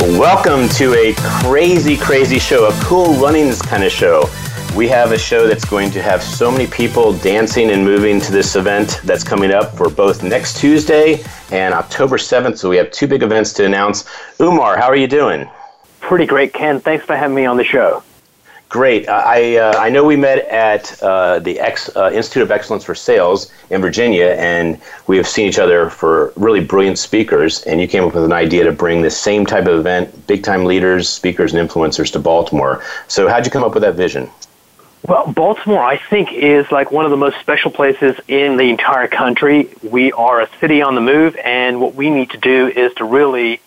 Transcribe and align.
Welcome 0.00 0.68
to 0.70 0.92
a 0.94 1.14
crazy, 1.16 1.96
crazy 1.96 2.40
show, 2.40 2.68
a 2.68 2.72
cool 2.82 3.14
runnings 3.14 3.62
kind 3.62 3.84
of 3.84 3.92
show. 3.92 4.28
We 4.76 4.88
have 4.88 5.12
a 5.12 5.18
show 5.18 5.46
that's 5.46 5.64
going 5.64 5.92
to 5.92 6.02
have 6.02 6.20
so 6.20 6.50
many 6.50 6.66
people 6.66 7.12
dancing 7.18 7.70
and 7.70 7.84
moving 7.84 8.20
to 8.22 8.32
this 8.32 8.56
event 8.56 9.00
that's 9.04 9.22
coming 9.22 9.52
up 9.52 9.76
for 9.76 9.88
both 9.88 10.24
next 10.24 10.58
Tuesday 10.58 11.24
and 11.52 11.72
October 11.72 12.16
7th. 12.16 12.58
So 12.58 12.68
we 12.68 12.76
have 12.76 12.90
two 12.90 13.06
big 13.06 13.22
events 13.22 13.52
to 13.54 13.66
announce. 13.66 14.04
Umar, 14.40 14.76
how 14.76 14.88
are 14.88 14.96
you 14.96 15.06
doing? 15.06 15.48
Pretty 16.00 16.26
great, 16.26 16.52
Ken. 16.52 16.80
Thanks 16.80 17.04
for 17.04 17.14
having 17.14 17.36
me 17.36 17.46
on 17.46 17.56
the 17.56 17.64
show. 17.64 18.02
Great. 18.74 19.08
I, 19.08 19.58
uh, 19.58 19.78
I 19.78 19.88
know 19.88 20.02
we 20.02 20.16
met 20.16 20.48
at 20.48 21.00
uh, 21.00 21.38
the 21.38 21.60
Ex, 21.60 21.94
uh, 21.94 22.10
Institute 22.12 22.42
of 22.42 22.50
Excellence 22.50 22.82
for 22.82 22.92
Sales 22.92 23.52
in 23.70 23.80
Virginia, 23.80 24.34
and 24.36 24.80
we 25.06 25.16
have 25.16 25.28
seen 25.28 25.46
each 25.46 25.60
other 25.60 25.88
for 25.90 26.32
really 26.34 26.58
brilliant 26.58 26.98
speakers. 26.98 27.62
And 27.62 27.80
you 27.80 27.86
came 27.86 28.02
up 28.02 28.16
with 28.16 28.24
an 28.24 28.32
idea 28.32 28.64
to 28.64 28.72
bring 28.72 29.00
the 29.00 29.12
same 29.12 29.46
type 29.46 29.68
of 29.68 29.78
event, 29.78 30.26
big 30.26 30.42
time 30.42 30.64
leaders, 30.64 31.08
speakers, 31.08 31.54
and 31.54 31.70
influencers 31.70 32.10
to 32.14 32.18
Baltimore. 32.18 32.82
So, 33.06 33.28
how'd 33.28 33.46
you 33.46 33.52
come 33.52 33.62
up 33.62 33.74
with 33.74 33.84
that 33.84 33.94
vision? 33.94 34.28
Well, 35.06 35.30
Baltimore, 35.30 35.84
I 35.84 35.96
think, 35.96 36.32
is 36.32 36.68
like 36.72 36.90
one 36.90 37.04
of 37.04 37.12
the 37.12 37.16
most 37.16 37.38
special 37.38 37.70
places 37.70 38.16
in 38.26 38.56
the 38.56 38.70
entire 38.70 39.06
country. 39.06 39.68
We 39.84 40.10
are 40.10 40.40
a 40.40 40.48
city 40.58 40.82
on 40.82 40.96
the 40.96 41.00
move, 41.00 41.36
and 41.36 41.80
what 41.80 41.94
we 41.94 42.10
need 42.10 42.30
to 42.30 42.38
do 42.38 42.66
is 42.66 42.92
to 42.94 43.04
really 43.04 43.60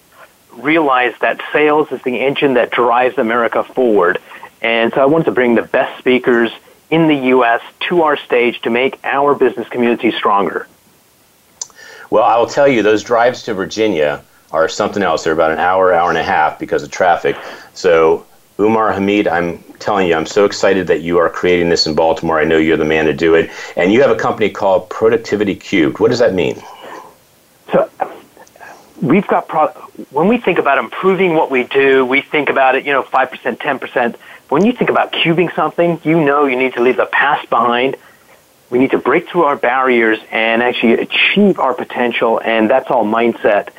realize 0.58 1.14
that 1.22 1.40
sales 1.54 1.92
is 1.92 2.02
the 2.02 2.20
engine 2.20 2.56
that 2.56 2.72
drives 2.72 3.18
America 3.18 3.64
forward. 3.64 4.20
And 4.62 4.94
so 4.94 5.02
I 5.02 5.06
wanted 5.06 5.26
to 5.26 5.32
bring 5.32 5.56
the 5.56 5.62
best 5.62 6.00
speakers 6.00 6.52
in 6.90 7.08
the 7.08 7.16
U.S. 7.16 7.62
to 7.82 8.04
our 8.04 8.18
stage 8.18 8.62
to 8.62 8.70
make 8.70 9.00
our 9.04 9.36
business 9.36 9.68
community 9.70 10.12
stronger. 10.12 10.68
Well, 12.10 12.24
I 12.24 12.38
will 12.38 12.48
tell 12.48 12.68
you, 12.68 12.84
those 12.84 13.04
drives 13.04 13.44
to 13.44 13.54
Virginia 13.54 14.24
are 14.52 14.70
something 14.70 15.04
else. 15.04 15.24
They're 15.24 15.34
about 15.34 15.52
an 15.52 15.60
hour, 15.60 15.94
hour 15.94 16.10
and 16.10 16.18
a 16.18 16.24
half 16.24 16.58
because 16.58 16.84
of 16.84 16.90
traffic. 16.90 17.36
So, 17.74 18.26
Umar 18.60 18.94
Hameed, 18.94 19.28
I'm 19.28 19.62
telling 19.80 20.08
you, 20.08 20.16
I'm 20.16 20.26
so 20.26 20.46
excited 20.46 20.88
that 20.88 21.02
you 21.02 21.18
are 21.20 21.30
creating 21.30 21.70
this 21.70 21.86
in 21.86 21.94
Baltimore. 21.96 22.40
I 22.40 22.46
know 22.46 22.58
you're 22.58 22.78
the 22.78 22.86
man 22.86 23.06
to 23.06 23.14
do 23.14 23.36
it. 23.36 23.52
And 23.76 23.92
you 23.92 24.02
have 24.02 24.10
a 24.10 24.16
company 24.16 24.50
called 24.50 24.90
Productivity 24.90 25.56
Cubed. 25.56 26.00
What 26.00 26.10
does 26.10 26.20
that 26.20 26.34
mean? 26.34 26.62
So, 27.72 27.90
we've 29.02 29.28
got, 29.28 29.48
pro- 29.48 29.68
when 30.12 30.28
we 30.28 30.38
think 30.38 30.60
about 30.60 30.78
improving 30.78 31.36
what 31.36 31.52
we 31.52 31.64
do, 31.64 32.06
we 32.06 32.22
think 32.22 32.50
about 32.50 32.76
it, 32.76 32.86
you 32.86 32.94
know, 32.94 33.04
5%, 33.04 33.58
10%. 33.58 34.16
When 34.50 34.66
you 34.66 34.72
think 34.72 34.90
about 34.90 35.12
cubing 35.12 35.54
something, 35.56 36.00
you 36.04 36.24
know 36.24 36.46
you 36.46 36.56
need 36.56 36.74
to 36.74 36.82
leave 36.82 36.98
the 36.98 37.06
past 37.06 37.50
behind. 37.50 37.98
We 38.70 38.80
need 38.80 38.92
to 38.92 38.98
break 38.98 39.30
through 39.30 39.44
our 39.44 39.56
barriers 39.56 40.20
and 40.32 40.62
actually 40.62 40.94
achieve 40.94 41.60
our 41.60 41.74
potential, 41.74 42.42
and 42.44 42.70
that's 42.70 42.90
all 42.90 43.06
mindset. 43.06 43.70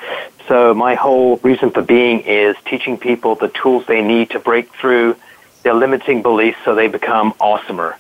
So 0.47 0.72
my 0.72 0.94
whole 0.94 1.36
reason 1.38 1.70
for 1.70 1.82
being 1.82 2.20
is 2.20 2.56
teaching 2.64 2.97
people 2.97 3.34
the 3.34 3.48
tools 3.48 3.84
they 3.86 4.03
need 4.03 4.30
to 4.30 4.38
break 4.38 4.72
through 4.75 5.16
their 5.62 5.75
limiting 5.75 6.22
beliefs 6.22 6.58
so 6.64 6.75
they 6.75 6.88
become 6.88 7.32
awesomer. 7.34 7.97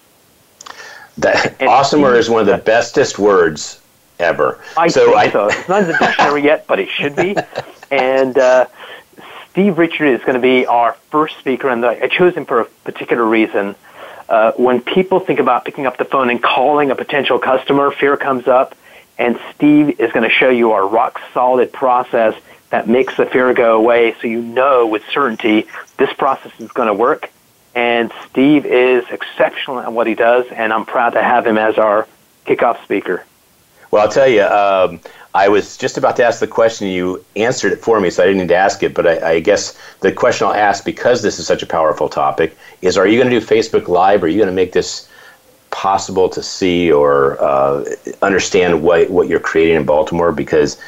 That, 1.18 1.58
awesomer 1.58 2.16
is 2.16 2.30
one 2.30 2.40
of 2.40 2.46
the 2.46 2.58
bestest 2.58 3.18
words 3.18 3.80
ever. 4.18 4.60
I 4.76 4.88
so 4.88 5.06
think 5.06 5.16
I, 5.16 5.30
so. 5.30 5.46
It's 5.48 5.68
not 5.68 5.82
in 5.82 5.88
the 5.88 5.98
dictionary 5.98 6.44
yet, 6.44 6.66
but 6.66 6.78
it 6.78 6.88
should 6.88 7.16
be. 7.16 7.36
And 7.90 8.36
uh, 8.36 8.66
Steve 9.50 9.78
Richard 9.78 10.08
is 10.08 10.20
going 10.20 10.34
to 10.34 10.40
be 10.40 10.66
our 10.66 10.92
first 11.10 11.38
speaker, 11.38 11.70
and 11.70 11.82
I 11.86 12.08
chose 12.08 12.34
him 12.34 12.44
for 12.44 12.60
a 12.60 12.64
particular 12.66 13.24
reason. 13.24 13.76
Uh, 14.28 14.52
when 14.52 14.82
people 14.82 15.20
think 15.20 15.40
about 15.40 15.64
picking 15.64 15.86
up 15.86 15.96
the 15.96 16.04
phone 16.04 16.28
and 16.28 16.42
calling 16.42 16.90
a 16.90 16.94
potential 16.94 17.38
customer, 17.38 17.90
fear 17.90 18.18
comes 18.18 18.46
up, 18.46 18.74
and 19.16 19.40
Steve 19.54 19.98
is 20.00 20.12
going 20.12 20.28
to 20.28 20.34
show 20.34 20.50
you 20.50 20.72
our 20.72 20.86
rock 20.86 21.18
solid 21.32 21.72
process 21.72 22.34
that 22.70 22.86
makes 22.86 23.16
the 23.16 23.24
fear 23.24 23.54
go 23.54 23.76
away 23.76 24.14
so 24.20 24.26
you 24.26 24.42
know 24.42 24.86
with 24.86 25.02
certainty 25.10 25.66
this 25.96 26.12
process 26.12 26.52
is 26.58 26.70
going 26.72 26.88
to 26.88 26.94
work. 26.94 27.30
And 27.74 28.12
Steve 28.28 28.66
is 28.66 29.04
exceptional 29.10 29.78
at 29.80 29.92
what 29.92 30.06
he 30.06 30.14
does, 30.14 30.46
and 30.48 30.72
I'm 30.72 30.84
proud 30.84 31.10
to 31.10 31.22
have 31.22 31.46
him 31.46 31.58
as 31.58 31.78
our 31.78 32.06
kickoff 32.44 32.82
speaker. 32.84 33.24
Well, 33.90 34.02
I'll 34.02 34.12
tell 34.12 34.28
you, 34.28 34.42
um, 34.42 35.00
I 35.34 35.48
was 35.48 35.76
just 35.76 35.96
about 35.96 36.16
to 36.16 36.24
ask 36.24 36.40
the 36.40 36.46
question. 36.46 36.88
You 36.88 37.24
answered 37.36 37.72
it 37.72 37.80
for 37.80 38.00
me, 38.00 38.10
so 38.10 38.22
I 38.22 38.26
didn't 38.26 38.40
need 38.42 38.48
to 38.48 38.56
ask 38.56 38.82
it. 38.82 38.94
But 38.94 39.06
I, 39.06 39.32
I 39.32 39.40
guess 39.40 39.78
the 40.00 40.12
question 40.12 40.46
I'll 40.46 40.54
ask, 40.54 40.84
because 40.84 41.22
this 41.22 41.38
is 41.38 41.46
such 41.46 41.62
a 41.62 41.66
powerful 41.66 42.08
topic, 42.08 42.56
is 42.82 42.98
are 42.98 43.06
you 43.06 43.18
going 43.18 43.30
to 43.30 43.40
do 43.40 43.44
Facebook 43.44 43.88
Live? 43.88 44.22
Or 44.22 44.26
are 44.26 44.28
you 44.28 44.36
going 44.36 44.48
to 44.48 44.54
make 44.54 44.72
this 44.72 45.08
possible 45.70 46.28
to 46.30 46.42
see 46.42 46.90
or 46.90 47.40
uh, 47.42 47.84
understand 48.22 48.82
what, 48.82 49.10
what 49.10 49.28
you're 49.28 49.40
creating 49.40 49.76
in 49.76 49.84
Baltimore? 49.84 50.32
Because 50.32 50.80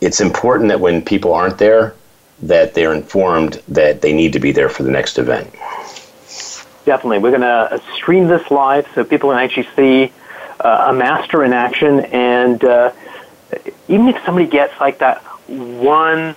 it's 0.00 0.20
important 0.20 0.68
that 0.68 0.80
when 0.80 1.02
people 1.02 1.32
aren't 1.34 1.58
there, 1.58 1.94
that 2.42 2.74
they're 2.74 2.94
informed 2.94 3.60
that 3.68 4.00
they 4.00 4.12
need 4.12 4.32
to 4.32 4.38
be 4.38 4.52
there 4.52 4.68
for 4.68 4.84
the 4.84 4.90
next 4.90 5.18
event. 5.18 5.50
Definitely. 6.84 7.18
We're 7.18 7.36
going 7.36 7.40
to 7.42 7.82
stream 7.94 8.28
this 8.28 8.50
live 8.50 8.86
so 8.94 9.04
people 9.04 9.30
can 9.30 9.38
actually 9.38 9.68
see 9.74 10.12
a 10.60 10.92
master 10.92 11.44
in 11.44 11.52
action 11.52 12.00
and 12.06 12.64
uh, 12.64 12.92
even 13.88 14.08
if 14.08 14.24
somebody 14.24 14.46
gets 14.46 14.78
like 14.80 14.98
that 14.98 15.22
one 15.48 16.34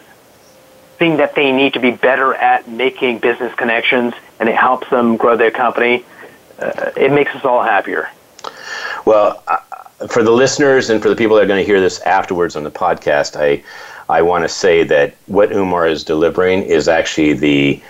thing 0.98 1.18
that 1.18 1.36
they 1.36 1.52
need 1.52 1.74
to 1.74 1.80
be 1.80 1.92
better 1.92 2.34
at 2.36 2.70
making 2.70 3.20
business 3.20 3.54
connections 3.56 4.14
and 4.40 4.48
it 4.48 4.56
helps 4.56 4.90
them 4.90 5.18
grow 5.18 5.36
their 5.36 5.52
company, 5.52 6.06
uh, 6.60 6.92
it 6.96 7.12
makes 7.12 7.34
us 7.36 7.44
all 7.44 7.64
happier. 7.64 8.10
Well, 9.06 9.44
uh, 9.48 9.58
for 10.08 10.24
the 10.24 10.32
listeners 10.32 10.90
and 10.90 11.02
for 11.02 11.10
the 11.10 11.16
people 11.16 11.36
that 11.36 11.44
are 11.44 11.48
going 11.48 11.60
to 11.60 11.66
hear 11.66 11.82
this 11.82 12.00
afterwards 12.02 12.56
on 12.56 12.64
the 12.64 12.72
podcast, 12.72 13.36
I 13.36 13.64
I 14.10 14.22
want 14.22 14.44
to 14.44 14.50
say 14.50 14.84
that 14.84 15.16
what 15.28 15.52
Umar 15.52 15.88
is 15.88 16.04
delivering 16.04 16.64
is 16.64 16.88
actually 16.88 17.34
the 17.34 17.82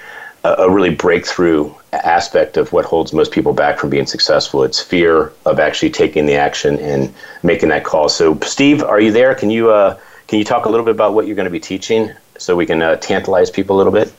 a 0.43 0.69
really 0.69 0.93
breakthrough 0.93 1.73
aspect 2.03 2.57
of 2.57 2.71
what 2.73 2.85
holds 2.85 3.13
most 3.13 3.31
people 3.31 3.53
back 3.53 3.79
from 3.79 3.89
being 3.89 4.05
successful. 4.05 4.63
It's 4.63 4.81
fear 4.81 5.31
of 5.45 5.59
actually 5.59 5.91
taking 5.91 6.25
the 6.25 6.35
action 6.35 6.79
and 6.79 7.13
making 7.43 7.69
that 7.69 7.83
call. 7.83 8.09
So, 8.09 8.39
Steve, 8.41 8.83
are 8.83 8.99
you 8.99 9.11
there? 9.11 9.35
Can 9.35 9.49
you 9.49 9.71
uh, 9.71 9.99
can 10.27 10.39
you 10.39 10.45
talk 10.45 10.65
a 10.65 10.69
little 10.69 10.85
bit 10.85 10.95
about 10.95 11.13
what 11.13 11.27
you're 11.27 11.35
going 11.35 11.45
to 11.45 11.51
be 11.51 11.59
teaching 11.59 12.11
so 12.37 12.55
we 12.55 12.65
can 12.65 12.81
uh, 12.81 12.95
tantalize 12.97 13.49
people 13.49 13.75
a 13.75 13.77
little 13.77 13.93
bit? 13.93 14.13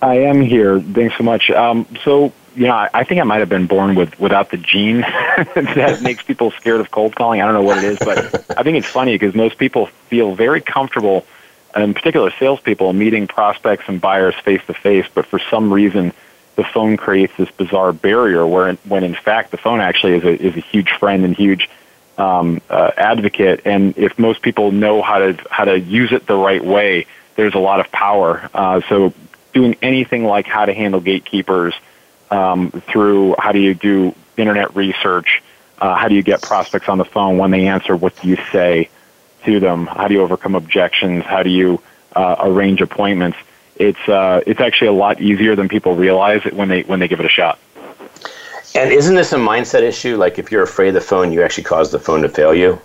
I 0.00 0.16
am 0.16 0.40
here. 0.40 0.80
Thanks 0.80 1.16
so 1.16 1.22
much. 1.22 1.50
Um, 1.50 1.86
so, 2.02 2.32
you 2.56 2.66
know, 2.66 2.88
I, 2.92 3.04
think 3.04 3.20
I 3.20 3.24
might 3.24 3.38
have 3.38 3.48
been 3.48 3.66
born 3.68 3.94
with 3.94 4.18
without 4.18 4.50
the 4.50 4.56
gene 4.56 5.00
that 5.54 6.00
makes 6.02 6.24
people 6.24 6.50
scared 6.52 6.80
of 6.80 6.90
cold 6.90 7.14
calling. 7.14 7.40
I 7.40 7.44
don't 7.44 7.54
know 7.54 7.62
what 7.62 7.78
it 7.78 7.84
is, 7.84 7.98
but 7.98 8.18
I 8.58 8.64
think 8.64 8.78
it's 8.78 8.88
funny 8.88 9.14
because 9.14 9.34
most 9.34 9.58
people 9.58 9.86
feel 10.08 10.34
very 10.34 10.60
comfortable 10.60 11.24
in 11.76 11.94
particular 11.94 12.32
salespeople 12.38 12.92
meeting 12.92 13.26
prospects 13.26 13.84
and 13.86 14.00
buyers 14.00 14.34
face 14.44 14.60
to 14.66 14.74
face, 14.74 15.06
but 15.14 15.26
for 15.26 15.38
some 15.38 15.72
reason 15.72 16.12
the 16.56 16.64
phone 16.64 16.96
creates 16.96 17.32
this 17.36 17.50
bizarre 17.50 17.92
barrier 17.92 18.46
where, 18.46 18.74
when 18.84 19.04
in 19.04 19.14
fact 19.14 19.50
the 19.50 19.56
phone 19.56 19.80
actually 19.80 20.14
is 20.14 20.24
a 20.24 20.46
is 20.46 20.56
a 20.56 20.60
huge 20.60 20.90
friend 20.92 21.24
and 21.24 21.36
huge 21.36 21.68
um, 22.18 22.60
uh, 22.68 22.90
advocate. 22.96 23.62
And 23.64 23.96
if 23.96 24.18
most 24.18 24.42
people 24.42 24.70
know 24.70 25.02
how 25.02 25.18
to 25.18 25.38
how 25.50 25.64
to 25.64 25.78
use 25.78 26.12
it 26.12 26.26
the 26.26 26.36
right 26.36 26.64
way, 26.64 27.06
there's 27.36 27.54
a 27.54 27.58
lot 27.58 27.80
of 27.80 27.90
power. 27.90 28.48
Uh, 28.52 28.80
so 28.88 29.14
doing 29.52 29.76
anything 29.82 30.24
like 30.24 30.46
how 30.46 30.64
to 30.64 30.72
handle 30.72 31.00
gatekeepers 31.00 31.74
um, 32.30 32.70
through 32.70 33.34
how 33.38 33.52
do 33.52 33.58
you 33.58 33.74
do 33.74 34.14
internet 34.36 34.74
research, 34.74 35.42
uh, 35.78 35.94
how 35.94 36.08
do 36.08 36.14
you 36.14 36.22
get 36.22 36.42
prospects 36.42 36.88
on 36.88 36.98
the 36.98 37.04
phone 37.04 37.38
when 37.38 37.50
they 37.50 37.66
answer, 37.68 37.94
what 37.94 38.18
do 38.20 38.28
you 38.28 38.36
say? 38.50 38.88
to 39.44 39.60
them? 39.60 39.86
How 39.86 40.08
do 40.08 40.14
you 40.14 40.22
overcome 40.22 40.54
objections? 40.54 41.24
How 41.24 41.42
do 41.42 41.50
you 41.50 41.80
uh, 42.14 42.36
arrange 42.40 42.80
appointments? 42.80 43.38
It's 43.82 44.08
uh, 44.08 44.42
it's 44.46 44.60
actually 44.60 44.88
a 44.88 44.92
lot 44.92 45.20
easier 45.20 45.56
than 45.56 45.68
people 45.68 45.96
realize 45.96 46.44
when 46.44 46.68
they 46.68 46.82
when 46.82 47.00
they 47.00 47.08
give 47.08 47.18
it 47.18 47.26
a 47.26 47.28
shot. 47.28 47.58
And 48.74 48.92
isn't 48.92 49.16
this 49.16 49.32
a 49.32 49.36
mindset 49.36 49.82
issue? 49.82 50.16
Like 50.16 50.38
if 50.38 50.52
you're 50.52 50.62
afraid 50.62 50.88
of 50.88 50.94
the 50.94 51.00
phone, 51.00 51.32
you 51.32 51.42
actually 51.42 51.64
cause 51.64 51.90
the 51.90 51.98
phone 51.98 52.22
to 52.22 52.28
fail 52.28 52.54
you. 52.54 52.80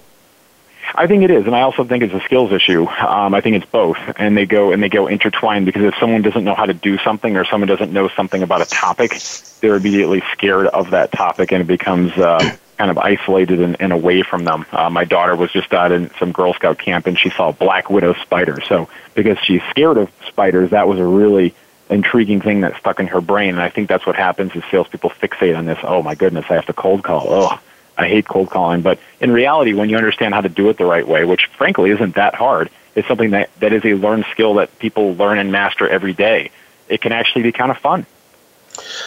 I 0.96 1.06
think 1.06 1.24
it 1.24 1.30
is, 1.30 1.46
and 1.46 1.56
I 1.56 1.62
also 1.62 1.84
think 1.84 2.04
it's 2.04 2.14
a 2.14 2.22
skills 2.22 2.52
issue. 2.52 2.88
Um, 2.88 3.36
I 3.36 3.42
think 3.42 3.58
it's 3.58 3.72
both, 3.72 3.98
and 4.16 4.36
they 4.36 4.48
go 4.48 4.72
and 4.72 4.82
they 4.82 4.90
go 4.90 5.06
intertwined 5.06 5.68
because 5.68 5.84
if 5.84 5.94
someone 6.00 6.24
doesn't 6.24 6.44
know 6.44 6.56
how 6.56 6.66
to 6.66 6.74
do 6.74 6.98
something 6.98 7.38
or 7.38 7.46
someone 7.46 7.68
doesn't 7.68 7.94
know 7.94 8.08
something 8.10 8.42
about 8.42 8.62
a 8.62 8.66
topic, 8.66 9.22
they're 9.62 9.76
immediately 9.76 10.24
scared 10.32 10.66
of 10.66 10.92
that 10.92 11.12
topic, 11.12 11.52
and 11.52 11.62
it 11.62 11.68
becomes 11.68 12.12
uh, 12.14 12.58
kind 12.78 12.92
of 12.92 12.98
isolated 12.98 13.60
and, 13.62 13.80
and 13.80 13.92
away 13.92 14.22
from 14.22 14.44
them. 14.44 14.66
Uh, 14.72 14.90
my 14.90 15.04
daughter 15.04 15.36
was 15.36 15.52
just 15.52 15.74
out 15.74 15.92
in 15.92 16.12
some 16.20 16.32
Girl 16.32 16.54
Scout 16.54 16.78
camp 16.78 17.08
and 17.08 17.18
she 17.18 17.30
saw 17.30 17.50
a 17.50 17.54
black 17.54 17.90
widow 17.90 18.14
spider. 18.16 18.60
So 18.68 18.90
because 19.16 19.38
she's 19.40 19.62
scared 19.70 19.98
of 19.98 20.12
spiders, 20.28 20.72
that 20.72 20.88
was 20.88 21.00
a 21.00 21.06
really 21.06 21.54
intriguing 21.90 22.42
thing 22.42 22.62
that 22.62 22.78
stuck 22.78 23.00
in 23.00 23.08
her 23.08 23.22
brain. 23.22 23.50
And 23.50 23.62
I 23.62 23.70
think 23.70 23.90
that's 23.90 24.06
what 24.06 24.16
happens 24.16 24.56
is 24.56 24.64
salespeople 24.70 25.10
fixate 25.10 25.58
on 25.58 25.66
this. 25.66 25.80
Oh 25.84 26.04
my 26.04 26.16
goodness, 26.16 26.46
I 26.50 26.56
have 26.56 26.66
to 26.68 26.74
cold 26.74 27.04
call. 27.04 27.26
Oh, 27.28 27.60
I 27.98 28.08
hate 28.08 28.28
cold 28.28 28.50
calling. 28.50 28.82
But 28.82 29.00
in 29.20 29.32
reality, 29.32 29.74
when 29.74 29.90
you 29.90 29.98
understand 29.98 30.34
how 30.34 30.42
to 30.42 30.50
do 30.50 30.70
it 30.70 30.78
the 30.78 30.86
right 30.86 31.08
way, 31.08 31.26
which 31.26 31.48
frankly 31.58 31.92
isn't 31.92 32.16
that 32.16 32.36
hard, 32.36 32.70
it's 32.94 33.08
something 33.08 33.32
that, 33.32 33.50
that 33.60 33.74
is 33.74 33.84
a 33.86 33.94
learned 33.94 34.26
skill 34.32 34.56
that 34.56 34.78
people 34.80 35.16
learn 35.16 35.40
and 35.40 35.52
master 35.52 35.88
every 35.88 36.14
day. 36.14 36.52
It 36.88 37.02
can 37.02 37.12
actually 37.12 37.44
be 37.44 37.52
kind 37.52 37.72
of 37.72 37.78
fun. 37.78 38.06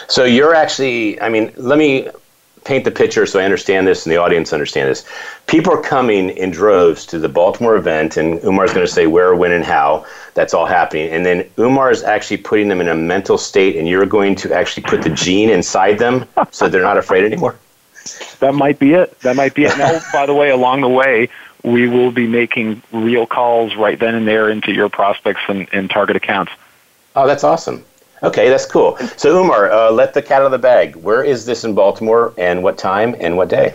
So 0.07 0.25
you're 0.25 0.53
actually, 0.53 1.21
I 1.21 1.29
mean, 1.29 1.53
let 1.55 1.77
me 1.77 2.09
paint 2.63 2.85
the 2.85 2.91
picture 2.91 3.25
so 3.25 3.39
I 3.39 3.43
understand 3.43 3.87
this 3.87 4.05
and 4.05 4.13
the 4.13 4.17
audience 4.17 4.53
understand 4.53 4.89
this. 4.89 5.05
People 5.47 5.73
are 5.73 5.81
coming 5.81 6.29
in 6.29 6.51
droves 6.51 7.05
to 7.07 7.19
the 7.19 7.29
Baltimore 7.29 7.75
event, 7.75 8.17
and 8.17 8.41
Umar's 8.43 8.73
going 8.73 8.85
to 8.85 8.91
say 8.91 9.07
where, 9.07 9.35
when, 9.35 9.51
and 9.51 9.65
how 9.65 10.05
that's 10.33 10.53
all 10.53 10.65
happening. 10.65 11.09
And 11.09 11.25
then 11.25 11.49
Umar 11.57 11.91
is 11.91 12.03
actually 12.03 12.37
putting 12.37 12.67
them 12.67 12.79
in 12.79 12.87
a 12.87 12.95
mental 12.95 13.37
state, 13.37 13.75
and 13.75 13.87
you're 13.87 14.05
going 14.05 14.35
to 14.35 14.53
actually 14.53 14.83
put 14.83 15.01
the 15.01 15.09
gene 15.09 15.49
inside 15.49 15.99
them 15.99 16.25
so 16.51 16.69
they're 16.69 16.81
not 16.81 16.97
afraid 16.97 17.25
anymore. 17.25 17.55
That 18.39 18.55
might 18.55 18.79
be 18.79 18.93
it. 18.93 19.19
That 19.21 19.35
might 19.35 19.53
be 19.53 19.65
it. 19.65 19.77
Now, 19.77 19.99
by 20.13 20.25
the 20.25 20.33
way, 20.33 20.49
along 20.49 20.81
the 20.81 20.89
way, 20.89 21.29
we 21.63 21.87
will 21.87 22.11
be 22.11 22.27
making 22.27 22.81
real 22.91 23.27
calls 23.27 23.75
right 23.75 23.99
then 23.99 24.15
and 24.15 24.27
there 24.27 24.49
into 24.49 24.71
your 24.71 24.89
prospects 24.89 25.41
and, 25.47 25.67
and 25.71 25.89
target 25.89 26.15
accounts. 26.15 26.51
Oh, 27.15 27.27
that's 27.27 27.43
awesome. 27.43 27.85
Okay, 28.23 28.49
that's 28.49 28.65
cool. 28.65 28.97
So, 29.17 29.41
Umar, 29.43 29.71
uh, 29.71 29.91
let 29.91 30.13
the 30.13 30.21
cat 30.21 30.41
out 30.41 30.45
of 30.45 30.51
the 30.51 30.59
bag. 30.59 30.95
Where 30.95 31.23
is 31.23 31.45
this 31.45 31.63
in 31.63 31.73
Baltimore, 31.73 32.33
and 32.37 32.61
what 32.61 32.77
time 32.77 33.15
and 33.19 33.35
what 33.35 33.49
day? 33.49 33.73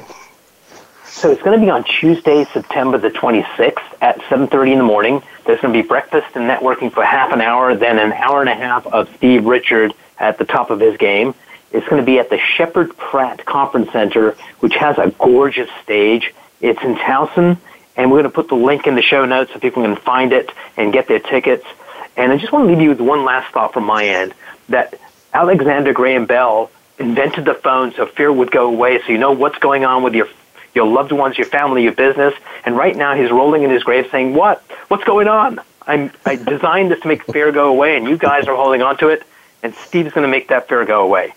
So 1.17 1.33
it's 1.33 1.43
going 1.43 1.59
to 1.59 1.65
be 1.65 1.71
on 1.71 1.83
Tuesday, 1.83 2.45
September 2.53 2.99
the 2.99 3.09
26th 3.09 3.83
at 4.03 4.21
7:30 4.29 4.73
in 4.73 4.79
the 4.79 4.85
morning. 4.85 5.23
There's 5.47 5.61
going 5.61 5.73
to 5.73 5.83
be 5.83 5.87
breakfast 5.87 6.27
and 6.35 6.45
networking 6.45 6.93
for 6.93 7.03
half 7.03 7.33
an 7.33 7.41
hour, 7.41 7.75
then 7.75 7.99
an 7.99 8.13
hour 8.13 8.41
and 8.41 8.51
a 8.51 8.55
half 8.55 8.87
of 8.87 9.09
Steve 9.17 9.47
Richard 9.47 9.95
at 10.19 10.37
the 10.37 10.45
top 10.45 10.71
of 10.71 10.79
his 10.79 10.97
game. 10.99 11.35
It's 11.73 11.89
going 11.89 12.03
to 12.03 12.07
be 12.07 12.19
at 12.19 12.29
the 12.29 12.39
Sheppard 12.39 12.97
Pratt 12.99 13.45
Conference 13.47 13.91
Center, 13.93 14.37
which 14.61 14.75
has 14.75 14.99
a 14.99 15.11
gorgeous 15.19 15.71
stage. 15.83 16.35
It's 16.61 16.83
in 16.83 16.97
Towson, 16.97 17.57
and 17.97 18.11
we're 18.11 18.19
going 18.19 18.31
to 18.31 18.35
put 18.35 18.49
the 18.49 18.55
link 18.55 18.87
in 18.87 18.95
the 18.95 19.03
show 19.03 19.25
notes 19.25 19.53
so 19.53 19.59
people 19.59 19.83
can 19.83 19.97
find 19.97 20.33
it 20.33 20.53
and 20.77 20.93
get 20.93 21.09
their 21.09 21.19
tickets. 21.19 21.65
And 22.17 22.33
I 22.33 22.39
just 22.39 22.53
want 22.53 22.67
to 22.67 22.73
leave 22.73 22.81
you 22.81 22.89
with 22.89 23.01
one 23.01 23.25
last 23.25 23.53
thought 23.53 23.73
from 23.73 23.85
my 23.85 24.07
end 24.07 24.35
that 24.69 24.99
Alexander 25.33 25.93
Graham 25.93 26.27
Bell 26.27 26.71
invented 26.99 27.45
the 27.45 27.55
phone 27.55 27.93
so 27.93 28.07
fear 28.07 28.33
would 28.33 28.51
go 28.51 28.69
away, 28.69 29.01
so 29.03 29.13
you 29.13 29.19
know 29.19 29.33
what's 29.33 29.59
going 29.59 29.85
on 29.85 30.03
with 30.03 30.15
your 30.15 30.29
your 30.75 30.87
loved 30.87 31.13
ones, 31.13 31.39
your 31.39 31.47
family, 31.47 31.83
your 31.83 31.93
business. 31.93 32.35
And 32.65 32.77
right 32.77 32.95
now, 32.95 33.15
he's 33.15 33.31
rolling 33.31 33.63
in 33.63 33.71
his 33.71 33.83
grave 33.83 34.09
saying, 34.11 34.35
"What? 34.35 34.63
What's 34.89 35.05
going 35.05 35.29
on? 35.29 35.61
I'm, 35.87 36.11
I 36.25 36.37
designed 36.37 36.91
this 36.91 37.01
to 37.01 37.09
make 37.09 37.23
fear 37.25 37.53
go 37.53 37.69
away, 37.69 37.97
and 37.97 38.07
you 38.07 38.19
guys 38.19 38.49
are 38.49 38.57
holding 38.57 38.83
on 38.83 38.97
to 38.99 39.09
it. 39.09 39.23
And 39.63 39.75
Steve's 39.75 40.13
going 40.13 40.27
to 40.27 40.31
make 40.31 40.49
that 40.49 40.69
fear 40.69 40.85
go 40.85 41.03
away." 41.03 41.35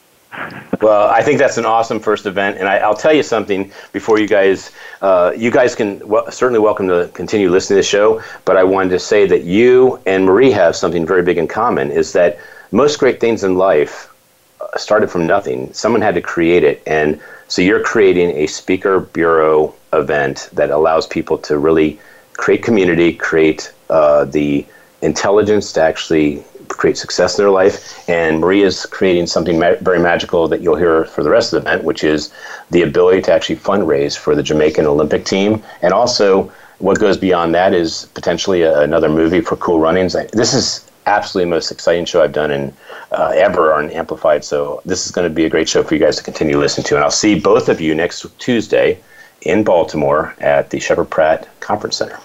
Well, 0.81 1.09
I 1.09 1.23
think 1.23 1.39
that's 1.39 1.57
an 1.57 1.65
awesome 1.65 1.99
first 1.99 2.25
event, 2.25 2.57
and 2.57 2.67
I, 2.67 2.87
will 2.87 2.95
tell 2.95 3.13
you 3.13 3.23
something 3.23 3.71
before 3.91 4.19
you 4.19 4.27
guys. 4.27 4.71
Uh, 5.01 5.33
you 5.35 5.49
guys 5.49 5.75
can 5.75 6.07
well, 6.07 6.29
certainly 6.31 6.59
welcome 6.59 6.87
to 6.87 7.09
continue 7.13 7.49
listening 7.49 7.77
to 7.77 7.79
the 7.81 7.87
show, 7.87 8.21
but 8.45 8.55
I 8.55 8.63
wanted 8.63 8.91
to 8.91 8.99
say 8.99 9.25
that 9.27 9.43
you 9.43 9.99
and 10.05 10.25
Marie 10.25 10.51
have 10.51 10.75
something 10.75 11.05
very 11.05 11.23
big 11.23 11.37
in 11.37 11.47
common. 11.47 11.91
Is 11.91 12.13
that 12.13 12.37
most 12.71 12.99
great 12.99 13.19
things 13.19 13.43
in 13.43 13.55
life 13.55 14.13
uh, 14.61 14.77
started 14.77 15.09
from 15.09 15.25
nothing. 15.25 15.73
Someone 15.73 16.01
had 16.01 16.15
to 16.15 16.21
create 16.21 16.63
it, 16.63 16.83
and 16.85 17.19
so 17.47 17.61
you're 17.63 17.83
creating 17.83 18.29
a 18.37 18.45
speaker 18.45 18.99
bureau 18.99 19.73
event 19.93 20.49
that 20.53 20.69
allows 20.69 21.07
people 21.07 21.37
to 21.39 21.57
really 21.57 21.99
create 22.33 22.63
community, 22.63 23.13
create 23.13 23.73
uh, 23.89 24.25
the 24.25 24.65
intelligence 25.01 25.73
to 25.73 25.81
actually 25.81 26.43
create 26.79 26.97
success 26.97 27.37
in 27.37 27.43
their 27.43 27.51
life. 27.51 28.07
And 28.09 28.39
Maria 28.39 28.65
is 28.65 28.85
creating 28.85 29.27
something 29.27 29.59
ma- 29.59 29.75
very 29.81 29.99
magical 29.99 30.47
that 30.47 30.61
you'll 30.61 30.77
hear 30.77 31.05
for 31.05 31.23
the 31.23 31.29
rest 31.29 31.51
of 31.51 31.61
the 31.61 31.69
event, 31.69 31.83
which 31.83 32.03
is 32.03 32.33
the 32.71 32.83
ability 32.83 33.21
to 33.23 33.33
actually 33.33 33.57
fundraise 33.57 34.17
for 34.17 34.33
the 34.33 34.41
Jamaican 34.41 34.85
Olympic 34.85 35.25
team. 35.25 35.61
And 35.81 35.93
also, 35.93 36.51
what 36.79 36.97
goes 36.97 37.17
beyond 37.17 37.53
that 37.53 37.73
is 37.73 38.05
potentially 38.13 38.61
a, 38.61 38.79
another 38.79 39.09
movie 39.09 39.41
for 39.41 39.57
Cool 39.57 39.79
Runnings. 39.79 40.13
This 40.31 40.53
is 40.53 40.89
absolutely 41.05 41.49
the 41.49 41.55
most 41.55 41.71
exciting 41.71 42.05
show 42.05 42.23
I've 42.23 42.31
done 42.31 42.51
in 42.51 42.73
uh, 43.11 43.33
ever 43.35 43.73
on 43.73 43.89
Amplified. 43.89 44.45
So 44.45 44.81
this 44.85 45.05
is 45.05 45.11
going 45.11 45.27
to 45.27 45.33
be 45.33 45.45
a 45.45 45.49
great 45.49 45.67
show 45.67 45.83
for 45.83 45.93
you 45.95 45.99
guys 45.99 46.15
to 46.15 46.23
continue 46.23 46.57
listening 46.57 46.85
to. 46.85 46.95
And 46.95 47.03
I'll 47.03 47.11
see 47.11 47.37
both 47.37 47.67
of 47.67 47.81
you 47.81 47.93
next 47.93 48.25
Tuesday 48.39 48.99
in 49.41 49.63
Baltimore 49.63 50.33
at 50.39 50.69
the 50.69 50.79
Sheppard 50.79 51.09
Pratt 51.09 51.47
Conference 51.59 51.97
Center. 51.97 52.19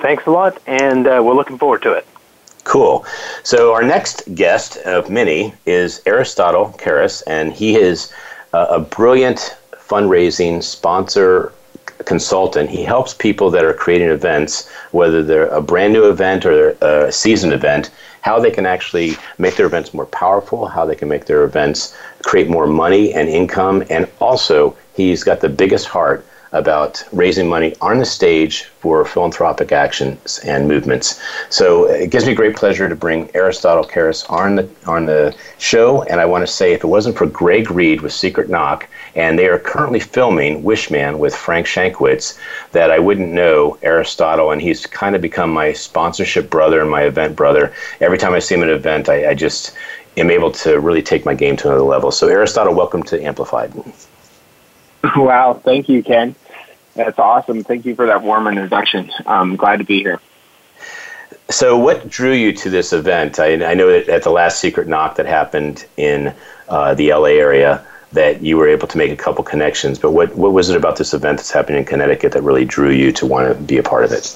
Thanks 0.00 0.26
a 0.26 0.30
lot, 0.30 0.60
and 0.66 1.06
uh, 1.06 1.22
we're 1.24 1.34
looking 1.34 1.58
forward 1.58 1.82
to 1.82 1.92
it. 1.92 2.04
Cool. 2.64 3.04
So 3.42 3.72
our 3.72 3.82
next 3.82 4.34
guest 4.34 4.76
of 4.78 5.10
many 5.10 5.52
is 5.66 6.00
Aristotle 6.06 6.74
Karas, 6.78 7.22
and 7.26 7.52
he 7.52 7.76
is 7.76 8.12
uh, 8.52 8.66
a 8.70 8.80
brilliant 8.80 9.56
fundraising 9.72 10.62
sponsor 10.62 11.52
consultant. 12.04 12.70
He 12.70 12.82
helps 12.82 13.14
people 13.14 13.50
that 13.50 13.64
are 13.64 13.74
creating 13.74 14.08
events, 14.08 14.68
whether 14.92 15.22
they're 15.22 15.48
a 15.48 15.62
brand 15.62 15.92
new 15.92 16.08
event 16.08 16.46
or 16.46 16.70
a 16.80 17.12
seasoned 17.12 17.52
event, 17.52 17.90
how 18.22 18.38
they 18.38 18.50
can 18.50 18.66
actually 18.66 19.16
make 19.38 19.56
their 19.56 19.66
events 19.66 19.92
more 19.92 20.06
powerful, 20.06 20.66
how 20.66 20.86
they 20.86 20.94
can 20.94 21.08
make 21.08 21.26
their 21.26 21.44
events 21.44 21.96
create 22.22 22.48
more 22.48 22.66
money 22.66 23.12
and 23.12 23.28
income, 23.28 23.84
and 23.90 24.08
also 24.20 24.76
he's 24.94 25.24
got 25.24 25.40
the 25.40 25.48
biggest 25.48 25.86
heart 25.86 26.24
about 26.52 27.02
raising 27.12 27.48
money 27.48 27.74
on 27.80 27.98
the 27.98 28.04
stage 28.04 28.64
for 28.64 29.04
philanthropic 29.04 29.72
actions 29.72 30.38
and 30.44 30.68
movements. 30.68 31.20
So 31.48 31.86
it 31.86 32.10
gives 32.10 32.26
me 32.26 32.34
great 32.34 32.54
pleasure 32.56 32.88
to 32.88 32.94
bring 32.94 33.30
Aristotle 33.34 33.84
Karas 33.84 34.30
on 34.30 34.56
the 34.56 34.68
on 34.86 35.06
the 35.06 35.34
show. 35.58 36.02
And 36.02 36.20
I 36.20 36.26
want 36.26 36.46
to 36.46 36.52
say, 36.52 36.72
if 36.72 36.84
it 36.84 36.88
wasn't 36.88 37.16
for 37.16 37.26
Greg 37.26 37.70
Reid 37.70 38.02
with 38.02 38.12
Secret 38.12 38.50
Knock, 38.50 38.88
and 39.14 39.38
they 39.38 39.46
are 39.48 39.58
currently 39.58 40.00
filming 40.00 40.62
Wishman 40.62 41.18
with 41.18 41.34
Frank 41.34 41.66
Shankwitz, 41.66 42.38
that 42.72 42.90
I 42.90 42.98
wouldn't 42.98 43.30
know 43.30 43.78
Aristotle, 43.82 44.50
and 44.50 44.60
he's 44.60 44.86
kind 44.86 45.16
of 45.16 45.22
become 45.22 45.50
my 45.50 45.72
sponsorship 45.72 46.50
brother 46.50 46.80
and 46.80 46.90
my 46.90 47.02
event 47.02 47.34
brother. 47.34 47.72
Every 48.00 48.18
time 48.18 48.34
I 48.34 48.38
see 48.38 48.54
him 48.54 48.62
at 48.62 48.68
an 48.68 48.74
event, 48.74 49.08
I, 49.08 49.30
I 49.30 49.34
just 49.34 49.74
am 50.16 50.30
able 50.30 50.52
to 50.52 50.78
really 50.80 51.02
take 51.02 51.24
my 51.24 51.34
game 51.34 51.56
to 51.56 51.68
another 51.68 51.84
level. 51.84 52.10
So 52.10 52.28
Aristotle, 52.28 52.74
welcome 52.74 53.02
to 53.04 53.22
Amplified. 53.22 53.72
Wow, 55.16 55.60
thank 55.64 55.88
you, 55.88 56.02
Ken. 56.02 56.34
That's 56.94 57.18
awesome. 57.18 57.64
Thank 57.64 57.86
you 57.86 57.94
for 57.94 58.06
that 58.06 58.22
warm 58.22 58.46
introduction. 58.46 59.10
I'm 59.26 59.56
glad 59.56 59.78
to 59.78 59.84
be 59.84 60.00
here. 60.00 60.20
So, 61.48 61.78
what 61.78 62.08
drew 62.08 62.32
you 62.32 62.52
to 62.52 62.70
this 62.70 62.92
event? 62.92 63.38
I, 63.38 63.64
I 63.64 63.74
know 63.74 63.88
that 63.88 64.08
at 64.08 64.22
the 64.22 64.30
last 64.30 64.60
Secret 64.60 64.88
Knock 64.88 65.16
that 65.16 65.26
happened 65.26 65.86
in 65.96 66.34
uh, 66.68 66.94
the 66.94 67.12
LA 67.12 67.30
area, 67.30 67.84
that 68.12 68.42
you 68.42 68.56
were 68.56 68.68
able 68.68 68.86
to 68.88 68.98
make 68.98 69.10
a 69.10 69.16
couple 69.16 69.42
connections. 69.42 69.98
But 69.98 70.12
what 70.12 70.34
what 70.34 70.52
was 70.52 70.70
it 70.70 70.76
about 70.76 70.96
this 70.96 71.14
event 71.14 71.38
that's 71.38 71.50
happening 71.50 71.78
in 71.78 71.84
Connecticut 71.84 72.32
that 72.32 72.42
really 72.42 72.64
drew 72.64 72.90
you 72.90 73.12
to 73.12 73.26
want 73.26 73.48
to 73.48 73.62
be 73.62 73.78
a 73.78 73.82
part 73.82 74.04
of 74.04 74.12
it? 74.12 74.34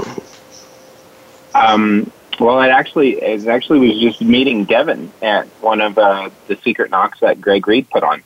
Um, 1.55 2.11
well, 2.41 2.61
it 2.63 2.69
actually 2.69 3.23
it 3.23 3.47
actually 3.47 3.81
was 3.81 3.99
just 3.99 4.21
meeting 4.21 4.65
Devon 4.65 5.13
at 5.23 5.47
one 5.61 5.81
of 5.81 5.99
uh, 5.99 6.31
the 6.49 6.57
Secret 6.57 6.91
Knocks 6.91 7.21
that 7.21 7.41
Greg 7.41 7.67
Reid 7.67 7.89
put 7.91 8.03
on 8.03 8.23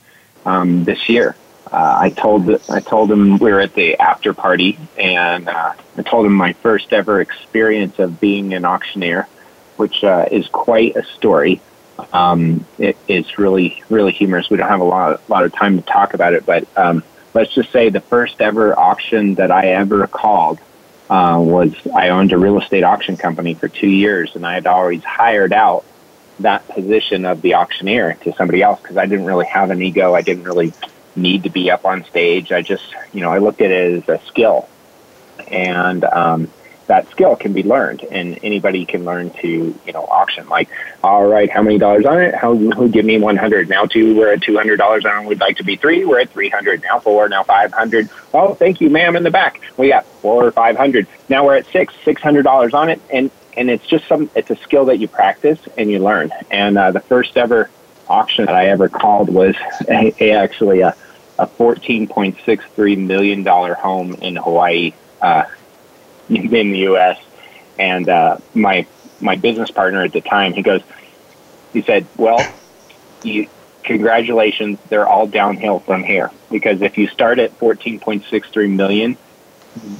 um, 0.46 0.84
this 0.84 1.08
year 1.08 1.36
uh, 1.72 1.98
I 2.00 2.10
told 2.10 2.50
I 2.68 2.80
told 2.80 3.12
him 3.12 3.38
we 3.38 3.52
were 3.52 3.60
at 3.60 3.74
the 3.74 3.98
after 3.98 4.34
party, 4.34 4.78
and 4.98 5.48
uh, 5.48 5.74
I 5.96 6.02
told 6.02 6.26
him 6.26 6.34
my 6.34 6.52
first 6.54 6.92
ever 6.92 7.20
experience 7.20 7.98
of 8.00 8.20
being 8.20 8.54
an 8.54 8.64
auctioneer, 8.64 9.28
which 9.76 10.02
uh, 10.02 10.26
is 10.30 10.48
quite 10.48 10.96
a 10.96 11.04
story. 11.04 11.60
Um, 12.12 12.66
it 12.78 12.96
is 13.06 13.38
really 13.38 13.82
really 13.88 14.10
humorous. 14.12 14.50
We 14.50 14.56
don't 14.56 14.68
have 14.68 14.80
a 14.80 14.84
lot 14.84 15.20
a 15.26 15.30
lot 15.30 15.44
of 15.44 15.52
time 15.52 15.76
to 15.76 15.82
talk 15.82 16.14
about 16.14 16.34
it, 16.34 16.44
but 16.44 16.66
um, 16.76 17.04
let's 17.34 17.54
just 17.54 17.70
say 17.70 17.88
the 17.88 18.00
first 18.00 18.40
ever 18.40 18.76
auction 18.76 19.36
that 19.36 19.52
I 19.52 19.68
ever 19.68 20.08
called 20.08 20.58
uh, 21.08 21.38
was 21.40 21.72
I 21.94 22.08
owned 22.08 22.32
a 22.32 22.38
real 22.38 22.60
estate 22.60 22.82
auction 22.82 23.16
company 23.16 23.54
for 23.54 23.68
two 23.68 23.88
years, 23.88 24.34
and 24.34 24.44
I 24.44 24.54
had 24.54 24.66
always 24.66 25.04
hired 25.04 25.52
out 25.52 25.84
that 26.40 26.66
position 26.68 27.26
of 27.26 27.42
the 27.42 27.54
auctioneer 27.54 28.14
to 28.22 28.32
somebody 28.32 28.62
else 28.62 28.80
because 28.80 28.96
I 28.96 29.06
didn't 29.06 29.26
really 29.26 29.46
have 29.46 29.70
an 29.70 29.82
ego. 29.82 30.14
I 30.14 30.22
didn't 30.22 30.44
really 30.44 30.72
need 31.16 31.44
to 31.44 31.50
be 31.50 31.70
up 31.70 31.84
on 31.84 32.04
stage. 32.04 32.52
I 32.52 32.62
just, 32.62 32.94
you 33.12 33.20
know, 33.20 33.30
I 33.30 33.38
looked 33.38 33.60
at 33.60 33.70
it 33.70 34.02
as 34.02 34.08
a 34.08 34.24
skill, 34.26 34.68
and 35.48 36.04
um, 36.04 36.48
that 36.86 37.08
skill 37.10 37.36
can 37.36 37.52
be 37.52 37.62
learned, 37.62 38.02
and 38.02 38.38
anybody 38.42 38.84
can 38.84 39.04
learn 39.04 39.30
to, 39.30 39.48
you 39.48 39.92
know, 39.92 40.04
auction. 40.04 40.48
Like, 40.48 40.68
all 41.04 41.26
right, 41.26 41.48
how 41.48 41.62
many 41.62 41.78
dollars 41.78 42.04
on 42.04 42.20
it? 42.20 42.34
How 42.34 42.54
who 42.54 42.88
give 42.88 43.04
me 43.04 43.18
one 43.18 43.36
hundred? 43.36 43.68
Now 43.68 43.86
two, 43.86 44.16
we're 44.16 44.32
at 44.32 44.42
two 44.42 44.56
hundred 44.56 44.78
dollars 44.78 45.04
on. 45.04 45.26
We'd 45.26 45.40
like 45.40 45.58
to 45.58 45.64
be 45.64 45.76
three. 45.76 46.04
We're 46.04 46.20
at 46.20 46.30
three 46.30 46.48
hundred. 46.48 46.82
Now 46.82 46.98
four. 46.98 47.28
Now 47.28 47.44
five 47.44 47.72
hundred. 47.72 48.08
Oh, 48.34 48.54
thank 48.54 48.80
you, 48.80 48.90
ma'am, 48.90 49.14
in 49.14 49.22
the 49.22 49.30
back. 49.30 49.60
We 49.76 49.88
got 49.88 50.04
four 50.04 50.44
or 50.44 50.52
five 50.52 50.76
hundred. 50.76 51.06
Now 51.28 51.46
we're 51.46 51.56
at 51.56 51.66
six. 51.66 51.94
Six 52.04 52.20
hundred 52.20 52.42
dollars 52.42 52.74
on 52.74 52.88
it, 52.88 53.00
and 53.12 53.30
and 53.56 53.70
it's 53.70 53.86
just 53.86 54.06
some. 54.08 54.28
It's 54.34 54.50
a 54.50 54.56
skill 54.56 54.86
that 54.86 54.98
you 54.98 55.06
practice 55.06 55.60
and 55.78 55.90
you 55.90 56.00
learn. 56.00 56.32
And 56.50 56.76
uh, 56.76 56.90
the 56.90 57.00
first 57.00 57.36
ever 57.36 57.70
auction 58.10 58.46
that 58.46 58.54
I 58.54 58.66
ever 58.66 58.88
called 58.88 59.30
was 59.30 59.54
a, 59.88 60.12
a 60.20 60.32
actually 60.32 60.80
a, 60.80 60.94
a 61.38 61.46
$14.63 61.46 62.98
million 62.98 63.44
home 63.46 64.14
in 64.14 64.36
Hawaii, 64.36 64.92
uh, 65.22 65.44
in 66.28 66.48
the 66.48 66.78
U.S. 66.80 67.18
And 67.78 68.08
uh, 68.08 68.38
my 68.54 68.86
my 69.20 69.36
business 69.36 69.70
partner 69.70 70.02
at 70.02 70.12
the 70.12 70.20
time, 70.22 70.54
he 70.54 70.62
goes, 70.62 70.82
he 71.72 71.82
said, 71.82 72.06
"Well, 72.16 72.38
you, 73.22 73.48
congratulations, 73.82 74.78
they're 74.88 75.08
all 75.08 75.26
downhill 75.26 75.80
from 75.80 76.02
here 76.02 76.30
because 76.50 76.80
if 76.82 76.98
you 76.98 77.06
start 77.08 77.38
at 77.38 77.58
14.63 77.58 78.70
million, 78.70 79.16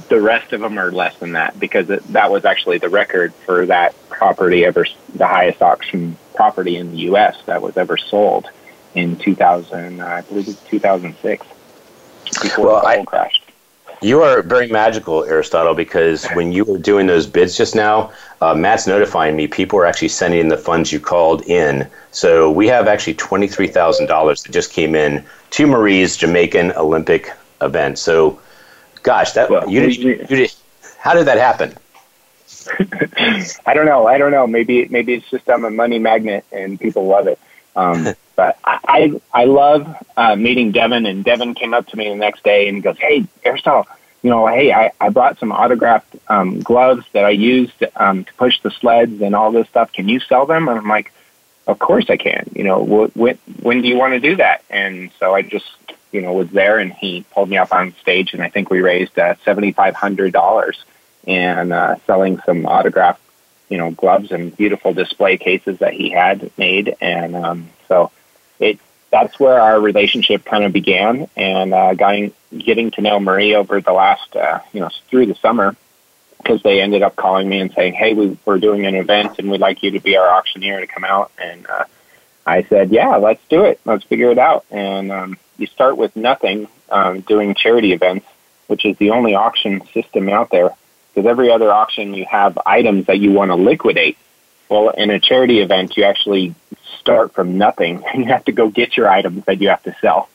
the 0.09 0.19
rest 0.19 0.53
of 0.53 0.61
them 0.61 0.77
are 0.77 0.91
less 0.91 1.17
than 1.17 1.33
that 1.33 1.59
because 1.59 1.89
it, 1.89 2.03
that 2.13 2.31
was 2.31 2.45
actually 2.45 2.77
the 2.77 2.89
record 2.89 3.33
for 3.33 3.65
that 3.67 3.95
property 4.09 4.65
ever, 4.65 4.85
the 5.15 5.27
highest 5.27 5.61
auction 5.61 6.17
property 6.35 6.75
in 6.75 6.91
the 6.91 6.97
U.S. 6.97 7.41
that 7.45 7.61
was 7.61 7.77
ever 7.77 7.97
sold 7.97 8.49
in 8.93 9.15
2000, 9.17 10.01
I 10.01 10.21
believe 10.21 10.47
it's 10.47 10.61
2006, 10.63 11.47
before 12.41 12.65
well, 12.65 12.81
the 12.81 12.87
I, 12.87 13.05
crashed. 13.05 13.51
You 14.01 14.23
are 14.23 14.41
very 14.41 14.67
magical, 14.67 15.23
Aristotle, 15.25 15.75
because 15.75 16.25
when 16.29 16.51
you 16.51 16.65
were 16.65 16.79
doing 16.79 17.05
those 17.05 17.27
bids 17.27 17.55
just 17.55 17.75
now, 17.75 18.11
uh, 18.41 18.55
Matt's 18.55 18.87
notifying 18.87 19.35
me 19.35 19.47
people 19.47 19.77
are 19.77 19.85
actually 19.85 20.07
sending 20.07 20.39
in 20.39 20.47
the 20.47 20.57
funds 20.57 20.91
you 20.91 20.99
called 20.99 21.43
in. 21.43 21.87
So 22.09 22.49
we 22.49 22.67
have 22.67 22.87
actually 22.87 23.13
$23,000 23.13 24.43
that 24.43 24.51
just 24.51 24.73
came 24.73 24.95
in 24.95 25.23
to 25.51 25.67
Marie's 25.67 26.17
Jamaican 26.17 26.71
Olympic 26.71 27.31
event. 27.61 27.99
So, 27.99 28.39
gosh, 29.03 29.33
that 29.33 29.49
well, 29.49 29.69
you, 29.69 29.83
you, 29.83 30.25
you, 30.29 30.47
how 30.99 31.13
did 31.13 31.27
that 31.27 31.37
happen? 31.37 31.75
I 33.65 33.73
don't 33.73 33.85
know. 33.85 34.07
I 34.07 34.17
don't 34.17 34.31
know. 34.31 34.47
Maybe 34.47 34.87
maybe 34.87 35.13
it's 35.13 35.29
just 35.29 35.49
I'm 35.49 35.65
a 35.65 35.71
money 35.71 35.99
magnet 35.99 36.45
and 36.51 36.79
people 36.79 37.05
love 37.05 37.27
it. 37.27 37.39
Um, 37.75 38.07
but 38.35 38.57
I 38.63 39.19
I 39.33 39.45
love 39.45 39.87
uh, 40.17 40.35
meeting 40.35 40.71
Devon, 40.71 41.05
and 41.05 41.23
Devon 41.23 41.53
came 41.55 41.73
up 41.73 41.87
to 41.87 41.97
me 41.97 42.09
the 42.09 42.15
next 42.15 42.43
day 42.43 42.67
and 42.67 42.77
he 42.77 42.81
goes, 42.81 42.97
"Hey, 42.97 43.25
Aristotle, 43.43 43.87
you 44.21 44.29
know, 44.29 44.47
hey, 44.47 44.71
I, 44.71 44.91
I 44.99 45.09
brought 45.09 45.39
some 45.39 45.51
autographed 45.51 46.15
um, 46.27 46.61
gloves 46.61 47.05
that 47.13 47.25
I 47.25 47.31
used 47.31 47.83
um, 47.95 48.23
to 48.25 48.33
push 48.35 48.59
the 48.61 48.71
sleds 48.71 49.21
and 49.21 49.35
all 49.35 49.51
this 49.51 49.67
stuff. 49.69 49.91
Can 49.91 50.07
you 50.07 50.19
sell 50.19 50.45
them?" 50.45 50.67
And 50.67 50.77
I'm 50.77 50.87
like, 50.87 51.11
"Of 51.67 51.79
course 51.79 52.09
I 52.09 52.17
can. 52.17 52.49
You 52.55 52.63
know, 52.63 52.83
wh- 52.85 53.15
when 53.17 53.37
when 53.61 53.81
do 53.81 53.87
you 53.87 53.97
want 53.97 54.13
to 54.13 54.19
do 54.19 54.35
that?" 54.37 54.63
And 54.69 55.11
so 55.19 55.33
I 55.33 55.41
just 55.41 55.65
you 56.11 56.21
know 56.21 56.33
was 56.33 56.49
there, 56.49 56.79
and 56.79 56.91
he 56.93 57.25
pulled 57.31 57.49
me 57.49 57.57
up 57.57 57.73
on 57.73 57.95
stage, 58.01 58.33
and 58.33 58.41
I 58.41 58.49
think 58.49 58.69
we 58.69 58.81
raised 58.81 59.17
uh, 59.17 59.35
seventy 59.45 59.71
five 59.71 59.95
hundred 59.95 60.33
dollars 60.33 60.83
and 61.27 61.71
uh, 61.71 61.95
selling 62.07 62.39
some 62.45 62.65
autographed 62.65 63.21
you 63.69 63.77
know 63.77 63.91
gloves 63.91 64.31
and 64.31 64.55
beautiful 64.55 64.93
display 64.93 65.37
cases 65.37 65.79
that 65.79 65.93
he 65.93 66.09
had 66.09 66.51
made, 66.57 66.95
and 67.01 67.35
um, 67.35 67.69
so 67.87 68.11
it 68.59 68.79
that's 69.11 69.39
where 69.39 69.59
our 69.59 69.79
relationship 69.79 70.45
kind 70.45 70.63
of 70.63 70.73
began, 70.73 71.29
and 71.35 71.73
uh, 71.73 71.93
getting 71.93 72.33
getting 72.57 72.91
to 72.91 73.01
know 73.01 73.19
Marie 73.19 73.55
over 73.55 73.81
the 73.81 73.93
last 73.93 74.35
uh, 74.35 74.59
you 74.73 74.79
know 74.79 74.89
through 75.09 75.25
the 75.25 75.35
summer 75.35 75.75
because 76.37 76.61
they 76.63 76.81
ended 76.81 77.03
up 77.03 77.15
calling 77.15 77.47
me 77.47 77.59
and 77.59 77.71
saying, 77.73 77.93
"Hey, 77.93 78.13
we, 78.13 78.37
we're 78.45 78.59
doing 78.59 78.85
an 78.85 78.95
event, 78.95 79.39
and 79.39 79.49
we'd 79.49 79.61
like 79.61 79.83
you 79.83 79.91
to 79.91 79.99
be 79.99 80.17
our 80.17 80.29
auctioneer 80.29 80.79
to 80.79 80.87
come 80.87 81.03
out." 81.03 81.31
And 81.37 81.65
uh, 81.67 81.85
I 82.45 82.63
said, 82.63 82.91
"Yeah, 82.91 83.17
let's 83.17 83.43
do 83.49 83.63
it. 83.63 83.79
Let's 83.85 84.03
figure 84.03 84.31
it 84.31 84.39
out." 84.39 84.65
And 84.71 85.11
um, 85.11 85.37
you 85.61 85.67
start 85.67 85.97
with 85.97 86.15
nothing, 86.15 86.67
um, 86.89 87.21
doing 87.21 87.55
charity 87.55 87.93
events, 87.93 88.25
which 88.67 88.85
is 88.85 88.97
the 88.97 89.11
only 89.11 89.35
auction 89.35 89.81
system 89.93 90.27
out 90.29 90.49
there 90.49 90.71
because 91.13 91.29
every 91.29 91.51
other 91.51 91.71
auction 91.71 92.13
you 92.13 92.25
have 92.25 92.57
items 92.65 93.07
that 93.07 93.19
you 93.19 93.31
want 93.31 93.49
to 93.49 93.55
liquidate. 93.55 94.17
Well, 94.69 94.89
in 94.89 95.09
a 95.09 95.19
charity 95.19 95.59
event, 95.59 95.97
you 95.97 96.03
actually 96.03 96.55
start 96.99 97.33
from 97.33 97.57
nothing. 97.57 98.03
And 98.13 98.23
you 98.23 98.31
have 98.31 98.45
to 98.45 98.51
go 98.51 98.69
get 98.69 98.97
your 98.97 99.09
items 99.09 99.45
that 99.45 99.61
you 99.61 99.69
have 99.69 99.83
to 99.83 99.95
sell. 100.01 100.29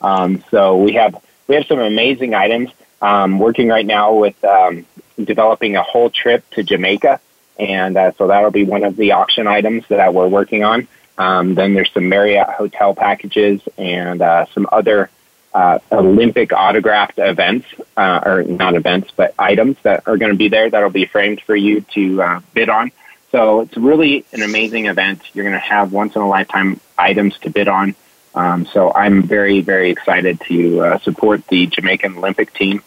Um, 0.00 0.44
so 0.50 0.76
we 0.76 0.94
have 0.94 1.22
we 1.46 1.54
have 1.54 1.66
some 1.66 1.78
amazing 1.78 2.34
items. 2.34 2.70
Um, 3.02 3.38
working 3.38 3.68
right 3.68 3.84
now 3.84 4.14
with 4.14 4.42
um, 4.44 4.86
developing 5.22 5.76
a 5.76 5.82
whole 5.82 6.08
trip 6.08 6.48
to 6.50 6.62
Jamaica, 6.62 7.20
and 7.58 7.96
uh, 7.96 8.12
so 8.16 8.28
that'll 8.28 8.50
be 8.50 8.64
one 8.64 8.82
of 8.82 8.96
the 8.96 9.12
auction 9.12 9.46
items 9.46 9.84
that 9.88 10.14
we're 10.14 10.28
working 10.28 10.64
on. 10.64 10.88
Um, 11.16 11.54
then 11.54 11.74
there's 11.74 11.92
some 11.92 12.08
Marriott 12.08 12.48
hotel 12.48 12.94
packages 12.94 13.60
and 13.78 14.20
uh, 14.20 14.46
some 14.52 14.66
other 14.70 15.10
uh, 15.54 15.78
Olympic 15.92 16.52
autographed 16.52 17.18
events, 17.18 17.66
uh, 17.96 18.20
or 18.24 18.42
not 18.42 18.74
events, 18.74 19.12
but 19.14 19.34
items 19.38 19.76
that 19.82 20.02
are 20.06 20.16
going 20.16 20.32
to 20.32 20.36
be 20.36 20.48
there 20.48 20.68
that'll 20.68 20.90
be 20.90 21.06
framed 21.06 21.40
for 21.40 21.54
you 21.54 21.82
to 21.92 22.22
uh, 22.22 22.40
bid 22.52 22.68
on. 22.68 22.90
So 23.30 23.60
it's 23.60 23.76
really 23.76 24.24
an 24.32 24.42
amazing 24.42 24.86
event. 24.86 25.22
You're 25.32 25.44
going 25.44 25.54
to 25.54 25.58
have 25.58 25.92
once 25.92 26.16
in 26.16 26.22
a 26.22 26.28
lifetime 26.28 26.80
items 26.98 27.38
to 27.40 27.50
bid 27.50 27.68
on. 27.68 27.94
Um, 28.34 28.66
so 28.66 28.92
I'm 28.92 29.22
very, 29.22 29.60
very 29.60 29.90
excited 29.90 30.40
to 30.48 30.80
uh, 30.80 30.98
support 30.98 31.46
the 31.46 31.66
Jamaican 31.66 32.16
Olympic 32.16 32.52
team 32.52 32.82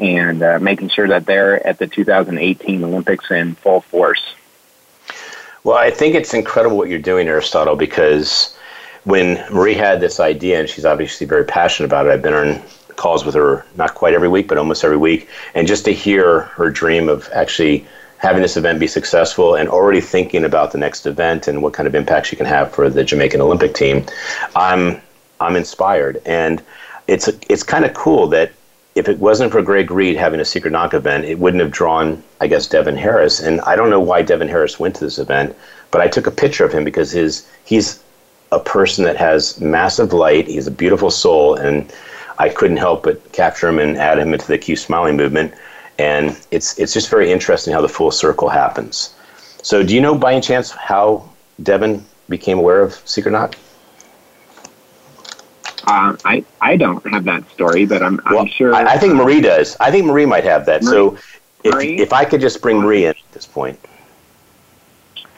and 0.00 0.42
uh, 0.42 0.58
making 0.58 0.88
sure 0.88 1.08
that 1.08 1.26
they're 1.26 1.66
at 1.66 1.78
the 1.78 1.86
2018 1.86 2.84
Olympics 2.84 3.30
in 3.30 3.54
full 3.54 3.82
force. 3.82 4.34
Well, 5.66 5.76
I 5.76 5.90
think 5.90 6.14
it's 6.14 6.32
incredible 6.32 6.76
what 6.76 6.88
you're 6.88 7.00
doing, 7.00 7.26
Aristotle, 7.26 7.74
because 7.74 8.56
when 9.02 9.44
Marie 9.52 9.74
had 9.74 10.00
this 10.00 10.20
idea, 10.20 10.60
and 10.60 10.68
she's 10.68 10.84
obviously 10.84 11.26
very 11.26 11.44
passionate 11.44 11.86
about 11.86 12.06
it, 12.06 12.10
I've 12.10 12.22
been 12.22 12.34
on 12.34 12.62
calls 12.94 13.24
with 13.24 13.34
her 13.34 13.66
not 13.74 13.92
quite 13.94 14.14
every 14.14 14.28
week, 14.28 14.46
but 14.46 14.58
almost 14.58 14.84
every 14.84 14.96
week, 14.96 15.28
and 15.56 15.66
just 15.66 15.84
to 15.86 15.92
hear 15.92 16.42
her 16.42 16.70
dream 16.70 17.08
of 17.08 17.28
actually 17.32 17.84
having 18.18 18.42
this 18.42 18.56
event 18.56 18.78
be 18.78 18.86
successful 18.86 19.56
and 19.56 19.68
already 19.68 20.00
thinking 20.00 20.44
about 20.44 20.70
the 20.70 20.78
next 20.78 21.04
event 21.04 21.48
and 21.48 21.60
what 21.60 21.72
kind 21.72 21.88
of 21.88 21.96
impact 21.96 22.28
she 22.28 22.36
can 22.36 22.46
have 22.46 22.70
for 22.70 22.88
the 22.88 23.02
Jamaican 23.02 23.40
Olympic 23.40 23.74
team, 23.74 24.06
I'm 24.54 25.02
I'm 25.40 25.56
inspired, 25.56 26.22
and 26.26 26.62
it's 27.08 27.26
it's 27.48 27.64
kind 27.64 27.84
of 27.84 27.92
cool 27.92 28.28
that 28.28 28.52
if 28.96 29.10
it 29.10 29.18
wasn't 29.18 29.52
for 29.52 29.60
Greg 29.60 29.90
Reid 29.90 30.16
having 30.16 30.40
a 30.40 30.44
secret 30.44 30.72
knock 30.72 30.94
event, 30.94 31.26
it 31.26 31.38
wouldn't 31.38 31.62
have 31.62 31.70
drawn, 31.70 32.22
I 32.40 32.46
guess, 32.46 32.66
Devon 32.66 32.96
Harris. 32.96 33.40
And 33.40 33.60
I 33.60 33.76
don't 33.76 33.90
know 33.90 34.00
why 34.00 34.22
Devon 34.22 34.48
Harris 34.48 34.80
went 34.80 34.94
to 34.96 35.04
this 35.04 35.18
event, 35.18 35.54
but 35.90 36.00
I 36.00 36.08
took 36.08 36.26
a 36.26 36.30
picture 36.30 36.64
of 36.64 36.72
him 36.72 36.82
because 36.82 37.12
his 37.12 37.46
he's 37.66 38.02
a 38.52 38.58
person 38.58 39.04
that 39.04 39.16
has 39.16 39.60
massive 39.60 40.14
light. 40.14 40.48
He's 40.48 40.66
a 40.66 40.70
beautiful 40.70 41.10
soul, 41.10 41.54
and 41.54 41.92
I 42.38 42.48
couldn't 42.48 42.78
help 42.78 43.02
but 43.02 43.32
capture 43.32 43.68
him 43.68 43.78
and 43.78 43.98
add 43.98 44.18
him 44.18 44.32
into 44.32 44.46
the 44.46 44.56
Keep 44.56 44.78
Smiling 44.78 45.16
movement. 45.16 45.52
And 45.98 46.38
it's 46.50 46.78
it's 46.78 46.94
just 46.94 47.10
very 47.10 47.30
interesting 47.30 47.74
how 47.74 47.82
the 47.82 47.90
full 47.90 48.10
circle 48.10 48.48
happens. 48.48 49.14
So, 49.62 49.82
do 49.82 49.94
you 49.94 50.00
know 50.00 50.16
by 50.16 50.32
any 50.32 50.40
chance 50.40 50.70
how 50.70 51.28
Devon 51.62 52.02
became 52.30 52.58
aware 52.58 52.80
of 52.80 52.94
Secret 53.04 53.32
Knock? 53.32 53.56
Uh, 55.86 56.16
I 56.24 56.44
I 56.60 56.76
don't 56.76 57.06
have 57.06 57.24
that 57.24 57.48
story, 57.50 57.86
but 57.86 58.02
I'm, 58.02 58.20
well, 58.28 58.40
I'm 58.40 58.48
sure. 58.48 58.74
I, 58.74 58.94
I, 58.94 58.98
think 58.98 59.14
Marie 59.14 59.40
does. 59.40 59.76
I 59.78 59.90
think 59.90 60.06
Marie 60.06 60.26
might 60.26 60.44
have 60.44 60.66
that. 60.66 60.82
Marie, 60.82 60.92
so, 60.92 61.18
if 61.62 61.74
Marie? 61.74 61.98
if 61.98 62.12
I 62.12 62.24
could 62.24 62.40
just 62.40 62.60
bring 62.60 62.80
Marie 62.80 63.04
in 63.04 63.10
at 63.10 63.32
this 63.32 63.46
point. 63.46 63.78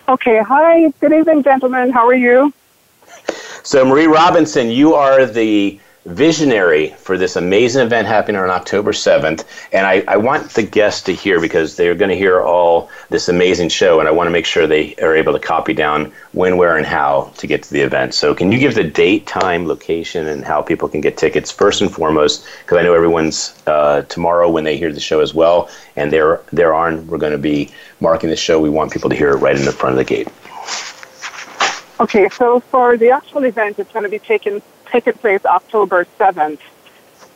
Okay. 0.09 0.40
Hi. 0.43 0.88
Good 1.00 1.12
evening, 1.12 1.43
gentlemen. 1.43 1.90
How 1.90 2.07
are 2.07 2.14
you? 2.14 2.52
So, 3.62 3.85
Marie 3.85 4.07
Robinson, 4.07 4.71
you 4.71 4.95
are 4.95 5.26
the 5.26 5.78
visionary 6.09 6.88
for 6.99 7.19
this 7.19 7.37
amazing 7.37 7.83
event 7.83 8.09
happening 8.09 8.41
on 8.41 8.49
October 8.49 8.93
7th. 8.93 9.45
And 9.73 9.87
I, 9.87 10.03
I 10.09 10.17
want 10.17 10.50
the 10.50 10.62
guests 10.62 11.03
to 11.03 11.15
hear 11.15 11.41
because 11.41 11.77
they're 11.77 11.95
going 11.95 12.09
to 12.09 12.17
hear 12.17 12.41
all 12.41 12.91
this 13.11 13.29
amazing 13.29 13.69
show. 13.69 14.00
And 14.00 14.09
I 14.09 14.12
want 14.12 14.27
to 14.27 14.31
make 14.31 14.47
sure 14.47 14.67
they 14.67 14.95
are 14.97 15.15
able 15.15 15.35
to 15.35 15.38
copy 15.38 15.75
down 15.75 16.12
when, 16.33 16.57
where, 16.57 16.77
and 16.77 16.87
how 16.87 17.33
to 17.37 17.47
get 17.47 17.62
to 17.65 17.71
the 17.71 17.81
event. 17.81 18.15
So, 18.15 18.35
can 18.35 18.50
you 18.50 18.59
give 18.59 18.75
the 18.75 18.85
date, 18.85 19.27
time, 19.27 19.67
location, 19.67 20.27
and 20.27 20.45
how 20.45 20.62
people 20.62 20.88
can 20.88 21.00
get 21.00 21.17
tickets 21.17 21.50
first 21.50 21.83
and 21.83 21.93
foremost? 21.93 22.47
Because 22.62 22.79
I 22.79 22.83
know 22.83 22.95
everyone's 22.95 23.55
uh, 23.67 24.03
tomorrow 24.03 24.50
when 24.50 24.65
they 24.65 24.77
hear 24.77 24.93
the 24.93 25.00
show 25.00 25.21
as 25.21 25.35
well. 25.35 25.69
And 25.97 26.12
there, 26.12 26.41
there 26.53 26.75
on, 26.75 27.07
we're 27.07 27.19
going 27.19 27.33
to 27.33 27.38
be 27.38 27.71
marking 28.00 28.31
the 28.31 28.37
show. 28.37 28.61
We 28.61 28.71
want 28.71 28.93
people 28.93 29.11
to 29.11 29.17
hear 29.17 29.31
it 29.31 29.37
right 29.37 29.57
in 29.57 29.65
the 29.65 29.73
front 29.73 29.93
of 29.93 29.99
the 29.99 30.05
gate. 30.05 30.29
Okay, 32.00 32.29
so 32.29 32.61
for 32.61 32.97
the 32.97 33.11
actual 33.11 33.45
event, 33.45 33.79
it's 33.79 33.93
going 33.93 34.05
to 34.05 34.09
be 34.09 34.21
taking 34.21 34.62
taking 34.90 35.14
place 35.14 35.45
October 35.45 36.07
7th, 36.18 36.61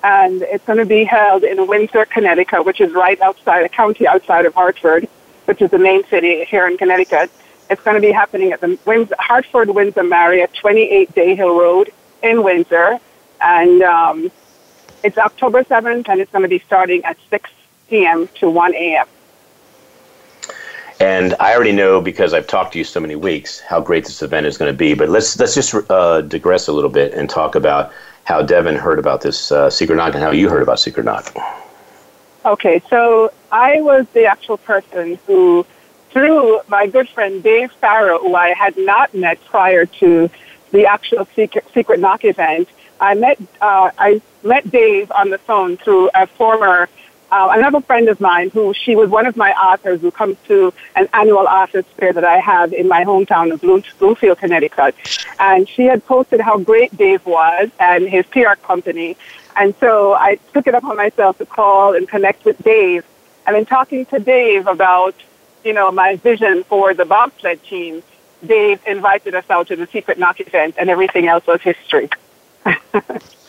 and 0.02 0.42
it's 0.42 0.64
going 0.64 0.78
to 0.78 0.87
be 0.87 1.04
held 1.04 1.44
in 1.44 1.66
Windsor, 1.66 2.04
Connecticut, 2.06 2.64
which 2.64 2.80
is 2.80 2.92
right 2.92 3.21
outside 3.21 3.64
a 3.64 3.68
county 3.68 4.06
outside 4.06 4.47
of 4.47 4.54
Hartford, 4.54 5.09
which 5.44 5.62
is 5.62 5.71
the 5.71 5.78
main 5.78 6.04
city 6.06 6.44
here 6.44 6.66
in 6.66 6.76
Connecticut. 6.76 7.30
It's 7.71 7.82
going 7.82 7.94
to 7.94 8.00
be 8.00 8.12
happening 8.12 8.52
at 8.52 8.61
the 8.61 8.78
Windsor, 8.85 9.14
Hartford 9.18 9.71
Windsor 9.71 10.02
Marriott, 10.02 10.52
28 10.54 11.14
Day 11.14 11.35
Hill 11.35 11.59
Road 11.59 11.92
in 12.23 12.42
Windsor, 12.42 12.99
and 13.40 13.82
um, 13.82 14.30
it's 15.02 15.18
October 15.18 15.64
7th, 15.64 16.09
and 16.09 16.21
it's 16.21 16.30
going 16.30 16.42
to 16.42 16.49
be 16.49 16.61
starting 16.61 17.04
at 17.04 17.16
6 17.30 17.50
p.m. 17.88 18.28
to 18.37 18.50
1 18.50 18.75
a.m. 18.75 19.06
And 21.02 21.35
I 21.40 21.52
already 21.52 21.73
know 21.73 22.00
because 22.00 22.32
I've 22.32 22.47
talked 22.47 22.75
to 22.75 22.78
you 22.78 22.85
so 22.85 23.00
many 23.00 23.16
weeks 23.16 23.59
how 23.59 23.80
great 23.80 24.04
this 24.04 24.23
event 24.23 24.47
is 24.47 24.56
going 24.56 24.73
to 24.73 24.76
be. 24.76 24.94
But 24.94 25.09
let's 25.09 25.37
let's 25.37 25.52
just 25.52 25.75
uh, 25.90 26.21
digress 26.21 26.68
a 26.68 26.73
little 26.73 26.88
bit 26.88 27.12
and 27.12 27.28
talk 27.28 27.56
about 27.56 27.92
how 28.23 28.40
Devon 28.40 28.76
heard 28.76 29.00
about 29.00 29.21
this 29.21 29.50
uh, 29.50 29.68
Secret 29.68 29.97
Knock 29.97 30.14
and 30.14 30.23
how 30.23 30.30
you 30.30 30.49
heard 30.49 30.62
about 30.62 30.78
Secret 30.78 31.04
Knock. 31.04 31.37
Okay, 32.44 32.80
so 32.88 33.32
I 33.50 33.80
was 33.80 34.06
the 34.12 34.26
actual 34.26 34.59
person 34.59 35.18
who, 35.26 35.66
through 36.11 36.61
my 36.68 36.87
good 36.87 37.09
friend 37.09 37.42
Dave 37.42 37.73
Farrow, 37.73 38.21
who 38.21 38.37
I 38.37 38.54
had 38.54 38.76
not 38.76 39.12
met 39.12 39.44
prior 39.47 39.87
to 39.87 40.30
the 40.71 40.87
actual 40.87 41.26
Secret, 41.35 41.64
Secret 41.75 41.99
Knock 41.99 42.25
event, 42.25 42.68
I 43.00 43.14
met 43.14 43.40
uh, 43.61 43.90
I 43.99 44.23
met 44.44 44.71
Dave 44.71 45.11
on 45.11 45.30
the 45.30 45.38
phone 45.38 45.78
through 45.78 46.11
a 46.14 46.28
former 46.28 46.88
uh, 47.32 47.48
another 47.50 47.80
friend 47.80 48.10
of 48.10 48.20
mine 48.20 48.50
who 48.50 48.74
she 48.74 48.94
was 48.94 49.08
one 49.08 49.24
of 49.24 49.38
my 49.38 49.52
authors 49.52 50.02
who 50.02 50.10
comes 50.10 50.36
to 50.46 50.72
an 50.94 51.08
annual 51.14 51.46
authors 51.48 51.86
fair 51.96 52.12
that 52.12 52.24
I 52.24 52.38
have 52.38 52.74
in 52.74 52.86
my 52.88 53.04
hometown 53.04 53.50
of 53.52 53.62
Bloomfield, 53.98 54.36
Connecticut. 54.38 54.94
And 55.40 55.66
she 55.66 55.84
had 55.84 56.04
posted 56.04 56.40
how 56.40 56.58
great 56.58 56.94
Dave 56.94 57.24
was 57.24 57.70
and 57.80 58.06
his 58.06 58.26
PR 58.26 58.54
company. 58.62 59.16
And 59.56 59.74
so 59.80 60.12
I 60.12 60.38
took 60.52 60.66
it 60.66 60.74
upon 60.74 60.98
myself 60.98 61.38
to 61.38 61.46
call 61.46 61.94
and 61.96 62.06
connect 62.06 62.44
with 62.44 62.62
Dave. 62.62 63.02
And 63.46 63.56
in 63.56 63.64
talking 63.64 64.04
to 64.06 64.18
Dave 64.18 64.66
about, 64.66 65.14
you 65.64 65.72
know, 65.72 65.90
my 65.90 66.16
vision 66.16 66.64
for 66.64 66.92
the 66.92 67.06
bobsled 67.06 67.64
team, 67.64 68.02
Dave 68.44 68.80
invited 68.86 69.34
us 69.34 69.48
out 69.48 69.68
to 69.68 69.76
the 69.76 69.86
Secret 69.86 70.18
Knock 70.18 70.38
event 70.40 70.74
and 70.78 70.90
everything 70.90 71.28
else 71.28 71.46
was 71.46 71.62
history. 71.62 72.10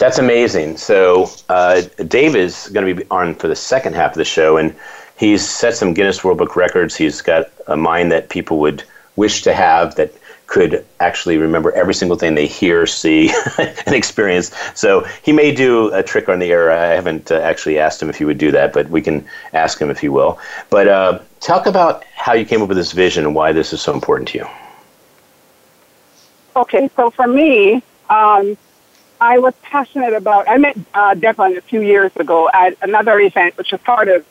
That's 0.00 0.16
amazing. 0.16 0.78
So 0.78 1.30
uh, 1.50 1.82
Dave 2.08 2.34
is 2.34 2.70
going 2.72 2.86
to 2.86 2.94
be 3.02 3.06
on 3.10 3.34
for 3.34 3.48
the 3.48 3.54
second 3.54 3.94
half 3.94 4.12
of 4.12 4.16
the 4.16 4.24
show, 4.24 4.56
and 4.56 4.74
he's 5.18 5.46
set 5.46 5.76
some 5.76 5.92
Guinness 5.92 6.24
World 6.24 6.38
Book 6.38 6.56
records. 6.56 6.96
He's 6.96 7.20
got 7.20 7.50
a 7.66 7.76
mind 7.76 8.10
that 8.10 8.30
people 8.30 8.60
would 8.60 8.82
wish 9.16 9.42
to 9.42 9.52
have 9.52 9.96
that 9.96 10.10
could 10.46 10.86
actually 11.00 11.36
remember 11.36 11.70
every 11.72 11.92
single 11.92 12.16
thing 12.16 12.34
they 12.34 12.46
hear, 12.46 12.86
see, 12.86 13.30
and 13.58 13.94
experience. 13.94 14.50
So 14.74 15.06
he 15.22 15.32
may 15.32 15.54
do 15.54 15.92
a 15.92 16.02
trick 16.02 16.30
on 16.30 16.38
the 16.38 16.50
air. 16.50 16.72
I 16.72 16.94
haven't 16.94 17.30
uh, 17.30 17.34
actually 17.34 17.78
asked 17.78 18.00
him 18.00 18.08
if 18.08 18.16
he 18.16 18.24
would 18.24 18.38
do 18.38 18.50
that, 18.52 18.72
but 18.72 18.88
we 18.88 19.02
can 19.02 19.22
ask 19.52 19.78
him 19.78 19.90
if 19.90 19.98
he 19.98 20.08
will. 20.08 20.38
But 20.70 20.88
uh, 20.88 21.18
talk 21.40 21.66
about 21.66 22.04
how 22.14 22.32
you 22.32 22.46
came 22.46 22.62
up 22.62 22.68
with 22.68 22.78
this 22.78 22.92
vision 22.92 23.26
and 23.26 23.34
why 23.34 23.52
this 23.52 23.74
is 23.74 23.82
so 23.82 23.92
important 23.92 24.30
to 24.30 24.38
you. 24.38 24.46
Okay, 26.56 26.88
so 26.96 27.10
for 27.10 27.26
me, 27.26 27.82
um, 28.08 28.56
I 29.20 29.38
was 29.38 29.54
passionate 29.62 30.14
about. 30.14 30.48
I 30.48 30.56
met 30.56 30.78
uh, 30.94 31.14
Devon 31.14 31.56
a 31.56 31.60
few 31.60 31.82
years 31.82 32.10
ago 32.16 32.48
at 32.52 32.76
another 32.80 33.20
event, 33.20 33.58
which 33.58 33.72
was 33.72 33.80
part 33.82 34.08
of 34.08 34.24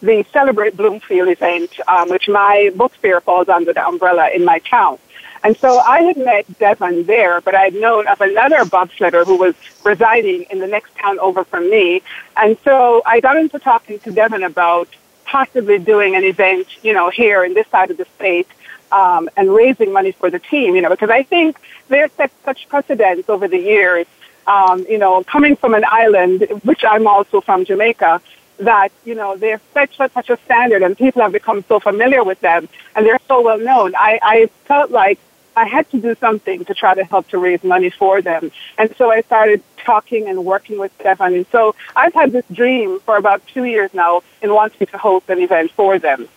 the 0.00 0.24
Celebrate 0.32 0.76
Bloomfield 0.76 1.28
event, 1.28 1.70
um, 1.86 2.10
which 2.10 2.28
my 2.28 2.72
book 2.74 2.92
fair 2.94 3.20
falls 3.20 3.48
under 3.48 3.72
the 3.72 3.86
umbrella 3.86 4.30
in 4.34 4.44
my 4.44 4.58
town. 4.58 4.98
And 5.44 5.56
so 5.56 5.78
I 5.78 6.02
had 6.02 6.16
met 6.16 6.58
Devon 6.58 7.04
there, 7.04 7.40
but 7.40 7.54
I 7.54 7.62
had 7.62 7.74
known 7.74 8.06
of 8.08 8.20
another 8.20 8.64
bobsledder 8.64 9.24
who 9.24 9.36
was 9.36 9.54
residing 9.84 10.46
in 10.50 10.58
the 10.58 10.66
next 10.66 10.96
town 10.96 11.20
over 11.20 11.44
from 11.44 11.70
me. 11.70 12.02
And 12.36 12.56
so 12.64 13.02
I 13.06 13.20
got 13.20 13.36
into 13.36 13.58
talking 13.60 14.00
to 14.00 14.10
Devon 14.10 14.42
about 14.42 14.88
possibly 15.24 15.78
doing 15.78 16.16
an 16.16 16.24
event, 16.24 16.66
you 16.84 16.92
know, 16.92 17.10
here 17.10 17.44
in 17.44 17.54
this 17.54 17.66
side 17.68 17.90
of 17.92 17.96
the 17.96 18.06
state 18.16 18.48
um, 18.90 19.30
and 19.36 19.52
raising 19.52 19.92
money 19.92 20.12
for 20.12 20.30
the 20.30 20.38
team, 20.38 20.74
you 20.74 20.82
know, 20.82 20.90
because 20.90 21.10
I 21.10 21.22
think 21.22 21.58
they've 21.88 22.10
set 22.16 22.30
such 22.44 22.68
precedents 22.68 23.28
over 23.28 23.48
the 23.48 23.58
years 23.58 24.06
um, 24.46 24.84
you 24.88 24.98
know, 24.98 25.22
coming 25.24 25.56
from 25.56 25.74
an 25.74 25.84
island, 25.86 26.46
which 26.64 26.84
I'm 26.84 27.06
also 27.06 27.40
from 27.40 27.64
Jamaica, 27.64 28.20
that, 28.58 28.90
you 29.04 29.14
know, 29.14 29.36
they're 29.36 29.60
such, 29.74 29.96
such 29.96 30.30
a 30.30 30.36
standard 30.44 30.82
and 30.82 30.96
people 30.96 31.22
have 31.22 31.32
become 31.32 31.64
so 31.68 31.80
familiar 31.80 32.22
with 32.22 32.40
them 32.40 32.68
and 32.94 33.06
they're 33.06 33.20
so 33.28 33.42
well 33.42 33.58
known. 33.58 33.94
I, 33.96 34.18
I 34.22 34.46
felt 34.66 34.90
like 34.90 35.18
I 35.56 35.66
had 35.66 35.90
to 35.90 36.00
do 36.00 36.14
something 36.14 36.64
to 36.64 36.74
try 36.74 36.94
to 36.94 37.04
help 37.04 37.28
to 37.28 37.38
raise 37.38 37.62
money 37.62 37.90
for 37.90 38.22
them. 38.22 38.50
And 38.78 38.94
so 38.96 39.10
I 39.10 39.20
started 39.22 39.62
talking 39.76 40.28
and 40.28 40.44
working 40.44 40.78
with 40.78 40.92
Stefan. 41.00 41.34
And 41.34 41.46
so 41.48 41.74
I've 41.94 42.14
had 42.14 42.32
this 42.32 42.44
dream 42.52 43.00
for 43.00 43.16
about 43.16 43.46
two 43.46 43.64
years 43.64 43.92
now 43.92 44.22
in 44.40 44.52
wanting 44.54 44.86
to 44.86 44.98
host 44.98 45.28
an 45.28 45.40
event 45.40 45.70
for 45.72 45.98
them. 45.98 46.28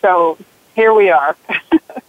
So 0.00 0.38
here 0.74 0.94
we 0.94 1.10
are. 1.10 1.36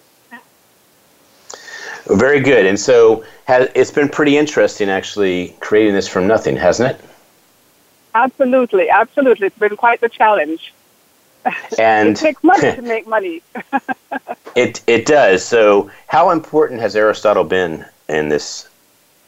Very 2.09 2.39
good. 2.39 2.65
And 2.65 2.79
so 2.79 3.23
has, 3.45 3.69
it's 3.75 3.91
been 3.91 4.09
pretty 4.09 4.37
interesting 4.37 4.89
actually 4.89 5.55
creating 5.59 5.93
this 5.93 6.07
from 6.07 6.27
nothing, 6.27 6.55
hasn't 6.55 6.91
it? 6.91 7.05
Absolutely, 8.15 8.89
absolutely. 8.89 9.47
It's 9.47 9.57
been 9.57 9.77
quite 9.77 10.01
the 10.01 10.09
challenge. 10.09 10.73
And 11.77 12.09
it 12.17 12.17
takes 12.17 12.43
money 12.43 12.75
to 12.75 12.81
make 12.93 13.07
money. 13.07 13.41
it 14.55 14.81
it 14.87 15.05
does. 15.05 15.45
So, 15.45 15.91
how 16.07 16.31
important 16.31 16.81
has 16.81 16.95
Aristotle 16.95 17.43
been 17.43 17.85
in 18.07 18.29
this 18.29 18.67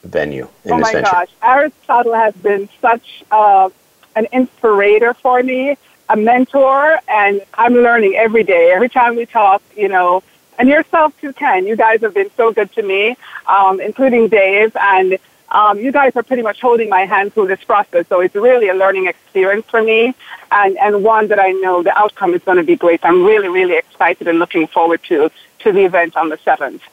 venue? 0.03 0.47
In 0.65 0.73
oh 0.73 0.77
this 0.77 0.87
my 0.87 0.91
venture? 0.93 1.11
gosh, 1.11 1.29
Aristotle 1.43 2.13
has 2.13 2.33
been 2.35 2.67
such 2.81 3.23
uh, 3.31 3.69
an 4.15 4.27
inspirator 4.31 5.13
for 5.13 5.41
me, 5.43 5.77
a 6.09 6.17
mentor, 6.17 6.99
and 7.07 7.41
I'm 7.53 7.75
learning 7.75 8.15
every 8.15 8.43
day. 8.43 8.71
Every 8.71 8.89
time 8.89 9.15
we 9.15 9.25
talk, 9.25 9.61
you 9.77 9.87
know, 9.87 10.23
and 10.61 10.69
yourself 10.69 11.19
too, 11.19 11.33
Ken. 11.33 11.65
You 11.65 11.75
guys 11.75 12.01
have 12.01 12.13
been 12.13 12.29
so 12.37 12.53
good 12.53 12.71
to 12.73 12.83
me, 12.83 13.17
um, 13.47 13.81
including 13.81 14.27
Dave, 14.27 14.75
and 14.75 15.17
um, 15.49 15.79
you 15.79 15.91
guys 15.91 16.15
are 16.15 16.21
pretty 16.21 16.43
much 16.43 16.61
holding 16.61 16.87
my 16.87 17.01
hand 17.05 17.33
through 17.33 17.47
this 17.47 17.63
process. 17.63 18.05
So 18.07 18.19
it's 18.19 18.35
really 18.35 18.69
a 18.69 18.75
learning 18.75 19.07
experience 19.07 19.65
for 19.65 19.81
me, 19.81 20.13
and 20.51 20.77
and 20.77 21.03
one 21.03 21.29
that 21.29 21.39
I 21.39 21.49
know 21.63 21.81
the 21.81 21.97
outcome 21.97 22.35
is 22.35 22.43
going 22.43 22.57
to 22.57 22.63
be 22.63 22.75
great. 22.75 22.99
I'm 23.03 23.23
really 23.25 23.49
really 23.49 23.75
excited 23.75 24.27
and 24.27 24.37
looking 24.37 24.67
forward 24.67 25.01
to 25.05 25.31
to 25.63 25.71
the 25.71 25.83
event 25.83 26.15
on 26.15 26.29
the 26.29 26.37
seventh. 26.37 26.83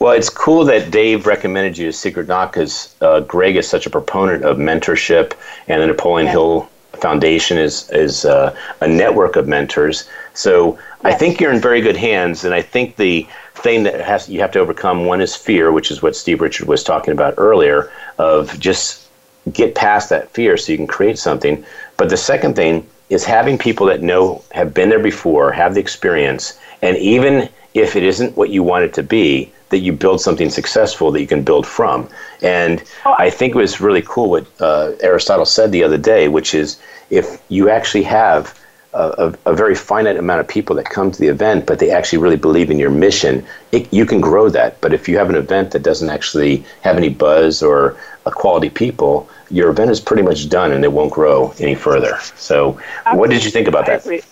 Well, 0.00 0.12
it's 0.12 0.28
cool 0.28 0.64
that 0.64 0.90
Dave 0.90 1.28
recommended 1.28 1.78
you 1.78 1.86
to 1.86 1.92
Secret 1.92 2.26
Knock 2.26 2.54
because 2.54 2.96
uh, 3.00 3.20
Greg 3.20 3.54
is 3.54 3.68
such 3.68 3.86
a 3.86 3.90
proponent 3.90 4.44
of 4.44 4.56
mentorship, 4.56 5.34
and 5.68 5.80
the 5.80 5.86
Napoleon 5.86 6.26
Hill 6.26 6.68
Foundation 7.00 7.58
is 7.58 7.90
is 7.90 8.24
uh, 8.24 8.56
a 8.80 8.88
network 8.88 9.36
of 9.36 9.46
mentors. 9.46 10.08
So 10.34 10.78
I 11.02 11.12
think 11.12 11.40
you're 11.40 11.52
in 11.52 11.60
very 11.60 11.80
good 11.80 11.96
hands, 11.96 12.44
and 12.44 12.54
I 12.54 12.62
think 12.62 12.96
the 12.96 13.26
thing 13.54 13.84
that 13.84 14.00
has 14.00 14.28
you 14.28 14.40
have 14.40 14.52
to 14.52 14.58
overcome 14.58 15.06
one 15.06 15.20
is 15.20 15.36
fear, 15.36 15.72
which 15.72 15.90
is 15.90 16.02
what 16.02 16.16
Steve 16.16 16.40
Richard 16.40 16.68
was 16.68 16.82
talking 16.82 17.12
about 17.12 17.34
earlier, 17.36 17.90
of 18.18 18.58
just 18.58 19.08
get 19.52 19.74
past 19.74 20.08
that 20.08 20.30
fear 20.30 20.56
so 20.56 20.72
you 20.72 20.78
can 20.78 20.86
create 20.86 21.18
something. 21.18 21.64
But 21.96 22.08
the 22.08 22.16
second 22.16 22.56
thing 22.56 22.86
is 23.10 23.24
having 23.24 23.58
people 23.58 23.86
that 23.86 24.02
know 24.02 24.42
have 24.52 24.72
been 24.72 24.88
there 24.88 24.98
before, 24.98 25.52
have 25.52 25.74
the 25.74 25.80
experience, 25.80 26.58
and 26.82 26.96
even 26.96 27.48
if 27.74 27.96
it 27.96 28.02
isn't 28.02 28.36
what 28.36 28.50
you 28.50 28.62
want 28.62 28.84
it 28.84 28.94
to 28.94 29.02
be, 29.02 29.52
that 29.70 29.78
you 29.78 29.92
build 29.92 30.20
something 30.20 30.50
successful 30.50 31.10
that 31.10 31.20
you 31.20 31.26
can 31.26 31.42
build 31.42 31.66
from. 31.66 32.08
And 32.42 32.82
I 33.04 33.30
think 33.30 33.54
it 33.54 33.58
was 33.58 33.80
really 33.80 34.02
cool 34.02 34.30
what 34.30 34.46
uh, 34.60 34.92
Aristotle 35.00 35.46
said 35.46 35.72
the 35.72 35.82
other 35.82 35.98
day, 35.98 36.28
which 36.28 36.54
is 36.54 36.80
if 37.10 37.40
you 37.48 37.70
actually 37.70 38.04
have 38.04 38.58
a, 38.94 39.36
a, 39.46 39.54
very 39.54 39.74
finite 39.74 40.16
amount 40.16 40.40
of 40.40 40.46
people 40.46 40.76
that 40.76 40.84
come 40.84 41.10
to 41.10 41.18
the 41.18 41.26
event, 41.26 41.66
but 41.66 41.78
they 41.78 41.90
actually 41.90 42.18
really 42.18 42.36
believe 42.36 42.70
in 42.70 42.78
your 42.78 42.90
mission, 42.90 43.44
it, 43.72 43.92
you 43.92 44.06
can 44.06 44.20
grow 44.20 44.48
that. 44.48 44.80
But 44.80 44.92
if 44.92 45.08
you 45.08 45.18
have 45.18 45.28
an 45.28 45.36
event 45.36 45.72
that 45.72 45.82
doesn't 45.82 46.10
actually 46.10 46.64
have 46.82 46.96
any 46.96 47.08
buzz 47.08 47.62
or 47.62 47.96
a 48.24 48.30
quality 48.30 48.70
people, 48.70 49.28
your 49.50 49.70
event 49.70 49.90
is 49.90 50.00
pretty 50.00 50.22
much 50.22 50.48
done 50.48 50.72
and 50.72 50.84
it 50.84 50.92
won't 50.92 51.12
grow 51.12 51.52
any 51.58 51.74
further. 51.74 52.18
So, 52.36 52.78
absolutely. 52.98 53.18
what 53.18 53.30
did 53.30 53.44
you 53.44 53.50
think 53.50 53.68
about 53.68 53.86
that? 53.86 54.24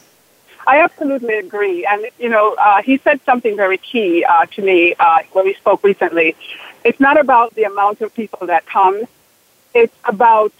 I 0.66 0.80
absolutely 0.80 1.34
agree. 1.34 1.84
And, 1.84 2.06
you 2.18 2.28
know, 2.28 2.54
uh, 2.54 2.82
he 2.82 2.98
said 2.98 3.20
something 3.24 3.56
very 3.56 3.78
key 3.78 4.24
uh, 4.24 4.46
to 4.46 4.62
me 4.62 4.94
uh, 4.98 5.20
when 5.32 5.44
we 5.44 5.54
spoke 5.54 5.82
recently. 5.82 6.36
It's 6.84 7.00
not 7.00 7.18
about 7.18 7.54
the 7.54 7.64
amount 7.64 8.00
of 8.00 8.14
people 8.14 8.46
that 8.46 8.66
come, 8.66 9.04
it's 9.74 9.94
about 10.04 10.52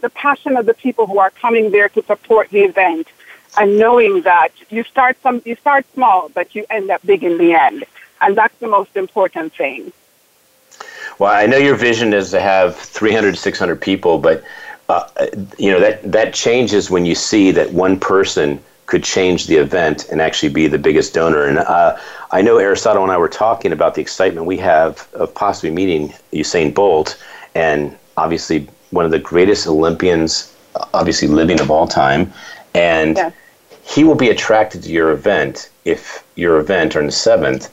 the 0.00 0.10
passion 0.10 0.56
of 0.56 0.66
the 0.66 0.74
people 0.74 1.06
who 1.06 1.18
are 1.18 1.30
coming 1.30 1.70
there 1.70 1.88
to 1.88 2.02
support 2.04 2.50
the 2.50 2.60
event 2.60 3.08
and 3.56 3.78
knowing 3.78 4.22
that 4.22 4.50
you 4.70 4.82
start 4.84 5.16
some 5.22 5.40
you 5.44 5.56
start 5.56 5.86
small 5.94 6.28
but 6.28 6.54
you 6.54 6.66
end 6.70 6.90
up 6.90 7.00
big 7.06 7.24
in 7.24 7.38
the 7.38 7.54
end 7.54 7.84
and 8.20 8.36
that's 8.36 8.56
the 8.58 8.68
most 8.68 8.96
important 8.96 9.52
thing 9.54 9.92
well 11.18 11.32
i 11.32 11.46
know 11.46 11.56
your 11.56 11.76
vision 11.76 12.12
is 12.12 12.30
to 12.30 12.40
have 12.40 12.76
300 12.76 13.38
600 13.38 13.80
people 13.80 14.18
but 14.18 14.42
uh, 14.88 15.08
you 15.56 15.70
know 15.70 15.80
that 15.80 16.02
that 16.10 16.34
changes 16.34 16.90
when 16.90 17.06
you 17.06 17.14
see 17.14 17.50
that 17.52 17.72
one 17.72 17.98
person 17.98 18.62
could 18.86 19.02
change 19.02 19.46
the 19.46 19.56
event 19.56 20.06
and 20.10 20.20
actually 20.20 20.48
be 20.48 20.66
the 20.66 20.78
biggest 20.78 21.14
donor 21.14 21.44
and 21.44 21.58
uh, 21.58 21.96
i 22.32 22.42
know 22.42 22.58
aristotle 22.58 23.02
and 23.02 23.12
i 23.12 23.16
were 23.16 23.28
talking 23.28 23.72
about 23.72 23.94
the 23.94 24.00
excitement 24.00 24.46
we 24.46 24.56
have 24.56 25.08
of 25.14 25.34
possibly 25.34 25.70
meeting 25.70 26.12
usain 26.32 26.72
bolt 26.72 27.22
and 27.54 27.96
obviously 28.16 28.68
one 28.90 29.04
of 29.04 29.10
the 29.10 29.18
greatest 29.18 29.66
olympians 29.66 30.54
obviously 30.92 31.28
living 31.28 31.60
of 31.60 31.70
all 31.70 31.86
time 31.86 32.32
and 32.74 33.16
yes 33.16 33.32
he 33.84 34.02
will 34.02 34.14
be 34.14 34.30
attracted 34.30 34.82
to 34.82 34.90
your 34.90 35.10
event 35.12 35.68
if 35.84 36.24
your 36.36 36.58
event 36.58 36.96
on 36.96 37.06
the 37.06 37.12
7th 37.12 37.70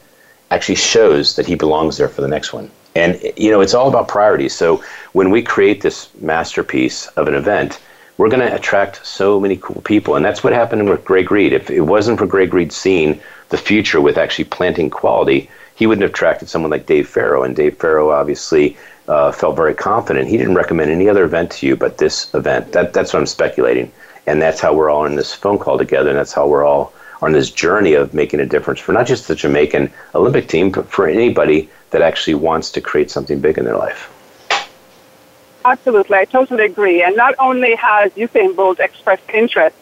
actually 0.51 0.75
shows 0.75 1.35
that 1.37 1.45
he 1.45 1.55
belongs 1.55 1.97
there 1.97 2.09
for 2.09 2.21
the 2.21 2.27
next 2.27 2.51
one. 2.51 2.69
And, 2.95 3.19
you 3.37 3.49
know, 3.49 3.61
it's 3.61 3.73
all 3.73 3.87
about 3.87 4.09
priorities. 4.09 4.53
So 4.53 4.83
when 5.13 5.31
we 5.31 5.41
create 5.41 5.81
this 5.81 6.09
masterpiece 6.19 7.07
of 7.07 7.29
an 7.29 7.35
event, 7.35 7.79
we're 8.21 8.29
going 8.29 8.47
to 8.47 8.55
attract 8.55 9.05
so 9.05 9.39
many 9.39 9.57
cool 9.57 9.81
people. 9.81 10.15
And 10.15 10.23
that's 10.23 10.43
what 10.43 10.53
happened 10.53 10.87
with 10.87 11.03
Greg 11.03 11.31
Reid. 11.31 11.53
If 11.53 11.69
it 11.69 11.81
wasn't 11.81 12.19
for 12.19 12.27
Greg 12.27 12.53
Reid 12.53 12.71
seeing 12.71 13.19
the 13.49 13.57
future 13.57 13.99
with 13.99 14.17
actually 14.17 14.45
planting 14.45 14.89
quality, 14.89 15.49
he 15.75 15.87
wouldn't 15.87 16.03
have 16.03 16.11
attracted 16.11 16.47
someone 16.47 16.71
like 16.71 16.85
Dave 16.85 17.09
Farrow. 17.09 17.43
And 17.43 17.55
Dave 17.55 17.77
Farrow 17.77 18.11
obviously 18.11 18.77
uh, 19.07 19.31
felt 19.31 19.55
very 19.55 19.73
confident. 19.73 20.29
He 20.29 20.37
didn't 20.37 20.55
recommend 20.55 20.91
any 20.91 21.09
other 21.09 21.23
event 21.23 21.51
to 21.53 21.67
you 21.67 21.75
but 21.75 21.97
this 21.97 22.33
event. 22.33 22.71
That, 22.73 22.93
that's 22.93 23.11
what 23.11 23.19
I'm 23.19 23.25
speculating 23.25 23.91
and 24.27 24.41
that's 24.41 24.59
how 24.59 24.73
we're 24.73 24.89
all 24.89 25.05
in 25.05 25.15
this 25.15 25.33
phone 25.33 25.57
call 25.57 25.77
together, 25.77 26.09
and 26.09 26.17
that's 26.17 26.33
how 26.33 26.47
we're 26.47 26.63
all 26.63 26.93
on 27.21 27.31
this 27.31 27.51
journey 27.51 27.93
of 27.93 28.13
making 28.13 28.39
a 28.39 28.45
difference 28.45 28.79
for 28.79 28.93
not 28.93 29.05
just 29.05 29.27
the 29.27 29.35
Jamaican 29.35 29.91
Olympic 30.15 30.47
team, 30.47 30.71
but 30.71 30.89
for 30.89 31.07
anybody 31.07 31.69
that 31.91 32.01
actually 32.01 32.35
wants 32.35 32.71
to 32.71 32.81
create 32.81 33.11
something 33.11 33.39
big 33.39 33.57
in 33.57 33.65
their 33.65 33.77
life. 33.77 34.10
Absolutely, 35.63 36.17
I 36.17 36.25
totally 36.25 36.65
agree. 36.65 37.03
And 37.03 37.15
not 37.15 37.35
only 37.37 37.75
has 37.75 38.11
Usain 38.13 38.55
Bolt 38.55 38.79
expressed 38.79 39.29
interest, 39.33 39.75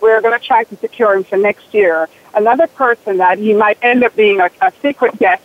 we're 0.00 0.20
going 0.20 0.38
to 0.38 0.44
try 0.44 0.64
to 0.64 0.76
secure 0.76 1.14
him 1.14 1.24
for 1.24 1.36
next 1.36 1.72
year. 1.74 2.08
Another 2.34 2.66
person 2.66 3.16
that 3.18 3.38
he 3.38 3.52
might 3.54 3.78
end 3.82 4.04
up 4.04 4.14
being 4.14 4.40
a, 4.40 4.50
a 4.60 4.72
secret 4.82 5.18
guest 5.18 5.42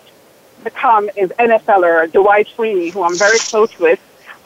to 0.64 0.70
come 0.70 1.10
is 1.16 1.30
NFLer 1.40 2.12
Dwight 2.12 2.48
Freeney, 2.56 2.92
who 2.92 3.04
I'm 3.04 3.18
very 3.18 3.40
close 3.40 3.78
with. 3.80 4.00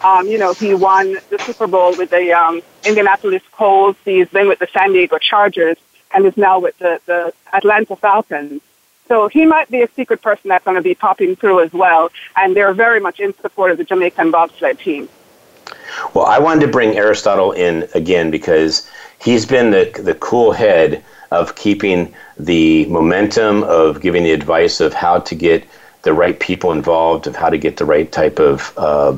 Um, 0.03 0.27
you 0.27 0.37
know, 0.37 0.53
he 0.53 0.73
won 0.73 1.17
the 1.29 1.39
Super 1.39 1.67
Bowl 1.67 1.95
with 1.97 2.09
the 2.09 2.31
um, 2.33 2.61
Indianapolis 2.85 3.41
Colts. 3.51 3.99
He's 4.05 4.27
been 4.29 4.47
with 4.47 4.59
the 4.59 4.67
San 4.67 4.91
Diego 4.91 5.17
Chargers 5.17 5.77
and 6.13 6.25
is 6.25 6.37
now 6.37 6.59
with 6.59 6.77
the, 6.77 6.99
the 7.05 7.33
Atlanta 7.51 7.95
Falcons. 7.95 8.61
So 9.07 9.27
he 9.27 9.45
might 9.45 9.69
be 9.69 9.81
a 9.81 9.89
secret 9.95 10.21
person 10.21 10.49
that's 10.49 10.63
going 10.63 10.75
to 10.75 10.81
be 10.81 10.95
popping 10.95 11.35
through 11.35 11.61
as 11.61 11.73
well. 11.73 12.11
And 12.35 12.55
they're 12.55 12.73
very 12.73 12.99
much 12.99 13.19
in 13.19 13.33
support 13.41 13.71
of 13.71 13.77
the 13.77 13.83
Jamaican 13.83 14.31
bobsled 14.31 14.79
team. 14.79 15.09
Well, 16.13 16.25
I 16.25 16.39
wanted 16.39 16.61
to 16.61 16.71
bring 16.71 16.97
Aristotle 16.97 17.51
in 17.51 17.87
again 17.93 18.31
because 18.31 18.87
he's 19.19 19.45
been 19.45 19.71
the, 19.71 19.91
the 20.03 20.15
cool 20.15 20.51
head 20.51 21.03
of 21.31 21.55
keeping 21.55 22.13
the 22.37 22.85
momentum, 22.85 23.63
of 23.63 24.01
giving 24.01 24.23
the 24.23 24.31
advice 24.31 24.79
of 24.79 24.93
how 24.93 25.19
to 25.19 25.35
get 25.35 25.63
the 26.03 26.13
right 26.13 26.39
people 26.39 26.71
involved, 26.71 27.27
of 27.27 27.35
how 27.35 27.49
to 27.49 27.57
get 27.57 27.77
the 27.77 27.85
right 27.85 28.11
type 28.11 28.39
of 28.39 28.73
uh, 28.77 29.11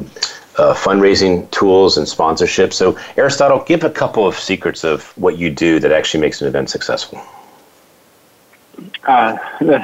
uh, 0.57 0.73
fundraising 0.73 1.49
tools 1.51 1.97
and 1.97 2.07
sponsorship. 2.07 2.71
So, 2.71 2.97
Aristotle, 3.17 3.63
give 3.65 3.83
a 3.83 3.89
couple 3.89 4.27
of 4.27 4.35
secrets 4.35 4.83
of 4.83 5.05
what 5.17 5.37
you 5.37 5.49
do 5.49 5.79
that 5.79 5.91
actually 5.91 6.21
makes 6.21 6.41
an 6.41 6.47
event 6.47 6.69
successful. 6.69 7.21
Uh, 9.03 9.37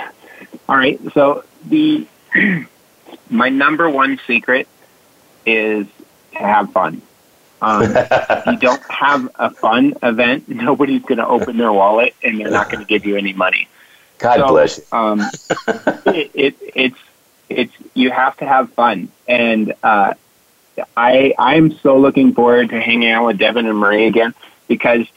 all 0.70 0.78
right. 0.78 1.00
So 1.14 1.44
the 1.66 2.08
my 3.30 3.50
number 3.50 3.90
one 3.90 4.20
secret 4.28 4.68
is 5.46 5.88
to 6.42 6.48
have 6.48 6.72
fun. 6.72 7.02
Um, 7.62 7.84
if 7.96 8.46
you 8.48 8.58
don't 8.58 8.82
have 8.90 9.30
a 9.36 9.50
fun 9.50 9.96
event, 10.02 10.50
nobody's 10.50 11.04
going 11.04 11.18
to 11.18 11.28
open 11.28 11.58
their 11.58 11.72
wallet 11.72 12.16
and 12.24 12.40
they're 12.40 12.50
not 12.50 12.70
going 12.70 12.84
to 12.84 12.88
give 12.88 13.06
you 13.06 13.18
any 13.18 13.34
money. 13.34 13.68
God 14.18 14.38
so, 14.38 14.48
bless 14.48 14.78
you. 14.78 14.84
Um, 14.92 15.20
it, 16.06 16.32
it, 16.34 16.56
it's 16.76 17.00
it's 17.50 17.74
you 17.94 18.12
have 18.12 18.38
to 18.38 18.46
have 18.46 18.72
fun, 18.74 19.10
and 19.28 19.74
uh, 19.84 20.14
I 20.96 21.34
I'm 21.38 21.72
so 21.80 21.98
looking 21.98 22.34
forward 22.34 22.70
to 22.70 22.80
hanging 22.80 23.10
out 23.10 23.26
with 23.26 23.40
Devon 23.40 23.66
and 23.66 23.78
Marie 23.78 24.06
again 24.06 24.34
because 24.68 25.08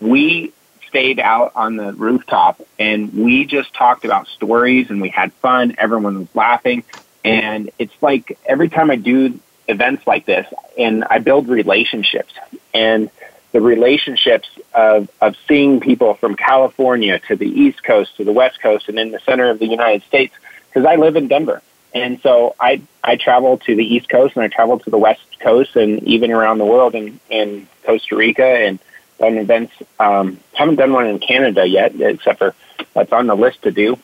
we 0.00 0.52
stayed 0.90 1.20
out 1.20 1.52
on 1.54 1.76
the 1.76 1.92
rooftop 1.92 2.60
and 2.78 3.14
we 3.14 3.44
just 3.46 3.72
talked 3.72 4.04
about 4.04 4.26
stories 4.28 4.90
and 4.90 5.00
we 5.00 5.08
had 5.08 5.32
fun. 5.34 5.74
Everyone 5.78 6.18
was 6.18 6.34
laughing. 6.34 6.84
And 7.24 7.70
it's 7.78 7.94
like 8.02 8.38
every 8.44 8.68
time 8.68 8.90
I 8.90 8.96
do 8.96 9.38
events 9.70 10.06
like 10.06 10.26
this 10.26 10.46
and 10.78 11.04
I 11.04 11.18
build 11.18 11.48
relationships 11.48 12.32
and 12.74 13.10
the 13.52 13.60
relationships 13.60 14.48
of, 14.74 15.10
of 15.20 15.36
seeing 15.48 15.80
people 15.80 16.14
from 16.14 16.36
California 16.36 17.18
to 17.28 17.36
the 17.36 17.46
East 17.48 17.82
Coast 17.82 18.16
to 18.16 18.24
the 18.24 18.32
West 18.32 18.60
Coast 18.60 18.88
and 18.88 18.98
in 18.98 19.10
the 19.10 19.20
center 19.20 19.50
of 19.50 19.58
the 19.58 19.66
United 19.66 20.02
States, 20.04 20.34
because 20.68 20.86
I 20.86 20.96
live 20.96 21.16
in 21.16 21.28
Denver. 21.28 21.62
And 21.92 22.20
so 22.20 22.54
I, 22.60 22.82
I 23.02 23.16
travel 23.16 23.58
to 23.58 23.74
the 23.74 23.84
East 23.84 24.08
Coast 24.08 24.36
and 24.36 24.44
I 24.44 24.48
travel 24.48 24.78
to 24.78 24.90
the 24.90 24.98
West 24.98 25.22
Coast 25.40 25.74
and 25.74 26.02
even 26.04 26.30
around 26.30 26.58
the 26.58 26.64
world 26.64 26.94
in, 26.94 27.18
in 27.28 27.66
Costa 27.84 28.14
Rica 28.14 28.44
and 28.44 28.78
done 29.18 29.36
events. 29.36 29.72
Um, 29.98 30.38
haven't 30.54 30.76
done 30.76 30.92
one 30.92 31.06
in 31.06 31.18
Canada 31.18 31.66
yet, 31.66 32.00
except 32.00 32.38
for 32.38 32.54
that's 32.94 33.12
on 33.12 33.26
the 33.26 33.36
list 33.36 33.62
to 33.62 33.72
do. 33.72 33.98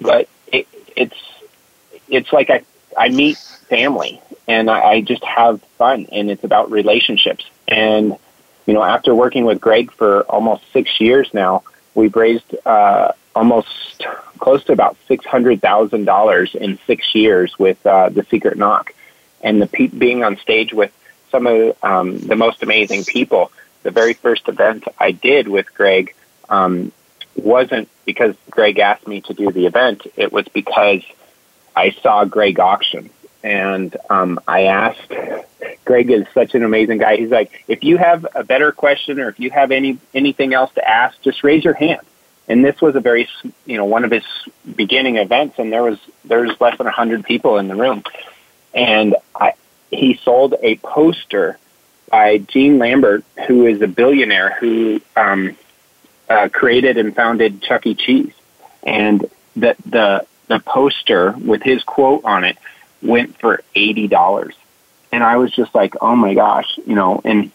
But 0.00 0.28
it, 0.48 0.66
it's 0.96 1.16
it's 2.08 2.32
like 2.32 2.50
I 2.50 2.62
I 2.98 3.08
meet 3.08 3.38
family 3.38 4.20
and 4.48 4.70
I, 4.70 4.80
I 4.80 5.00
just 5.00 5.24
have 5.24 5.62
fun, 5.78 6.06
and 6.12 6.30
it's 6.30 6.44
about 6.44 6.70
relationships. 6.70 7.44
And 7.68 8.16
you 8.66 8.74
know, 8.74 8.82
after 8.82 9.14
working 9.14 9.44
with 9.44 9.60
Greg 9.60 9.92
for 9.92 10.22
almost 10.22 10.70
six 10.72 11.00
years 11.00 11.32
now, 11.32 11.62
we've 11.94 12.14
raised 12.14 12.54
uh, 12.64 13.12
almost 13.34 14.04
close 14.38 14.64
to 14.64 14.72
about 14.72 14.96
six 15.08 15.24
hundred 15.24 15.60
thousand 15.60 16.04
dollars 16.04 16.54
in 16.54 16.78
six 16.86 17.14
years 17.14 17.58
with 17.58 17.84
uh, 17.86 18.08
the 18.08 18.24
Secret 18.24 18.56
Knock, 18.58 18.94
and 19.42 19.60
the 19.60 19.66
pe- 19.66 19.88
being 19.88 20.24
on 20.24 20.36
stage 20.38 20.72
with 20.72 20.92
some 21.30 21.46
of 21.46 21.76
um, 21.82 22.18
the 22.18 22.36
most 22.36 22.62
amazing 22.62 23.04
people 23.04 23.50
the 23.82 23.90
very 23.90 24.14
first 24.14 24.48
event 24.48 24.84
I 24.98 25.12
did 25.12 25.48
with 25.48 25.72
Greg 25.74 26.14
um, 26.48 26.92
wasn't 27.34 27.88
because 28.04 28.34
Greg 28.50 28.78
asked 28.78 29.06
me 29.06 29.20
to 29.22 29.34
do 29.34 29.50
the 29.50 29.66
event. 29.66 30.06
It 30.16 30.32
was 30.32 30.46
because 30.48 31.02
I 31.74 31.90
saw 32.02 32.24
Greg 32.24 32.60
auction. 32.60 33.10
And 33.42 33.96
um, 34.08 34.38
I 34.46 34.64
asked, 34.64 35.12
Greg 35.84 36.10
is 36.10 36.26
such 36.32 36.54
an 36.54 36.62
amazing 36.62 36.98
guy. 36.98 37.16
He's 37.16 37.30
like, 37.30 37.64
if 37.66 37.82
you 37.82 37.96
have 37.96 38.26
a 38.34 38.44
better 38.44 38.72
question 38.72 39.18
or 39.20 39.28
if 39.28 39.40
you 39.40 39.50
have 39.50 39.70
any 39.72 39.98
anything 40.14 40.54
else 40.54 40.72
to 40.74 40.88
ask, 40.88 41.20
just 41.22 41.42
raise 41.42 41.64
your 41.64 41.74
hand. 41.74 42.02
And 42.48 42.64
this 42.64 42.80
was 42.80 42.96
a 42.96 43.00
very, 43.00 43.28
you 43.66 43.76
know, 43.76 43.84
one 43.84 44.04
of 44.04 44.10
his 44.10 44.24
beginning 44.76 45.16
events, 45.16 45.58
and 45.58 45.72
there 45.72 45.82
was 45.82 45.98
there 46.24 46.40
was 46.40 46.60
less 46.60 46.76
than 46.78 46.86
hundred 46.86 47.24
people 47.24 47.58
in 47.58 47.68
the 47.68 47.76
room, 47.76 48.02
and 48.74 49.16
I, 49.34 49.54
he 49.90 50.20
sold 50.24 50.54
a 50.60 50.76
poster 50.76 51.58
by 52.10 52.38
Gene 52.38 52.78
Landrum, 52.78 53.24
who 53.46 53.66
is 53.66 53.80
a 53.80 53.86
billionaire 53.86 54.56
who 54.58 55.00
um, 55.16 55.56
uh, 56.28 56.48
created 56.52 56.98
and 56.98 57.14
founded 57.14 57.62
Chuck 57.62 57.86
E. 57.86 57.94
Cheese, 57.94 58.34
and 58.82 59.24
the 59.54 59.76
the 59.86 60.26
the 60.48 60.58
poster 60.58 61.32
with 61.32 61.62
his 61.62 61.82
quote 61.84 62.24
on 62.24 62.44
it 62.44 62.58
went 63.02 63.38
for 63.38 63.62
eighty 63.74 64.08
dollars, 64.08 64.54
and 65.10 65.22
I 65.22 65.36
was 65.36 65.52
just 65.52 65.74
like, 65.74 65.94
oh 66.00 66.16
my 66.16 66.34
gosh, 66.34 66.78
you 66.86 66.94
know. 66.94 67.20
And 67.24 67.50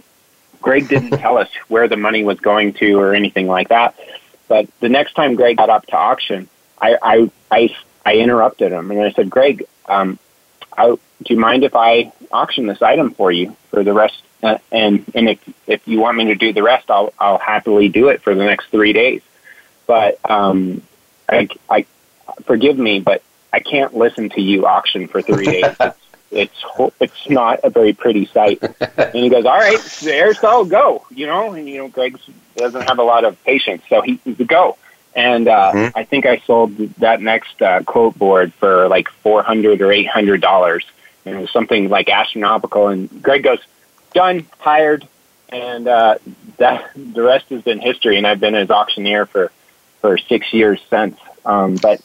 Greg 0.62 0.88
didn't 0.88 1.12
tell 1.20 1.38
us 1.38 1.50
where 1.68 1.88
the 1.88 1.98
money 1.98 2.24
was 2.24 2.40
going 2.40 2.74
to 2.74 3.00
or 3.00 3.14
anything 3.14 3.48
like 3.48 3.70
that. 3.70 3.96
But 4.48 4.68
the 4.80 4.90
next 4.90 5.14
time 5.14 5.36
Greg 5.36 5.58
got 5.58 5.70
up 5.70 5.86
to 5.88 5.98
auction, 5.98 6.48
I 6.82 6.98
I 7.02 7.32
I, 7.52 7.76
I 8.06 8.16
interrupted 8.18 8.72
him 8.72 8.92
and 8.92 9.02
I 9.02 9.12
said, 9.12 9.30
Greg, 9.30 9.66
um, 9.88 10.20
I, 10.78 10.88
do 10.88 11.00
you 11.34 11.40
mind 11.40 11.64
if 11.64 11.76
I 11.76 12.12
auction 12.32 12.68
this 12.68 12.82
item 12.82 13.12
for 13.12 13.32
you 13.32 13.56
for 13.70 13.84
the 13.84 13.94
rest 13.94 14.22
uh, 14.44 14.58
and 14.72 15.04
and 15.16 15.30
if 15.30 15.40
if 15.66 15.88
you 15.88 16.00
want 16.00 16.18
me 16.18 16.26
to 16.26 16.36
do 16.36 16.54
the 16.54 16.64
rest, 16.64 16.90
I'll 16.90 17.14
I'll 17.20 17.40
happily 17.40 17.90
do 17.90 18.10
it 18.10 18.22
for 18.22 18.36
the 18.36 18.46
next 18.46 18.68
three 18.68 18.94
days. 18.94 19.22
But 19.88 20.20
um, 20.30 20.82
I, 21.28 21.48
I 21.70 21.86
forgive 22.44 22.78
me, 22.78 23.00
but 23.00 23.24
I 23.54 23.60
can't 23.60 23.96
listen 23.96 24.30
to 24.30 24.42
you 24.42 24.66
auction 24.66 25.08
for 25.08 25.22
three 25.22 25.46
days. 25.46 25.76
It's, 26.30 26.62
it's 26.76 26.94
it's 27.00 27.30
not 27.30 27.62
a 27.64 27.70
very 27.70 27.94
pretty 27.94 28.26
sight. 28.26 28.62
And 28.98 29.16
he 29.16 29.30
goes, 29.30 29.46
"All 29.46 29.58
right, 29.58 29.80
there's 30.02 30.44
all 30.44 30.66
go." 30.66 31.06
You 31.10 31.26
know, 31.26 31.54
and 31.54 31.70
you 31.70 31.78
know, 31.78 31.88
Greg 31.88 32.20
doesn't 32.58 32.82
have 32.82 33.00
a 33.00 33.04
lot 33.04 33.24
of 33.24 33.42
patience, 33.46 33.84
so 33.88 34.02
he 34.02 34.18
go. 34.34 34.78
And 35.16 35.48
uh, 35.48 35.72
mm-hmm. 35.74 35.98
I 35.98 36.04
think 36.04 36.26
I 36.26 36.38
sold 36.40 36.78
that 37.00 37.22
next 37.22 37.62
uh, 37.62 37.82
quote 37.84 38.18
board 38.18 38.54
for 38.54 38.88
like 38.88 39.10
four 39.10 39.42
hundred 39.42 39.82
or 39.82 39.92
eight 39.92 40.08
hundred 40.08 40.42
dollars. 40.42 40.86
And 41.26 41.36
it 41.36 41.40
was 41.40 41.52
something 41.52 41.90
like 41.90 42.10
astronomical. 42.10 42.88
And 42.90 43.22
Greg 43.22 43.44
goes, 43.44 43.60
done, 44.14 44.46
hired, 44.60 45.08
and 45.50 45.88
uh, 45.88 46.18
that 46.58 46.92
the 46.96 47.22
rest 47.22 47.46
has 47.50 47.64
been 47.64 47.80
history. 47.80 48.18
And 48.18 48.28
I've 48.28 48.40
been 48.40 48.54
his 48.54 48.70
auctioneer 48.70 49.26
for 49.26 49.52
for 50.02 50.18
six 50.18 50.54
years 50.54 50.80
since. 50.90 51.18
Um, 51.46 51.76
but 51.76 52.02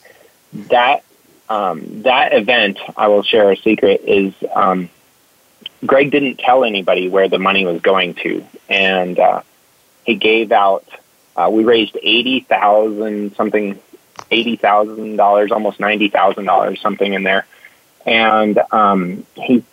that 0.69 1.03
um, 1.49 2.03
that 2.03 2.33
event, 2.33 2.79
I 2.95 3.07
will 3.07 3.23
share 3.23 3.51
a 3.51 3.57
secret, 3.57 4.01
is 4.05 4.33
um, 4.55 4.89
Greg 5.85 6.11
didn't 6.11 6.39
tell 6.39 6.63
anybody 6.63 7.09
where 7.09 7.27
the 7.27 7.39
money 7.39 7.65
was 7.65 7.81
going 7.81 8.13
to, 8.15 8.45
and 8.69 9.19
uh, 9.19 9.41
he 10.05 10.15
gave 10.15 10.51
out. 10.51 10.85
Uh, 11.35 11.49
we 11.51 11.63
raised 11.63 11.97
eighty 12.01 12.41
thousand 12.41 13.35
something, 13.35 13.79
eighty 14.31 14.55
thousand 14.55 15.15
dollars, 15.17 15.51
almost 15.51 15.79
ninety 15.79 16.09
thousand 16.09 16.45
dollars, 16.45 16.79
something 16.79 17.13
in 17.13 17.23
there, 17.23 17.45
and 18.05 18.59
um, 18.71 19.25
he 19.35 19.63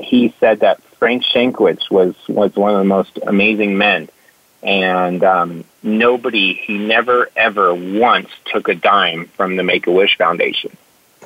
he 0.00 0.34
said 0.40 0.60
that 0.60 0.82
Frank 0.98 1.24
Shankwitz 1.24 1.90
was 1.90 2.14
was 2.28 2.54
one 2.56 2.72
of 2.72 2.78
the 2.78 2.84
most 2.84 3.18
amazing 3.26 3.76
men, 3.76 4.08
and 4.62 5.22
um, 5.22 5.64
nobody 5.82 6.54
he 6.54 6.78
never 6.78 7.28
ever 7.36 7.74
once 7.74 8.30
took 8.46 8.68
a 8.68 8.74
dime 8.74 9.26
from 9.36 9.56
the 9.56 9.62
Make 9.62 9.86
a 9.86 9.92
Wish 9.92 10.16
Foundation. 10.16 10.76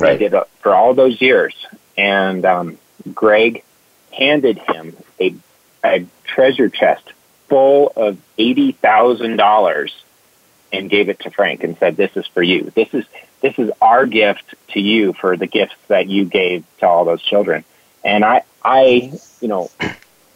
Right. 0.02 0.20
He 0.20 0.28
did 0.28 0.34
it 0.34 0.44
for 0.60 0.74
all 0.74 0.94
those 0.94 1.20
years, 1.20 1.54
and 1.96 2.44
um, 2.44 2.78
Greg 3.14 3.62
handed 4.12 4.58
him 4.58 4.96
a 5.20 5.34
a 5.84 6.06
treasure 6.24 6.68
chest 6.68 7.12
full 7.48 7.92
of 7.96 8.18
eighty 8.38 8.72
thousand 8.72 9.36
dollars 9.36 9.94
and 10.72 10.88
gave 10.88 11.08
it 11.08 11.20
to 11.20 11.30
Frank 11.30 11.64
and 11.64 11.76
said, 11.78 11.96
"This 11.96 12.16
is 12.16 12.26
for 12.26 12.42
you. 12.42 12.72
This 12.74 12.92
is 12.92 13.04
this 13.40 13.58
is 13.58 13.70
our 13.80 14.06
gift 14.06 14.54
to 14.68 14.80
you 14.80 15.12
for 15.12 15.36
the 15.36 15.46
gifts 15.46 15.76
that 15.88 16.08
you 16.08 16.24
gave 16.24 16.64
to 16.78 16.86
all 16.86 17.04
those 17.04 17.22
children." 17.22 17.64
And 18.04 18.24
I 18.24 18.42
I, 18.64 19.12
you 19.40 19.48
know, 19.48 19.70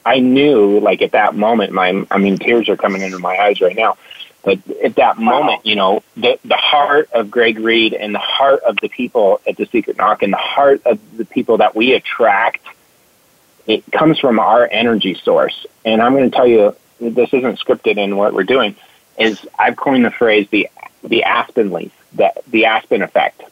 I 0.04 0.20
knew 0.20 0.78
like 0.80 1.02
at 1.02 1.12
that 1.12 1.34
moment, 1.34 1.72
my, 1.72 2.06
I 2.10 2.18
mean, 2.18 2.38
tears 2.38 2.68
are 2.68 2.76
coming 2.76 3.02
into 3.02 3.18
my 3.18 3.36
eyes 3.36 3.60
right 3.60 3.76
now. 3.76 3.96
But 4.46 4.60
at 4.84 4.94
that 4.94 5.18
moment, 5.18 5.66
you 5.66 5.74
know, 5.74 6.04
the 6.16 6.38
the 6.44 6.56
heart 6.56 7.10
of 7.12 7.32
Greg 7.32 7.58
Reid 7.58 7.94
and 7.94 8.14
the 8.14 8.20
heart 8.20 8.62
of 8.62 8.76
the 8.80 8.88
people 8.88 9.40
at 9.44 9.56
the 9.56 9.66
Secret 9.66 9.98
Knock 9.98 10.22
and 10.22 10.32
the 10.32 10.36
heart 10.36 10.82
of 10.86 11.00
the 11.16 11.24
people 11.24 11.58
that 11.58 11.74
we 11.74 11.94
attract 11.94 12.64
it 13.66 13.90
comes 13.90 14.20
from 14.20 14.38
our 14.38 14.68
energy 14.70 15.14
source. 15.14 15.66
And 15.84 16.00
I'm 16.00 16.12
going 16.12 16.30
to 16.30 16.36
tell 16.36 16.46
you, 16.46 16.76
this 17.00 17.34
isn't 17.34 17.58
scripted 17.58 17.98
in 17.98 18.16
what 18.16 18.32
we're 18.34 18.44
doing, 18.44 18.76
is 19.18 19.44
I've 19.58 19.74
coined 19.74 20.04
the 20.04 20.12
phrase 20.12 20.46
the, 20.50 20.68
the 21.02 21.24
aspen 21.24 21.72
leaf, 21.72 21.92
the, 22.12 22.32
the 22.46 22.66
aspen 22.66 23.02
effect. 23.02 23.42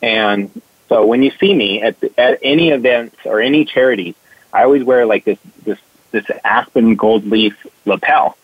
And 0.00 0.62
so 0.88 1.04
when 1.04 1.22
you 1.22 1.32
see 1.32 1.52
me 1.52 1.82
at, 1.82 2.00
the, 2.00 2.18
at 2.18 2.38
any 2.42 2.70
events 2.70 3.16
or 3.26 3.42
any 3.42 3.66
charities, 3.66 4.14
I 4.54 4.62
always 4.62 4.82
wear 4.82 5.04
like 5.04 5.24
this, 5.24 5.38
this, 5.64 5.78
this 6.10 6.24
aspen 6.42 6.96
gold 6.96 7.26
leaf 7.26 7.66
lapel. 7.84 8.38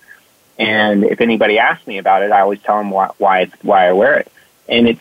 And 0.59 1.05
if 1.05 1.21
anybody 1.21 1.59
asks 1.59 1.87
me 1.87 1.99
about 1.99 2.23
it, 2.23 2.31
I 2.31 2.41
always 2.41 2.63
tell 2.63 2.79
them 2.79 2.91
why, 2.91 3.11
why, 3.19 3.51
why 3.63 3.89
I 3.89 3.93
wear 3.93 4.19
it. 4.19 4.31
And 4.69 4.89
it's, 4.89 5.01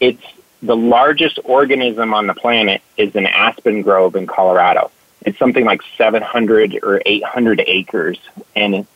it's 0.00 0.24
the 0.62 0.76
largest 0.76 1.38
organism 1.44 2.12
on 2.14 2.26
the 2.26 2.34
planet 2.34 2.82
is 2.96 3.14
an 3.14 3.26
aspen 3.26 3.82
grove 3.82 4.16
in 4.16 4.26
Colorado. 4.26 4.90
It's 5.22 5.38
something 5.38 5.64
like 5.64 5.82
700 5.96 6.80
or 6.82 7.00
800 7.04 7.62
acres. 7.66 8.18
And 8.56 8.86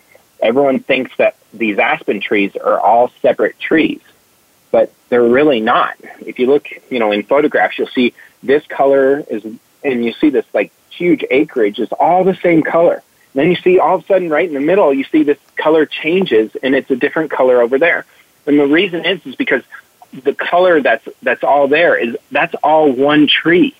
everyone 0.41 0.81
thinks 0.81 1.17
that 1.19 1.37
these 1.53 1.79
aspen 1.79 2.21
trees 2.21 2.57
are 2.57 2.81
all 2.81 3.11
separate 3.23 3.59
trees, 3.59 4.01
but 4.71 4.93
they're 5.09 5.23
really 5.23 5.61
not. 5.61 5.97
If 6.21 6.38
you 6.38 6.47
look, 6.47 6.69
you 6.91 6.99
know, 6.99 7.12
in 7.12 7.23
photographs, 7.23 7.79
you'll 7.79 7.88
see 7.88 8.14
this 8.43 8.67
color 8.67 9.25
is, 9.29 9.45
and 9.45 10.05
you 10.05 10.12
see 10.12 10.31
this 10.31 10.45
like 10.53 10.73
huge 10.91 11.25
acreage 11.31 11.79
is 11.79 11.91
all 11.93 12.25
the 12.25 12.35
same 12.37 12.62
color. 12.62 13.03
Then 13.35 13.51
you 13.51 13.57
see 13.57 13.79
all 13.79 13.97
of 13.97 14.05
a 14.05 14.07
sudden 14.07 14.29
right 14.29 14.49
in 14.49 14.55
the 14.55 14.61
middle, 14.61 14.93
you 14.93 15.05
see 15.05 15.23
this 15.23 15.38
color 15.57 15.87
changes 15.87 16.51
and 16.62 16.75
it's 16.75 16.91
a 16.91 16.97
different 16.97 17.31
color 17.31 17.61
over 17.61 17.79
there. 17.79 18.05
And 18.47 18.59
the 18.59 18.67
reason 18.67 19.05
is, 19.05 19.25
is 19.27 19.37
because 19.37 19.62
the 20.12 20.35
color 20.35 20.81
that's 20.81 21.07
that's 21.23 21.45
all 21.45 21.69
there 21.69 21.97
is 21.97 22.17
that's 22.31 22.55
all 22.62 22.91
one 22.91 23.27
tree. 23.27 23.77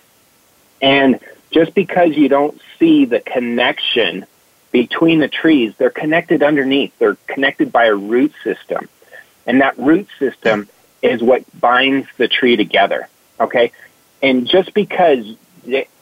And 0.83 1.21
just 1.51 1.75
because 1.75 2.17
you 2.17 2.29
don't 2.29 2.61
see 2.79 3.07
the 3.07 3.21
connection 3.21 4.27
between 4.71 5.21
the 5.21 5.29
trees, 5.29 5.75
they're 5.79 5.91
connected 5.91 6.43
underneath. 6.43 6.97
They're 6.99 7.17
connected 7.27 7.73
by 7.73 7.87
a 7.87 7.95
root 7.95 8.33
system. 8.45 8.89
And 9.47 9.63
that 9.63 9.79
root 9.79 10.09
system 10.19 10.69
is 11.01 11.23
what 11.23 11.45
binds 11.59 12.07
the 12.19 12.29
tree 12.29 12.57
together. 12.57 13.09
Okay? 13.41 13.73
And 14.23 14.47
just 14.47 14.75
because 14.75 15.25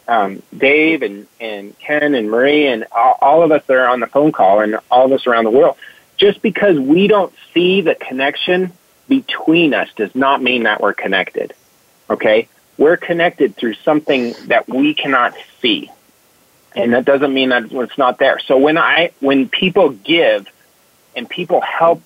um, 0.08 0.42
Dave 0.56 1.02
and, 1.02 1.26
and 1.40 1.78
Ken 1.78 2.14
and 2.14 2.30
Marie 2.30 2.66
and 2.66 2.84
all, 2.92 3.18
all 3.20 3.42
of 3.42 3.50
us 3.50 3.64
that 3.66 3.76
are 3.76 3.88
on 3.88 4.00
the 4.00 4.06
phone 4.06 4.32
call 4.32 4.60
and 4.60 4.78
all 4.90 5.06
of 5.06 5.12
us 5.12 5.26
around 5.26 5.44
the 5.44 5.50
world, 5.50 5.76
just 6.16 6.42
because 6.42 6.78
we 6.78 7.08
don't 7.08 7.32
see 7.52 7.80
the 7.80 7.94
connection 7.94 8.72
between 9.08 9.74
us 9.74 9.88
does 9.96 10.14
not 10.14 10.42
mean 10.42 10.64
that 10.64 10.80
we're 10.80 10.94
connected. 10.94 11.54
Okay? 12.08 12.48
We're 12.78 12.96
connected 12.96 13.56
through 13.56 13.74
something 13.74 14.34
that 14.46 14.68
we 14.68 14.94
cannot 14.94 15.34
see. 15.60 15.90
And 16.74 16.92
that 16.92 17.04
doesn't 17.04 17.32
mean 17.32 17.48
that 17.50 17.72
it's 17.72 17.98
not 17.98 18.18
there. 18.18 18.38
So 18.38 18.58
when 18.58 18.76
I 18.76 19.12
when 19.20 19.48
people 19.48 19.90
give 19.90 20.46
and 21.14 21.28
people 21.28 21.62
help 21.62 22.02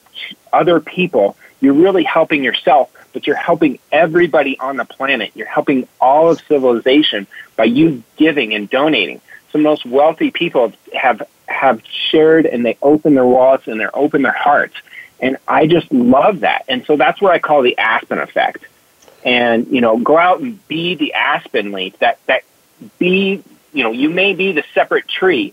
other 0.52 0.78
people, 0.78 1.36
you're 1.60 1.74
really 1.74 2.04
helping 2.04 2.44
yourself, 2.44 2.88
but 3.12 3.26
you're 3.26 3.36
helping 3.36 3.78
everybody 3.90 4.58
on 4.58 4.76
the 4.76 4.84
planet. 4.84 5.32
You're 5.34 5.46
helping 5.46 5.88
all 6.00 6.30
of 6.30 6.40
civilization 6.42 7.26
by 7.56 7.64
you 7.64 8.02
giving 8.16 8.54
and 8.54 8.68
donating. 8.68 9.20
Some 9.52 9.60
of 9.60 9.64
the 9.64 9.68
most 9.70 9.86
wealthy 9.86 10.30
people 10.30 10.72
have 10.94 11.28
have 11.46 11.82
shared 12.10 12.46
and 12.46 12.64
they 12.64 12.78
open 12.80 13.14
their 13.14 13.26
wallets 13.26 13.66
and 13.66 13.80
they're 13.80 13.96
open 13.96 14.22
their 14.22 14.32
hearts 14.32 14.76
and 15.22 15.36
I 15.46 15.66
just 15.66 15.92
love 15.92 16.40
that. 16.40 16.64
And 16.68 16.84
so 16.86 16.96
that's 16.96 17.20
what 17.20 17.32
I 17.32 17.38
call 17.38 17.62
the 17.62 17.78
aspen 17.78 18.18
effect. 18.18 18.64
And, 19.24 19.66
you 19.68 19.80
know, 19.80 19.98
go 19.98 20.16
out 20.16 20.40
and 20.40 20.66
be 20.66 20.94
the 20.94 21.12
aspen 21.12 21.72
leaf 21.72 21.98
that, 21.98 22.18
that 22.26 22.42
be, 22.98 23.42
you 23.72 23.84
know, 23.84 23.92
you 23.92 24.08
may 24.08 24.34
be 24.34 24.52
the 24.52 24.64
separate 24.72 25.06
tree, 25.06 25.52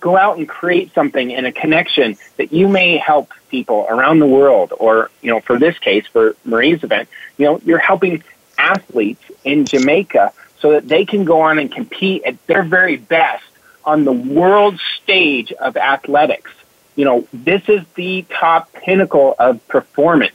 go 0.00 0.16
out 0.16 0.38
and 0.38 0.48
create 0.48 0.92
something 0.94 1.32
and 1.34 1.46
a 1.46 1.52
connection 1.52 2.16
that 2.36 2.52
you 2.52 2.68
may 2.68 2.96
help 2.96 3.32
people 3.48 3.86
around 3.88 4.18
the 4.18 4.26
world. 4.26 4.72
Or, 4.78 5.10
you 5.22 5.30
know, 5.30 5.40
for 5.40 5.58
this 5.58 5.78
case, 5.78 6.06
for 6.06 6.36
Marie's 6.44 6.82
event, 6.82 7.08
you 7.38 7.46
know, 7.46 7.60
you're 7.64 7.78
helping 7.78 8.22
athletes 8.58 9.22
in 9.44 9.64
Jamaica 9.64 10.32
so 10.58 10.72
that 10.72 10.88
they 10.88 11.04
can 11.04 11.24
go 11.24 11.42
on 11.42 11.58
and 11.58 11.70
compete 11.70 12.24
at 12.24 12.44
their 12.46 12.62
very 12.62 12.96
best 12.96 13.44
on 13.84 14.04
the 14.04 14.12
world 14.12 14.80
stage 15.02 15.52
of 15.52 15.76
athletics 15.76 16.50
you 16.96 17.04
know, 17.04 17.28
this 17.32 17.68
is 17.68 17.82
the 17.94 18.24
top 18.28 18.72
pinnacle 18.72 19.36
of 19.38 19.66
performance. 19.68 20.34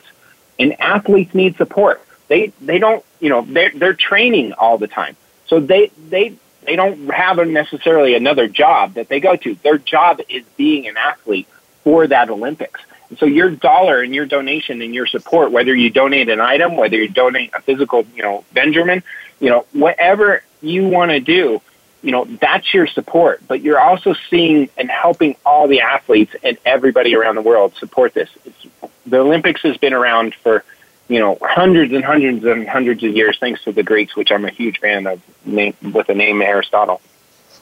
And 0.60 0.80
athletes 0.80 1.34
need 1.34 1.58
support. 1.58 2.02
They 2.28 2.54
they 2.62 2.78
don't, 2.78 3.04
you 3.20 3.30
know, 3.30 3.42
they're 3.42 3.72
they're 3.76 3.96
training 3.96 4.54
all 4.54 4.78
the 4.78 4.88
time. 4.88 5.18
So 5.48 5.60
they 5.60 5.92
they 6.10 6.36
they 6.63 6.76
don't 6.76 7.12
have 7.12 7.38
necessarily 7.47 8.15
another 8.15 8.47
job 8.47 8.93
that 8.93 9.10
they 9.10 9.19
go 9.19 9.36
to. 9.36 9.56
Their 9.56 9.78
job 9.78 10.21
is 10.30 10.43
being 10.58 10.88
an 10.88 10.97
athlete 10.97 11.47
for 11.84 12.08
that 12.08 12.30
Olympics. 12.30 12.80
And 13.10 13.19
so 13.19 13.26
your 13.26 13.50
dollar 13.50 14.02
and 14.02 14.15
your 14.15 14.26
donation 14.26 14.82
and 14.82 14.93
your 14.93 15.08
support, 15.08 15.52
whether 15.52 15.76
you 15.76 15.89
donate 15.89 16.30
an 16.30 16.39
item, 16.39 16.78
whether 16.78 16.95
you 16.95 17.10
donate 17.10 17.52
a 17.54 17.62
physical, 17.62 18.06
you 18.15 18.24
know, 18.24 18.45
Benjamin, 18.54 19.04
you 19.39 19.50
know, 19.50 19.65
whatever 19.74 20.43
you 20.62 20.88
want 20.88 21.12
to 21.12 21.19
do, 21.19 21.62
you 22.02 22.12
know, 22.12 22.26
that's 22.26 22.74
your 22.74 22.88
support, 22.88 23.41
but 23.47 23.62
you're 23.62 23.80
also 23.80 24.15
seeing 24.30 24.69
and 24.78 24.89
helping 24.89 25.36
all 25.45 25.67
the 25.67 25.82
athletes 25.82 26.34
and 26.43 26.58
everybody 26.65 27.15
around 27.15 27.36
the 27.36 27.41
world 27.41 27.76
support 27.76 28.13
this. 28.13 28.30
It's, 28.45 28.65
the 29.06 29.19
Olympics 29.19 29.62
has 29.62 29.78
been 29.78 29.93
around 29.93 30.34
for, 30.36 30.63
you 31.12 31.19
know, 31.19 31.38
hundreds 31.41 31.91
and 31.91 32.06
hundreds 32.06 32.45
and 32.45 32.65
hundreds 32.65 33.04
of 33.04 33.13
years, 33.13 33.38
thanks 33.38 33.62
to 33.65 33.74
the 33.74 33.84
Greeks, 33.84 34.15
which 34.15 34.32
I'm 34.32 34.45
a 34.45 34.50
huge 34.50 34.80
fan 34.80 35.06
of, 35.08 35.21
name, 35.45 35.76
with 35.93 36.08
the 36.08 36.15
name 36.15 36.41
Aristotle. 36.41 37.02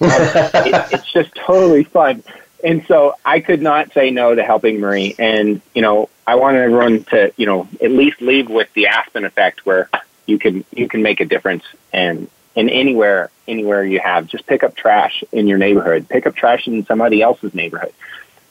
Um, 0.02 0.12
it, 0.12 0.94
it's 0.94 1.12
just 1.12 1.36
totally 1.36 1.84
fun. 1.84 2.24
And 2.64 2.86
so 2.88 3.16
I 3.26 3.42
could 3.42 3.62
not 3.62 3.92
say 3.92 4.12
no 4.12 4.34
to 4.34 4.42
helping 4.44 4.80
Marie. 4.80 5.14
And, 5.20 5.62
you 5.76 5.82
know, 5.82 6.08
I 6.26 6.36
wanted 6.36 6.62
everyone 6.62 7.04
to, 7.06 7.34
you 7.36 7.46
know, 7.46 7.68
at 7.84 7.92
least 7.92 8.22
leave 8.22 8.50
with 8.50 8.72
the 8.76 8.88
Aspen 8.88 9.26
effect 9.26 9.66
where 9.66 9.90
you 10.26 10.40
can, 10.40 10.64
you 10.72 10.88
can 10.88 11.02
make 11.02 11.20
a 11.20 11.26
difference 11.26 11.66
and, 11.92 12.30
and 12.56 12.70
anywhere 12.70 13.30
anywhere 13.46 13.84
you 13.84 14.00
have 14.00 14.28
just 14.28 14.46
pick 14.46 14.64
up 14.64 14.76
trash 14.76 15.24
in 15.32 15.48
your 15.48 15.58
neighborhood 15.58 16.08
pick 16.08 16.28
up 16.28 16.36
trash 16.36 16.68
in 16.68 16.86
somebody 16.86 17.22
else's 17.22 17.54
neighborhood 17.54 17.94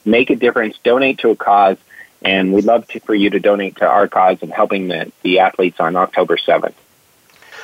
make 0.05 0.29
a 0.29 0.35
difference 0.35 0.77
donate 0.83 1.19
to 1.19 1.29
a 1.29 1.35
cause 1.35 1.77
and 2.21 2.53
we'd 2.53 2.65
love 2.65 2.87
to, 2.87 2.99
for 2.99 3.15
you 3.15 3.29
to 3.29 3.39
donate 3.39 3.77
to 3.77 3.87
our 3.87 4.07
cause 4.07 4.41
of 4.43 4.49
helping 4.49 4.87
the, 4.87 5.11
the 5.23 5.39
athletes 5.39 5.79
on 5.79 5.95
october 5.95 6.37
7th 6.37 6.73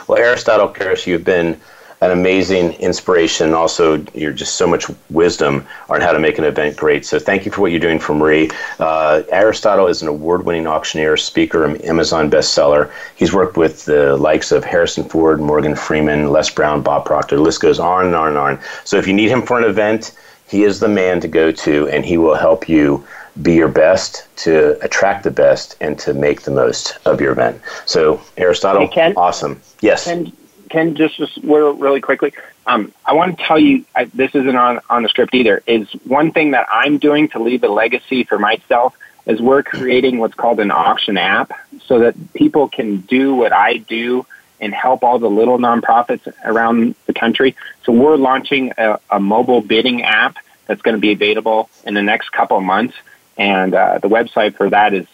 well 0.08 0.20
aristotle 0.20 0.70
Karas, 0.70 1.06
you've 1.06 1.24
been 1.24 1.60
an 2.02 2.12
amazing 2.12 2.74
inspiration. 2.74 3.54
Also, 3.54 4.04
you're 4.13 4.34
just 4.34 4.56
so 4.56 4.68
much 4.68 4.86
wisdom 5.10 5.65
on 5.89 6.02
how 6.02 6.12
to 6.12 6.20
make 6.20 6.38
an 6.38 6.44
event 6.44 6.76
great. 6.76 7.06
So, 7.06 7.20
thank 7.20 7.46
you 7.46 7.52
for 7.52 7.62
what 7.62 7.72
you're 7.72 7.80
doing 7.80 8.00
for 8.00 8.13
Marie. 8.13 8.50
Uh, 8.80 9.24
Aristotle 9.30 9.88
is 9.88 10.02
an 10.02 10.08
award 10.08 10.46
winning 10.46 10.68
auctioneer, 10.68 11.18
speaker, 11.18 11.65
and 11.65 11.84
Amazon 11.86 12.30
bestseller. 12.30 12.91
He's 13.15 13.34
worked 13.34 13.58
with 13.58 13.86
the 13.86 14.18
likes 14.18 14.52
of 14.52 14.63
Harrison 14.63 15.06
Ford, 15.06 15.39
Morgan 15.39 15.76
Freeman, 15.76 16.32
Les 16.32 16.50
Brown, 16.50 16.82
Bob 16.82 17.06
Proctor. 17.06 17.38
The 17.38 17.41
list 17.41 17.62
goes 17.62 17.80
on 17.80 18.06
and 18.06 18.15
on 18.15 18.30
and 18.30 18.38
on. 18.38 18.60
So, 18.84 18.98
if 18.98 19.08
you 19.08 19.13
need 19.13 19.30
him 19.30 19.41
for 19.41 19.58
an 19.58 19.63
event, 19.63 20.18
he 20.48 20.63
is 20.63 20.80
the 20.80 20.89
man 20.89 21.22
to 21.22 21.28
go 21.28 21.52
to, 21.52 21.88
and 21.89 22.06
he 22.06 22.18
will 22.18 22.36
help 22.36 22.70
you 22.70 23.06
be 23.41 23.54
your 23.54 23.67
best 23.67 24.28
to 24.38 24.80
attract 24.84 25.24
the 25.24 25.32
best 25.32 25.76
and 25.82 26.00
to 26.00 26.13
make 26.13 26.41
the 26.41 26.52
most 26.52 26.98
of 27.06 27.19
your 27.19 27.32
event. 27.32 27.62
So, 27.86 28.21
Aristotle, 28.38 28.88
hey, 28.88 29.13
awesome. 29.15 29.62
Yes. 29.82 30.06
Ken, 30.06 30.32
Ken, 30.69 30.95
just, 30.95 31.17
just 31.17 31.38
really 31.43 32.02
quickly, 32.02 32.34
um, 32.67 32.93
I 33.06 33.13
want 33.13 33.38
to 33.38 33.43
tell 33.43 33.60
you, 33.60 33.86
I, 33.95 34.06
this 34.06 34.34
isn't 34.34 34.56
on, 34.56 34.80
on 34.89 35.04
the 35.04 35.10
script 35.10 35.36
either, 35.36 35.62
is 35.67 35.91
one 36.06 36.32
thing 36.32 36.52
that 36.52 36.67
I'm 36.71 36.98
doing 36.98 37.28
to 37.30 37.39
leave 37.39 37.63
a 37.63 37.67
legacy 37.67 38.24
for 38.24 38.39
myself 38.39 38.95
is 39.26 39.41
we're 39.41 39.63
creating 39.63 40.19
what's 40.19 40.36
called 40.36 40.60
an 40.60 40.71
auction 40.71 41.17
app 41.17 41.52
so 41.86 42.00
that 42.00 42.34
people 42.34 42.69
can 42.69 42.98
do 42.98 43.36
what 43.36 43.52
I 43.52 43.78
do 43.78 44.26
and 44.60 44.74
help 44.74 45.04
all 45.04 45.19
the 45.19 45.30
little 45.30 45.58
nonprofits 45.58 46.32
around 46.43 46.95
the 47.06 47.13
country. 47.13 47.56
So 47.84 47.91
we're 47.91 48.15
launching 48.15 48.71
a, 48.78 49.00
a 49.10 49.19
mobile 49.19 49.62
bidding 49.62 50.04
app 50.04 50.38
that's 50.67 50.82
going 50.82 50.95
to 50.95 51.02
be 51.02 51.12
available 51.12 51.69
in 51.84 51.93
the 51.93 52.02
next 52.02 52.32
couple 52.32 52.58
of 52.58 52.63
months. 52.63 52.95
And 53.38 53.74
uh, 53.74 54.00
the 54.00 54.10
website 54.10 54.56
for 54.56 54.69
that 54.69 54.93
is 54.93 55.08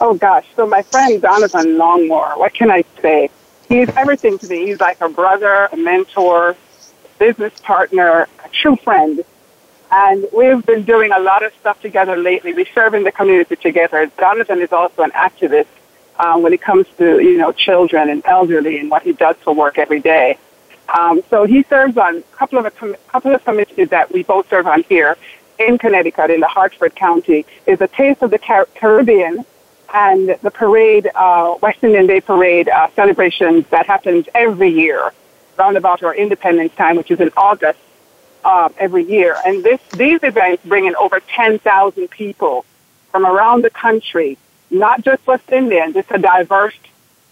Oh, 0.00 0.14
gosh. 0.14 0.46
So, 0.54 0.66
my 0.66 0.82
friend 0.82 1.20
Donovan 1.22 1.76
Longmore, 1.78 2.38
what 2.38 2.52
can 2.52 2.70
I 2.70 2.84
say? 3.00 3.30
He's 3.68 3.88
everything 3.90 4.38
to 4.38 4.48
me. 4.48 4.66
He's 4.66 4.80
like 4.80 5.00
a 5.00 5.08
brother, 5.08 5.68
a 5.72 5.76
mentor, 5.76 6.56
business 7.18 7.58
partner, 7.60 8.28
a 8.44 8.48
true 8.50 8.76
friend. 8.76 9.24
And 9.90 10.26
we've 10.34 10.64
been 10.64 10.84
doing 10.84 11.12
a 11.12 11.20
lot 11.20 11.42
of 11.42 11.52
stuff 11.60 11.80
together 11.80 12.16
lately. 12.16 12.52
We 12.52 12.66
serve 12.74 12.94
in 12.94 13.04
the 13.04 13.12
community 13.12 13.56
together. 13.56 14.10
Donovan 14.18 14.60
is 14.60 14.72
also 14.72 15.02
an 15.02 15.10
activist 15.12 15.66
um, 16.18 16.42
when 16.42 16.52
it 16.52 16.60
comes 16.60 16.86
to, 16.98 17.22
you 17.22 17.38
know, 17.38 17.52
children 17.52 18.10
and 18.10 18.22
elderly 18.26 18.78
and 18.78 18.90
what 18.90 19.02
he 19.02 19.12
does 19.12 19.36
for 19.36 19.54
work 19.54 19.78
every 19.78 20.00
day. 20.00 20.38
Um, 20.92 21.22
so 21.30 21.44
he 21.44 21.62
serves 21.64 21.96
on 21.96 22.18
a 22.18 22.22
couple 22.36 22.58
of, 22.58 22.66
a 22.66 22.70
com- 22.70 22.96
couple 23.08 23.34
of 23.34 23.44
committees 23.44 23.88
that 23.88 24.12
we 24.12 24.22
both 24.22 24.48
serve 24.48 24.66
on 24.66 24.82
here 24.84 25.16
in 25.58 25.78
Connecticut, 25.78 26.30
in 26.30 26.40
the 26.40 26.48
Hartford 26.48 26.94
County, 26.94 27.46
is 27.66 27.80
a 27.80 27.88
Taste 27.88 28.22
of 28.22 28.30
the 28.30 28.38
Car- 28.38 28.68
Caribbean 28.74 29.44
and 29.94 30.36
the 30.42 30.50
parade, 30.50 31.10
uh, 31.14 31.56
West 31.62 31.82
Indian 31.82 32.06
Day 32.06 32.20
Parade 32.20 32.68
uh, 32.68 32.88
celebrations 32.94 33.66
that 33.68 33.86
happens 33.86 34.26
every 34.34 34.70
year, 34.70 35.12
round 35.58 35.76
about 35.76 36.02
our 36.02 36.14
Independence 36.14 36.74
Time, 36.74 36.96
which 36.96 37.10
is 37.10 37.20
in 37.20 37.30
August 37.36 37.78
uh, 38.44 38.68
every 38.78 39.04
year. 39.04 39.36
And 39.44 39.62
this, 39.62 39.80
these 39.92 40.22
events 40.22 40.64
bring 40.64 40.86
in 40.86 40.96
over 40.96 41.20
10,000 41.20 42.08
people 42.08 42.64
from 43.10 43.26
around 43.26 43.62
the 43.62 43.70
country, 43.70 44.38
not 44.70 45.02
just 45.02 45.26
West 45.26 45.50
Indians. 45.52 45.96
It's 45.96 46.10
a 46.10 46.18
diverse, 46.18 46.74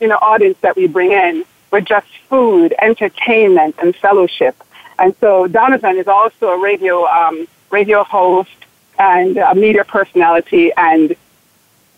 you 0.00 0.08
know, 0.08 0.18
audience 0.20 0.58
that 0.60 0.76
we 0.76 0.86
bring 0.86 1.12
in 1.12 1.44
with 1.70 1.84
just 1.84 2.06
food, 2.28 2.74
entertainment, 2.80 3.76
and 3.80 3.94
fellowship. 3.96 4.56
And 4.98 5.14
so 5.20 5.46
Donovan 5.46 5.96
is 5.96 6.08
also 6.08 6.48
a 6.48 6.58
radio, 6.58 7.06
um, 7.06 7.46
radio 7.70 8.04
host 8.04 8.50
and 8.98 9.36
a 9.38 9.54
media 9.54 9.84
personality. 9.84 10.72
And 10.76 11.16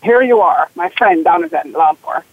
here 0.01 0.21
you 0.21 0.41
are, 0.41 0.69
my 0.75 0.89
friend 0.89 1.23
Donovan 1.23 1.73
Longmore. 1.73 2.23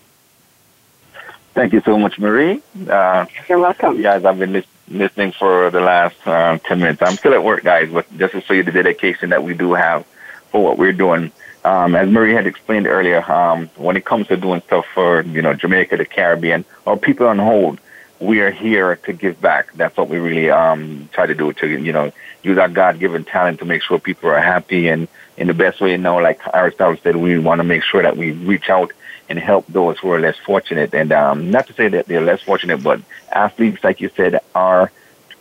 Thank 1.54 1.72
you 1.72 1.80
so 1.80 1.98
much, 1.98 2.18
Marie. 2.18 2.62
Uh, 2.88 3.26
You're 3.48 3.58
welcome. 3.58 4.00
Guys, 4.00 4.24
I've 4.24 4.38
been 4.38 4.52
listening 4.52 4.76
listening 4.90 5.32
for 5.32 5.70
the 5.70 5.80
last 5.80 6.16
uh, 6.26 6.58
10 6.58 6.80
minutes. 6.80 7.02
I'm 7.02 7.16
still 7.16 7.32
at 7.32 7.44
work, 7.44 7.62
guys, 7.62 7.90
but 7.90 8.06
just 8.18 8.32
to 8.32 8.40
show 8.40 8.54
you 8.54 8.62
the 8.62 8.72
dedication 8.72 9.30
that 9.30 9.42
we 9.42 9.54
do 9.54 9.72
have 9.74 10.04
for 10.50 10.62
what 10.62 10.78
we're 10.78 10.92
doing. 10.92 11.32
Um, 11.64 11.94
as 11.94 12.08
Marie 12.08 12.32
had 12.32 12.46
explained 12.46 12.86
earlier, 12.86 13.22
um, 13.30 13.68
when 13.76 13.96
it 13.96 14.04
comes 14.04 14.28
to 14.28 14.36
doing 14.36 14.62
stuff 14.62 14.86
for, 14.94 15.22
you 15.22 15.42
know, 15.42 15.54
Jamaica, 15.54 15.96
the 15.98 16.06
Caribbean, 16.06 16.64
or 16.86 16.96
people 16.96 17.26
on 17.26 17.38
hold, 17.38 17.78
we 18.18 18.40
are 18.40 18.50
here 18.50 18.96
to 18.96 19.12
give 19.12 19.40
back. 19.40 19.72
That's 19.74 19.96
what 19.96 20.08
we 20.08 20.18
really 20.18 20.50
um, 20.50 21.08
try 21.12 21.26
to 21.26 21.34
do, 21.34 21.52
to, 21.52 21.68
you 21.68 21.92
know, 21.92 22.12
use 22.42 22.56
our 22.58 22.68
God-given 22.68 23.24
talent 23.24 23.58
to 23.58 23.64
make 23.64 23.82
sure 23.82 23.98
people 23.98 24.30
are 24.30 24.40
happy 24.40 24.88
and 24.88 25.08
in 25.36 25.46
the 25.46 25.54
best 25.54 25.80
way, 25.80 25.92
you 25.92 25.98
know, 25.98 26.16
like 26.16 26.40
Aristotle 26.52 26.98
said, 27.02 27.16
we 27.16 27.38
want 27.38 27.60
to 27.60 27.64
make 27.64 27.82
sure 27.82 28.02
that 28.02 28.16
we 28.16 28.32
reach 28.32 28.68
out 28.68 28.92
and 29.28 29.38
help 29.38 29.66
those 29.68 29.98
who 29.98 30.10
are 30.10 30.20
less 30.20 30.36
fortunate. 30.36 30.94
And 30.94 31.12
um, 31.12 31.50
not 31.50 31.66
to 31.68 31.72
say 31.72 31.88
that 31.88 32.06
they're 32.06 32.20
less 32.20 32.42
fortunate, 32.42 32.82
but 32.82 33.00
athletes, 33.32 33.82
like 33.82 34.00
you 34.00 34.10
said, 34.14 34.40
are 34.54 34.90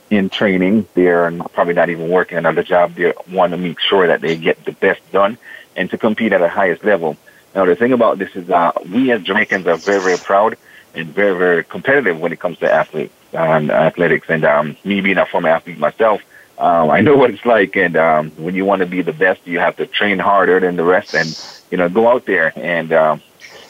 in 0.10 0.30
training. 0.30 0.88
They're 0.94 1.32
probably 1.54 1.74
not 1.74 1.90
even 1.90 2.08
working 2.08 2.38
another 2.38 2.64
job. 2.64 2.96
They 2.96 3.14
want 3.30 3.52
to 3.52 3.58
make 3.58 3.80
sure 3.82 4.08
that 4.08 4.22
they 4.22 4.38
get 4.38 4.64
the 4.64 4.72
best 4.72 5.02
done 5.12 5.38
and 5.76 5.90
to 5.92 5.98
compete 5.98 6.34
at 6.34 6.40
the 6.40 6.50
highest 6.50 6.84
level. 6.84 7.18
Now, 7.56 7.66
the 7.66 7.76
thing 7.76 7.94
about 7.94 8.20
this 8.20 8.36
is 8.36 8.50
uh, 8.50 8.72
we 8.92 9.12
as 9.12 9.24
Jamaicans 9.24 9.66
are 9.68 9.78
very, 9.78 10.02
very 10.02 10.18
proud 10.18 10.58
and 10.94 11.08
very, 11.08 11.38
very 11.38 11.64
competitive 11.64 12.20
when 12.20 12.32
it 12.32 12.40
comes 12.40 12.58
to 12.60 12.72
athletes 12.72 13.14
and 13.34 13.72
athletics. 13.72 14.28
And 14.30 14.44
um, 14.46 14.78
me 14.84 15.02
being 15.02 15.18
a 15.18 15.26
former 15.26 15.50
athlete 15.50 15.78
myself, 15.78 16.22
um, 16.58 16.90
I 16.90 17.02
know 17.02 17.16
what 17.22 17.32
it's 17.32 17.46
like. 17.46 17.76
And 17.76 17.96
um, 17.98 18.32
when 18.32 18.56
you 18.56 18.66
want 18.66 18.82
to 18.82 18.86
be 18.86 19.02
the 19.02 19.14
best, 19.14 19.46
you 19.46 19.60
have 19.60 19.78
to 19.78 19.88
train 19.88 20.20
harder 20.20 20.60
than 20.60 20.76
the 20.76 20.84
rest 20.84 21.14
and, 21.16 21.38
you 21.72 21.78
know, 21.78 21.90
go 21.90 22.08
out 22.08 22.26
there 22.26 22.54
and 22.56 22.92
um, 22.94 23.22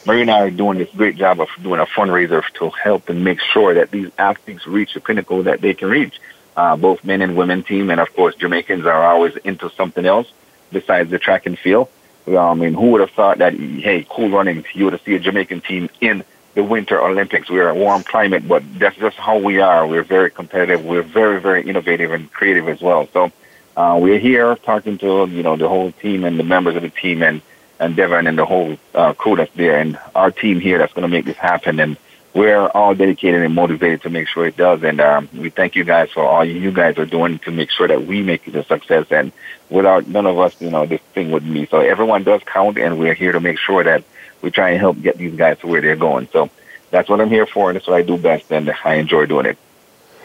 Marie 0.05 0.21
and 0.21 0.31
I 0.31 0.39
are 0.41 0.49
doing 0.49 0.77
this 0.77 0.89
great 0.95 1.17
job 1.17 1.41
of 1.41 1.49
doing 1.61 1.79
a 1.79 1.85
fundraiser 1.85 2.43
to 2.55 2.69
help 2.69 3.09
and 3.09 3.23
make 3.23 3.41
sure 3.41 3.73
that 3.73 3.91
these 3.91 4.09
athletes 4.17 4.65
reach 4.65 4.93
the 4.93 5.01
pinnacle 5.01 5.43
that 5.43 5.61
they 5.61 5.73
can 5.73 5.89
reach. 5.89 6.19
Uh, 6.55 6.75
both 6.75 7.03
men 7.03 7.21
and 7.21 7.37
women 7.37 7.63
team, 7.63 7.89
and 7.89 8.01
of 8.01 8.13
course, 8.15 8.35
Jamaicans 8.35 8.85
are 8.85 9.03
always 9.05 9.35
into 9.37 9.69
something 9.71 10.05
else 10.05 10.31
besides 10.71 11.09
the 11.09 11.19
track 11.19 11.45
and 11.45 11.57
field. 11.57 11.89
I 12.27 12.53
mean, 12.53 12.73
who 12.73 12.91
would 12.91 13.01
have 13.01 13.11
thought 13.11 13.39
that, 13.39 13.53
hey, 13.53 14.05
cool 14.07 14.29
running, 14.29 14.63
you 14.73 14.83
would 14.85 14.93
have 14.93 15.01
seen 15.01 15.15
a 15.15 15.19
Jamaican 15.19 15.61
team 15.61 15.89
in 15.99 16.23
the 16.53 16.63
Winter 16.63 17.01
Olympics. 17.01 17.49
We're 17.49 17.69
a 17.69 17.75
warm 17.75 18.03
climate, 18.03 18.47
but 18.47 18.63
that's 18.77 18.97
just 18.97 19.17
how 19.17 19.39
we 19.39 19.59
are. 19.59 19.87
We're 19.87 20.03
very 20.03 20.29
competitive. 20.29 20.85
We're 20.85 21.01
very, 21.01 21.39
very 21.41 21.67
innovative 21.67 22.11
and 22.11 22.31
creative 22.31 22.67
as 22.67 22.81
well. 22.81 23.07
So 23.13 23.31
uh, 23.75 23.97
we're 24.01 24.19
here 24.19 24.55
talking 24.57 24.97
to, 24.99 25.25
you 25.27 25.41
know, 25.41 25.55
the 25.55 25.69
whole 25.69 25.91
team 25.91 26.23
and 26.23 26.37
the 26.39 26.43
members 26.43 26.75
of 26.75 26.81
the 26.81 26.89
team 26.89 27.23
and 27.23 27.41
and 27.79 27.95
Devon 27.95 28.27
and 28.27 28.37
the 28.37 28.45
whole 28.45 28.77
uh, 28.93 29.13
crew 29.13 29.37
that's 29.37 29.53
there 29.53 29.77
and 29.79 29.97
our 30.13 30.31
team 30.31 30.59
here 30.59 30.77
that's 30.77 30.91
going 30.91 31.03
to 31.03 31.07
make 31.07 31.23
this 31.23 31.37
happen. 31.37 31.79
And 31.79 31.95
we're 32.33 32.67
all 32.67 32.93
dedicated 32.93 33.41
and 33.41 33.55
motivated 33.55 34.03
to 34.03 34.09
make 34.09 34.27
sure 34.27 34.45
it 34.45 34.55
does. 34.55 34.83
And 34.83 35.01
um, 35.01 35.29
we 35.33 35.49
thank 35.49 35.75
you 35.75 35.83
guys 35.83 36.11
for 36.11 36.23
all 36.23 36.45
you 36.45 36.71
guys 36.71 36.97
are 36.97 37.05
doing 37.05 37.39
to 37.39 37.51
make 37.51 37.71
sure 37.71 37.87
that 37.87 38.05
we 38.05 38.21
make 38.21 38.47
it 38.47 38.55
a 38.55 38.63
success. 38.63 39.07
And 39.11 39.31
without 39.69 40.07
none 40.07 40.25
of 40.25 40.37
us, 40.39 40.59
you 40.61 40.69
know, 40.69 40.85
this 40.85 41.01
thing 41.13 41.31
wouldn't 41.31 41.53
be. 41.53 41.65
So 41.65 41.79
everyone 41.79 42.23
does 42.23 42.41
count, 42.45 42.77
and 42.77 42.99
we're 42.99 43.15
here 43.15 43.31
to 43.31 43.39
make 43.39 43.57
sure 43.57 43.83
that 43.83 44.03
we 44.41 44.51
try 44.51 44.69
and 44.69 44.79
help 44.79 45.01
get 45.01 45.17
these 45.17 45.35
guys 45.35 45.59
to 45.59 45.67
where 45.67 45.81
they're 45.81 45.95
going. 45.95 46.27
So 46.31 46.49
that's 46.91 47.09
what 47.09 47.19
I'm 47.19 47.29
here 47.29 47.45
for, 47.45 47.69
and 47.69 47.75
that's 47.75 47.87
what 47.87 47.97
I 47.97 48.03
do 48.03 48.17
best, 48.17 48.51
and 48.51 48.71
I 48.83 48.95
enjoy 48.95 49.25
doing 49.25 49.45
it. 49.45 49.57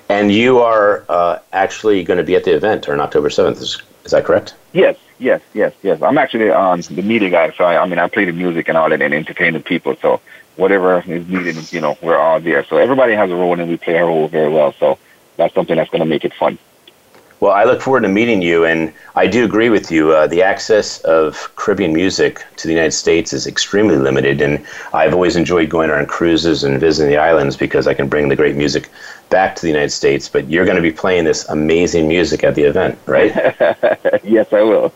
And 0.08 0.30
you 0.30 0.60
are 0.60 1.04
uh, 1.08 1.38
actually 1.52 2.04
going 2.04 2.18
to 2.18 2.24
be 2.24 2.36
at 2.36 2.44
the 2.44 2.54
event 2.54 2.88
on 2.88 3.00
October 3.00 3.30
7th, 3.30 3.56
is, 3.60 3.82
is 4.04 4.12
that 4.12 4.24
correct? 4.24 4.54
Yes, 4.72 4.96
yes, 5.18 5.40
yes, 5.54 5.72
yes. 5.82 6.02
I'm 6.02 6.18
actually 6.18 6.50
um, 6.50 6.82
the 6.82 7.02
media 7.02 7.30
guy, 7.30 7.52
so 7.52 7.64
I, 7.64 7.82
I 7.82 7.86
mean, 7.86 7.98
I 7.98 8.08
play 8.08 8.26
the 8.26 8.32
music 8.32 8.68
and 8.68 8.76
all 8.76 8.90
that 8.90 9.00
and 9.00 9.14
entertain 9.14 9.54
the 9.54 9.60
people. 9.60 9.96
So 9.96 10.20
whatever 10.56 11.02
is 11.06 11.26
needed, 11.28 11.72
you 11.72 11.80
know, 11.80 11.98
we're 12.02 12.18
all 12.18 12.40
there. 12.40 12.64
So 12.64 12.76
everybody 12.76 13.14
has 13.14 13.30
a 13.30 13.34
role 13.34 13.58
and 13.58 13.68
we 13.68 13.76
play 13.76 13.96
our 13.98 14.06
role 14.06 14.28
very 14.28 14.50
well. 14.50 14.72
So 14.72 14.98
that's 15.36 15.54
something 15.54 15.76
that's 15.76 15.90
going 15.90 16.00
to 16.00 16.06
make 16.06 16.24
it 16.24 16.34
fun. 16.34 16.58
Well, 17.40 17.52
I 17.52 17.64
look 17.64 17.82
forward 17.82 18.02
to 18.02 18.08
meeting 18.08 18.40
you, 18.40 18.64
and 18.64 18.92
I 19.16 19.26
do 19.26 19.44
agree 19.44 19.68
with 19.68 19.90
you. 19.90 20.12
Uh, 20.12 20.26
the 20.26 20.42
access 20.42 21.00
of 21.00 21.54
Caribbean 21.56 21.92
music 21.92 22.42
to 22.56 22.66
the 22.66 22.72
United 22.72 22.92
States 22.92 23.34
is 23.34 23.46
extremely 23.46 23.96
limited, 23.96 24.40
and 24.40 24.64
I've 24.94 25.12
always 25.12 25.36
enjoyed 25.36 25.68
going 25.68 25.90
on 25.90 26.06
cruises 26.06 26.64
and 26.64 26.80
visiting 26.80 27.10
the 27.10 27.18
islands 27.18 27.54
because 27.56 27.86
I 27.86 27.92
can 27.92 28.08
bring 28.08 28.30
the 28.30 28.36
great 28.36 28.56
music 28.56 28.88
back 29.28 29.56
to 29.56 29.62
the 29.62 29.68
United 29.68 29.90
States. 29.90 30.26
But 30.26 30.48
you're 30.48 30.64
going 30.64 30.76
to 30.76 30.82
be 30.82 30.92
playing 30.92 31.24
this 31.24 31.46
amazing 31.48 32.08
music 32.08 32.44
at 32.44 32.54
the 32.54 32.62
event, 32.62 32.98
right? 33.04 33.34
yes, 34.24 34.50
I 34.52 34.62
will. 34.62 34.94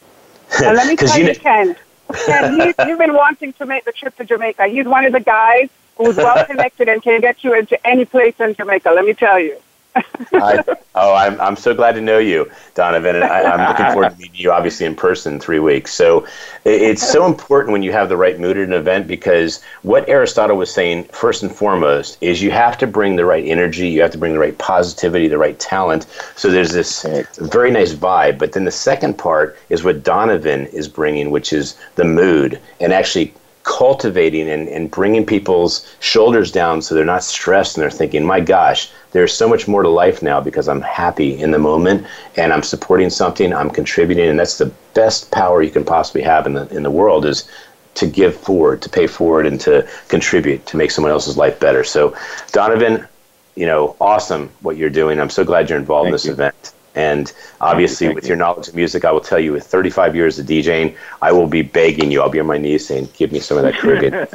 And 0.65 0.77
let 0.77 0.87
me 0.87 0.97
tell 0.97 1.19
you, 1.19 1.27
you 1.27 1.35
Ken, 1.35 1.77
Ken 2.15 2.57
you, 2.57 2.75
you've 2.87 2.99
been 2.99 3.15
wanting 3.15 3.53
to 3.55 3.67
make 3.67 3.85
the 3.85 3.93
trip 3.93 4.17
to 4.17 4.25
Jamaica. 4.25 4.67
He's 4.69 4.87
one 4.87 5.05
of 5.05 5.13
the 5.13 5.21
guys 5.21 5.69
who's 5.97 6.17
well 6.17 6.45
connected 6.45 6.89
and 6.89 7.03
can 7.03 7.21
get 7.21 7.43
you 7.45 7.55
into 7.55 7.85
any 7.87 8.05
place 8.05 8.35
in 8.41 8.55
Jamaica. 8.55 8.91
Let 8.91 9.05
me 9.05 9.15
tell 9.15 9.39
you. 9.39 9.59
I, 9.95 10.63
oh, 10.95 11.15
I'm, 11.15 11.41
I'm 11.41 11.57
so 11.57 11.75
glad 11.75 11.93
to 11.93 12.01
know 12.01 12.19
you, 12.19 12.51
Donovan, 12.75 13.17
and 13.17 13.25
I, 13.25 13.41
am 13.41 13.69
looking 13.69 13.87
forward 13.93 14.11
to 14.11 14.17
meeting 14.19 14.37
you, 14.37 14.53
obviously, 14.53 14.87
in 14.87 14.95
person 14.95 15.35
in 15.35 15.41
three 15.41 15.59
weeks. 15.59 15.93
So 15.93 16.27
it's 16.65 17.07
so 17.07 17.27
important 17.27 17.73
when 17.73 17.83
you 17.83 17.93
have 17.93 18.09
the 18.09 18.17
right 18.17 18.39
mood 18.39 18.57
at 18.57 18.65
an 18.65 18.73
event 18.73 19.07
because 19.07 19.63
what 19.83 20.09
Aristotle 20.09 20.57
was 20.57 20.73
saying, 20.73 21.05
first 21.05 21.43
and 21.43 21.55
foremost, 21.55 22.19
is 22.21 22.43
you 22.43 22.51
have 22.51 22.79
to 22.79 22.87
bring 22.87 23.17
the 23.17 23.25
right 23.25 23.45
energy, 23.45 23.89
you 23.89 24.03
have 24.03 24.13
to 24.13 24.19
bring 24.19 24.33
the 24.33 24.39
right 24.39 24.57
positivity, 24.59 25.29
the 25.29 25.39
right 25.39 25.59
talent. 25.59 26.07
So 26.37 26.51
there's 26.51 26.73
this 26.73 27.03
very 27.39 27.71
nice 27.71 27.95
vibe. 27.95 28.39
But 28.39 28.53
then 28.53 28.65
the 28.65 28.71
second 28.71 29.19
part 29.19 29.57
is 29.69 29.85
what 29.85 30.03
Donovan 30.03 30.67
is 30.67 30.89
bringing, 30.89 31.31
which 31.31 31.53
is 31.53 31.77
the 31.97 32.05
mood 32.05 32.61
and 32.81 32.93
actually 32.93 33.35
cultivating 33.69 34.49
and, 34.49 34.67
and 34.69 34.91
bringing 34.91 35.27
people's 35.27 35.87
shoulders 36.01 36.51
down 36.51 36.81
so 36.81 36.95
they're 36.95 37.05
not 37.05 37.23
stressed 37.23 37.77
and 37.77 37.83
they're 37.83 37.91
thinking, 37.91 38.25
my 38.25 38.41
gosh, 38.41 38.91
there's 39.13 39.33
so 39.33 39.47
much 39.47 39.69
more 39.69 39.83
to 39.83 39.91
life 39.91 40.23
now 40.23 40.41
because 40.41 40.69
I'm 40.69 40.81
happy 40.81 41.39
in 41.39 41.51
the 41.51 41.59
moment 41.59 42.07
and 42.37 42.51
I'm 42.51 42.63
supporting 42.63 43.11
something, 43.11 43.53
I'm 43.53 43.69
contributing, 43.69 44.27
and 44.27 44.39
that's 44.39 44.57
the 44.57 44.73
best 44.95 45.31
power 45.31 45.63
you 45.63 45.71
can 45.71 45.85
possibly 45.85 46.23
have 46.23 46.47
in 46.47 46.55
the 46.55 46.67
in 46.75 46.83
the 46.83 46.91
world 46.91 47.27
is 47.27 47.47
to 47.97 48.07
give 48.07 48.35
forward, 48.35 48.81
to 48.83 48.89
pay 48.89 49.07
forward, 49.07 49.45
and 49.45 49.61
to 49.61 49.87
contribute 50.09 50.65
to 50.67 50.79
make 50.79 50.91
someone 50.91 51.13
else's 51.13 51.37
life 51.37 51.61
better. 51.61 51.85
So, 51.85 52.17
Donovan, 52.53 53.07
you 53.55 53.67
know, 53.67 53.97
awesome 54.01 54.51
what 54.63 54.79
you're 54.79 54.89
doing. 54.89 55.21
I'm 55.21 55.31
so 55.31 55.45
glad 55.45 55.69
you're 55.69 55.79
involved 55.79 56.07
Thank 56.07 56.13
in 56.13 56.15
this 56.15 56.25
you. 56.25 56.33
event. 56.33 56.73
And 56.99 57.33
obviously, 57.61 58.13
with 58.13 58.25
you. 58.25 58.31
your 58.31 58.37
knowledge 58.37 58.67
of 58.67 58.75
music, 58.75 59.05
I 59.05 59.13
will 59.13 59.21
tell 59.21 59.39
you, 59.39 59.53
with 59.53 59.65
35 59.65 60.17
years 60.17 60.41
of 60.41 60.47
DJing, 60.47 60.97
I 61.23 61.31
will 61.31 61.47
be 61.47 61.63
begging 61.63 62.11
you. 62.11 62.21
I'll 62.21 62.29
be 62.29 62.41
on 62.41 62.47
my 62.47 62.59
knees 62.59 62.85
saying, 62.89 63.11
"Give 63.17 63.31
me 63.31 63.39
some 63.39 63.57
of 63.57 63.63
that 63.63 63.75
Caribbean." 63.75 64.27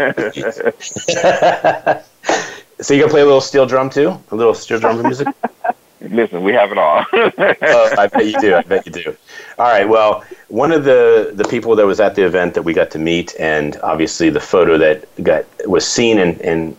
so 2.79 2.93
you 2.93 3.01
gonna 3.01 3.11
play 3.11 3.19
a 3.19 3.25
little 3.25 3.41
steel 3.41 3.65
drum 3.65 3.89
too? 3.89 4.17
A 4.31 4.35
little 4.35 4.53
steel 4.53 4.79
drum 4.79 5.01
music? 5.01 5.27
Listen, 6.01 6.41
we 6.41 6.53
have 6.53 6.71
it 6.71 6.77
all. 6.77 7.05
oh, 7.13 7.95
I 7.97 8.07
bet 8.07 8.27
you 8.27 8.39
do. 8.39 8.55
I 8.55 8.61
bet 8.61 8.85
you 8.85 8.93
do. 8.93 9.17
All 9.59 9.67
right. 9.67 9.87
Well, 9.87 10.23
one 10.47 10.71
of 10.71 10.85
the 10.85 11.31
the 11.35 11.43
people 11.43 11.75
that 11.75 11.85
was 11.85 11.99
at 11.99 12.15
the 12.15 12.25
event 12.25 12.53
that 12.53 12.61
we 12.63 12.71
got 12.71 12.91
to 12.91 12.99
meet, 12.99 13.35
and 13.39 13.75
obviously 13.83 14.29
the 14.29 14.39
photo 14.39 14.77
that 14.77 15.03
got 15.21 15.43
was 15.67 15.85
seen 15.85 16.17
and, 16.17 16.39
and 16.39 16.77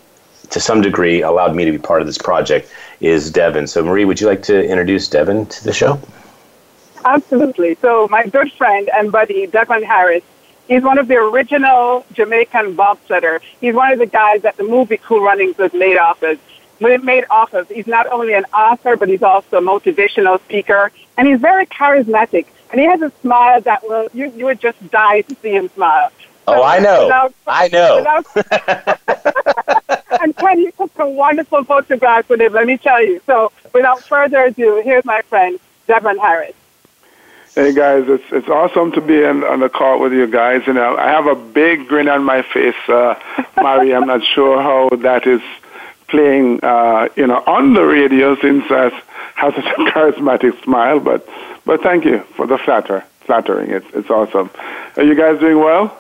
to 0.49 0.61
some 0.61 0.80
degree 0.80 1.20
allowed 1.20 1.55
me 1.55 1.66
to 1.66 1.72
be 1.72 1.78
part 1.78 2.01
of 2.01 2.07
this 2.07 2.16
project 2.16 2.70
is 3.01 3.30
Devon. 3.30 3.66
So, 3.66 3.84
Marie, 3.84 4.05
would 4.05 4.20
you 4.20 4.26
like 4.26 4.42
to 4.45 4.64
introduce 4.64 5.09
Devon 5.09 5.47
to 5.47 5.64
the 5.64 5.72
show? 5.72 6.01
Absolutely. 7.05 7.74
So, 7.76 8.09
my 8.11 8.26
good 8.26 8.53
friend 8.53 8.88
and 8.95 9.12
buddy, 9.12 9.47
Devon 9.47 9.82
Harris, 9.82 10.22
he's 10.68 10.82
one 10.82 10.99
of 10.99 11.09
the 11.09 11.16
original 11.16 12.07
Jamaican 12.12 12.76
bobsledder. 12.76 13.40
He's 13.61 13.74
one 13.74 13.92
of 13.92 13.99
the 13.99 14.07
guys 14.07 14.42
that 14.42 14.57
the 14.57 14.64
movie 14.64 14.97
Cool 14.97 15.20
Runnings 15.20 15.59
was 15.59 15.72
made 15.72 15.99
off 15.99 16.22
of 16.22 16.38
made 16.80 17.24
off 17.30 17.55
of. 17.55 17.68
He's 17.68 17.86
not 17.86 18.07
only 18.09 18.34
an 18.34 18.45
author, 18.55 18.97
but 18.97 19.09
he's 19.09 19.22
also 19.22 19.59
a 19.59 19.61
motivational 19.61 20.40
speaker, 20.40 20.90
and 21.16 21.28
he's 21.28 21.40
very 21.40 21.66
charismatic. 21.66 22.47
And 22.70 22.80
he 22.80 22.86
has 22.86 23.03
a 23.03 23.12
smile 23.20 23.61
that 23.62 23.82
will 23.88 24.09
you 24.12 24.32
you 24.36 24.47
would 24.47 24.61
just 24.61 24.78
die 24.90 25.20
to 25.22 25.36
see 25.36 25.51
him 25.51 25.68
smile. 25.70 26.11
Oh, 26.47 26.55
so 26.55 26.61
oh, 26.61 26.64
I 26.64 26.78
know. 26.78 27.05
Without, 27.05 27.34
I 27.47 27.68
know. 27.68 27.97
Without, 28.34 29.55
and 30.21 30.37
Ken, 30.37 30.59
you 30.59 30.73
took 30.73 30.95
some 30.97 31.17
wonderful 31.17 31.65
photographs 31.65 32.29
with 32.29 32.41
him. 32.41 32.53
Let 32.53 32.67
me 32.67 32.77
tell 32.77 33.03
you. 33.03 33.21
So, 33.27 33.53
without 33.73 34.03
further 34.03 34.45
ado, 34.45 34.83
here's 34.85 35.05
my 35.05 35.23
friend 35.23 35.59
Devon 35.87 36.19
Harris. 36.19 36.55
Hey 37.55 37.73
guys, 37.73 38.05
it's 38.09 38.25
it's 38.33 38.49
awesome 38.49 38.91
to 38.93 39.01
be 39.01 39.23
in, 39.23 39.45
on 39.45 39.61
the 39.61 39.69
call 39.69 40.01
with 40.01 40.12
you 40.12 40.27
guys. 40.27 40.62
And 40.67 40.77
I 40.77 41.09
have 41.09 41.27
a 41.27 41.37
big 41.37 41.87
grin 41.87 42.09
on 42.09 42.25
my 42.25 42.43
face, 42.43 42.75
uh, 42.89 43.15
Mari. 43.57 43.95
I'm 43.95 44.09
not 44.09 44.25
sure 44.25 44.61
how 44.61 44.89
that 45.03 45.25
is 45.27 45.41
playing, 46.09 46.61
uh, 46.62 47.09
you 47.17 47.27
know, 47.27 47.43
on 47.47 47.75
the 47.75 47.85
radio 47.85 48.37
since 48.41 48.65
I 48.71 48.91
have 49.37 49.55
such 49.55 49.65
a 49.65 49.69
charismatic 49.93 50.62
smile. 50.65 51.01
But, 51.01 51.29
but 51.65 51.83
thank 51.83 52.05
you 52.05 52.21
for 52.37 52.47
the 52.47 52.59
flatter, 52.59 53.05
flattering. 53.21 53.71
It's, 53.71 53.87
it's 53.95 54.11
awesome. 54.11 54.51
Are 54.97 55.03
you 55.03 55.15
guys 55.15 55.41
doing 55.41 55.59
well? 55.59 55.97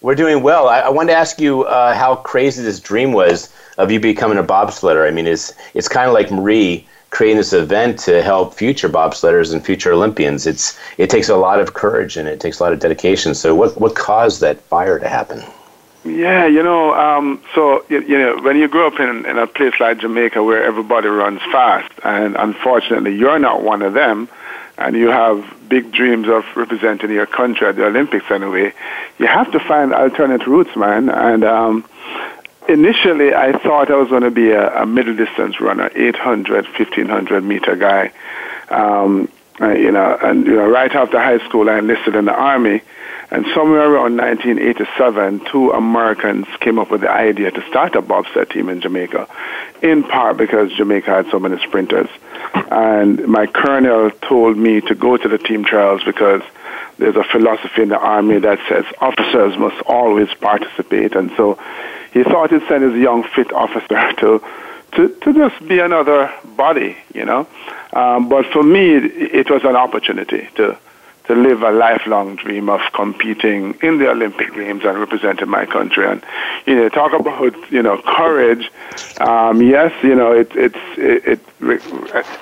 We're 0.00 0.14
doing 0.14 0.42
well. 0.42 0.68
I, 0.68 0.80
I 0.80 0.88
wanted 0.90 1.12
to 1.12 1.18
ask 1.18 1.40
you 1.40 1.64
uh, 1.64 1.94
how 1.94 2.16
crazy 2.16 2.62
this 2.62 2.78
dream 2.78 3.12
was 3.12 3.52
of 3.78 3.90
you 3.90 3.98
becoming 3.98 4.38
a 4.38 4.44
bobsledder. 4.44 5.06
I 5.06 5.10
mean, 5.10 5.26
it's 5.26 5.52
it's 5.74 5.88
kind 5.88 6.06
of 6.06 6.14
like 6.14 6.30
Marie 6.30 6.86
creating 7.10 7.38
this 7.38 7.52
event 7.52 7.98
to 8.00 8.22
help 8.22 8.54
future 8.54 8.88
bobsledders 8.88 9.52
and 9.52 9.64
future 9.64 9.92
Olympians. 9.92 10.46
It's 10.46 10.78
it 10.98 11.10
takes 11.10 11.28
a 11.28 11.36
lot 11.36 11.58
of 11.60 11.74
courage 11.74 12.16
and 12.16 12.28
it 12.28 12.38
takes 12.38 12.60
a 12.60 12.62
lot 12.62 12.72
of 12.72 12.78
dedication. 12.78 13.34
So, 13.34 13.54
what 13.54 13.80
what 13.80 13.96
caused 13.96 14.40
that 14.40 14.60
fire 14.60 14.98
to 14.98 15.08
happen? 15.08 15.42
Yeah, 16.04 16.46
you 16.46 16.62
know, 16.62 16.94
um, 16.94 17.42
so 17.54 17.84
you, 17.88 18.00
you 18.02 18.16
know, 18.16 18.40
when 18.40 18.56
you 18.56 18.68
grow 18.68 18.86
up 18.86 19.00
in, 19.00 19.26
in 19.26 19.36
a 19.36 19.46
place 19.46 19.74
like 19.80 19.98
Jamaica 19.98 20.42
where 20.42 20.62
everybody 20.62 21.08
runs 21.08 21.40
fast, 21.52 21.92
and 22.04 22.36
unfortunately 22.36 23.16
you're 23.16 23.38
not 23.38 23.62
one 23.62 23.82
of 23.82 23.94
them, 23.94 24.28
and 24.78 24.96
you 24.96 25.08
have 25.08 25.44
big 25.68 25.92
dreams 25.92 26.28
of 26.28 26.44
representing 26.56 27.10
your 27.10 27.26
country 27.26 27.66
at 27.66 27.76
the 27.76 27.84
Olympics 27.84 28.30
anyway, 28.30 28.72
you 29.18 29.26
have 29.26 29.50
to 29.52 29.60
find 29.60 29.92
alternate 29.92 30.46
routes, 30.46 30.74
man. 30.76 31.10
And 31.10 31.44
um, 31.44 31.84
initially, 32.68 33.34
I 33.34 33.52
thought 33.52 33.90
I 33.90 33.96
was 33.96 34.08
going 34.08 34.22
to 34.22 34.30
be 34.30 34.50
a, 34.50 34.82
a 34.82 34.86
middle 34.86 35.16
distance 35.16 35.60
runner, 35.60 35.90
800, 35.94 36.64
1500 36.64 37.44
meter 37.44 37.76
guy. 37.76 38.12
Um, 38.70 39.28
uh, 39.60 39.70
you 39.70 39.90
know, 39.90 40.16
and 40.22 40.46
you 40.46 40.54
know, 40.54 40.68
right 40.68 40.94
after 40.94 41.18
high 41.18 41.44
school, 41.48 41.68
I 41.68 41.78
enlisted 41.78 42.14
in 42.14 42.26
the 42.26 42.34
army 42.34 42.80
and 43.30 43.44
somewhere 43.54 43.92
around 43.92 44.16
1987, 44.16 45.40
two 45.52 45.70
Americans 45.70 46.46
came 46.60 46.78
up 46.78 46.90
with 46.90 47.02
the 47.02 47.10
idea 47.10 47.50
to 47.50 47.68
start 47.68 47.94
a 47.94 48.00
bobsled 48.00 48.48
team 48.48 48.70
in 48.70 48.80
Jamaica, 48.80 49.28
in 49.82 50.02
part 50.02 50.38
because 50.38 50.72
Jamaica 50.72 51.10
had 51.10 51.30
so 51.30 51.38
many 51.38 51.62
sprinters. 51.62 52.08
And 52.54 53.28
my 53.28 53.46
colonel 53.46 54.10
told 54.10 54.56
me 54.56 54.80
to 54.82 54.94
go 54.94 55.18
to 55.18 55.28
the 55.28 55.36
team 55.36 55.64
trials 55.64 56.02
because 56.04 56.40
there's 56.96 57.16
a 57.16 57.24
philosophy 57.24 57.82
in 57.82 57.90
the 57.90 57.98
army 57.98 58.38
that 58.38 58.60
says 58.66 58.84
officers 58.98 59.58
must 59.58 59.80
always 59.82 60.32
participate. 60.34 61.14
And 61.14 61.30
so 61.36 61.58
he 62.12 62.24
thought 62.24 62.50
he'd 62.50 62.66
send 62.66 62.82
his 62.82 62.94
young, 62.94 63.24
fit 63.24 63.52
officer 63.52 64.12
to, 64.20 64.42
to, 64.92 65.08
to 65.08 65.34
just 65.34 65.68
be 65.68 65.80
another 65.80 66.32
body, 66.56 66.96
you 67.14 67.26
know. 67.26 67.46
Um, 67.92 68.30
but 68.30 68.46
for 68.46 68.62
me, 68.62 68.96
it, 68.96 69.04
it 69.34 69.50
was 69.50 69.64
an 69.64 69.76
opportunity 69.76 70.48
to 70.56 70.78
to 71.28 71.34
live 71.34 71.62
a 71.62 71.70
lifelong 71.70 72.36
dream 72.36 72.68
of 72.68 72.80
competing 72.94 73.78
in 73.82 73.98
the 73.98 74.10
Olympic 74.10 74.52
Games 74.54 74.82
and 74.84 74.98
representing 74.98 75.48
my 75.48 75.66
country. 75.66 76.06
And 76.06 76.24
you 76.66 76.74
know, 76.74 76.88
talk 76.88 77.12
about 77.12 77.70
you 77.70 77.82
know 77.82 78.00
courage. 78.02 78.70
Um, 79.20 79.62
yes, 79.62 79.92
you 80.02 80.14
know 80.14 80.32
it, 80.32 80.50
it's 80.54 80.78
it, 80.96 81.40
it, 81.60 81.82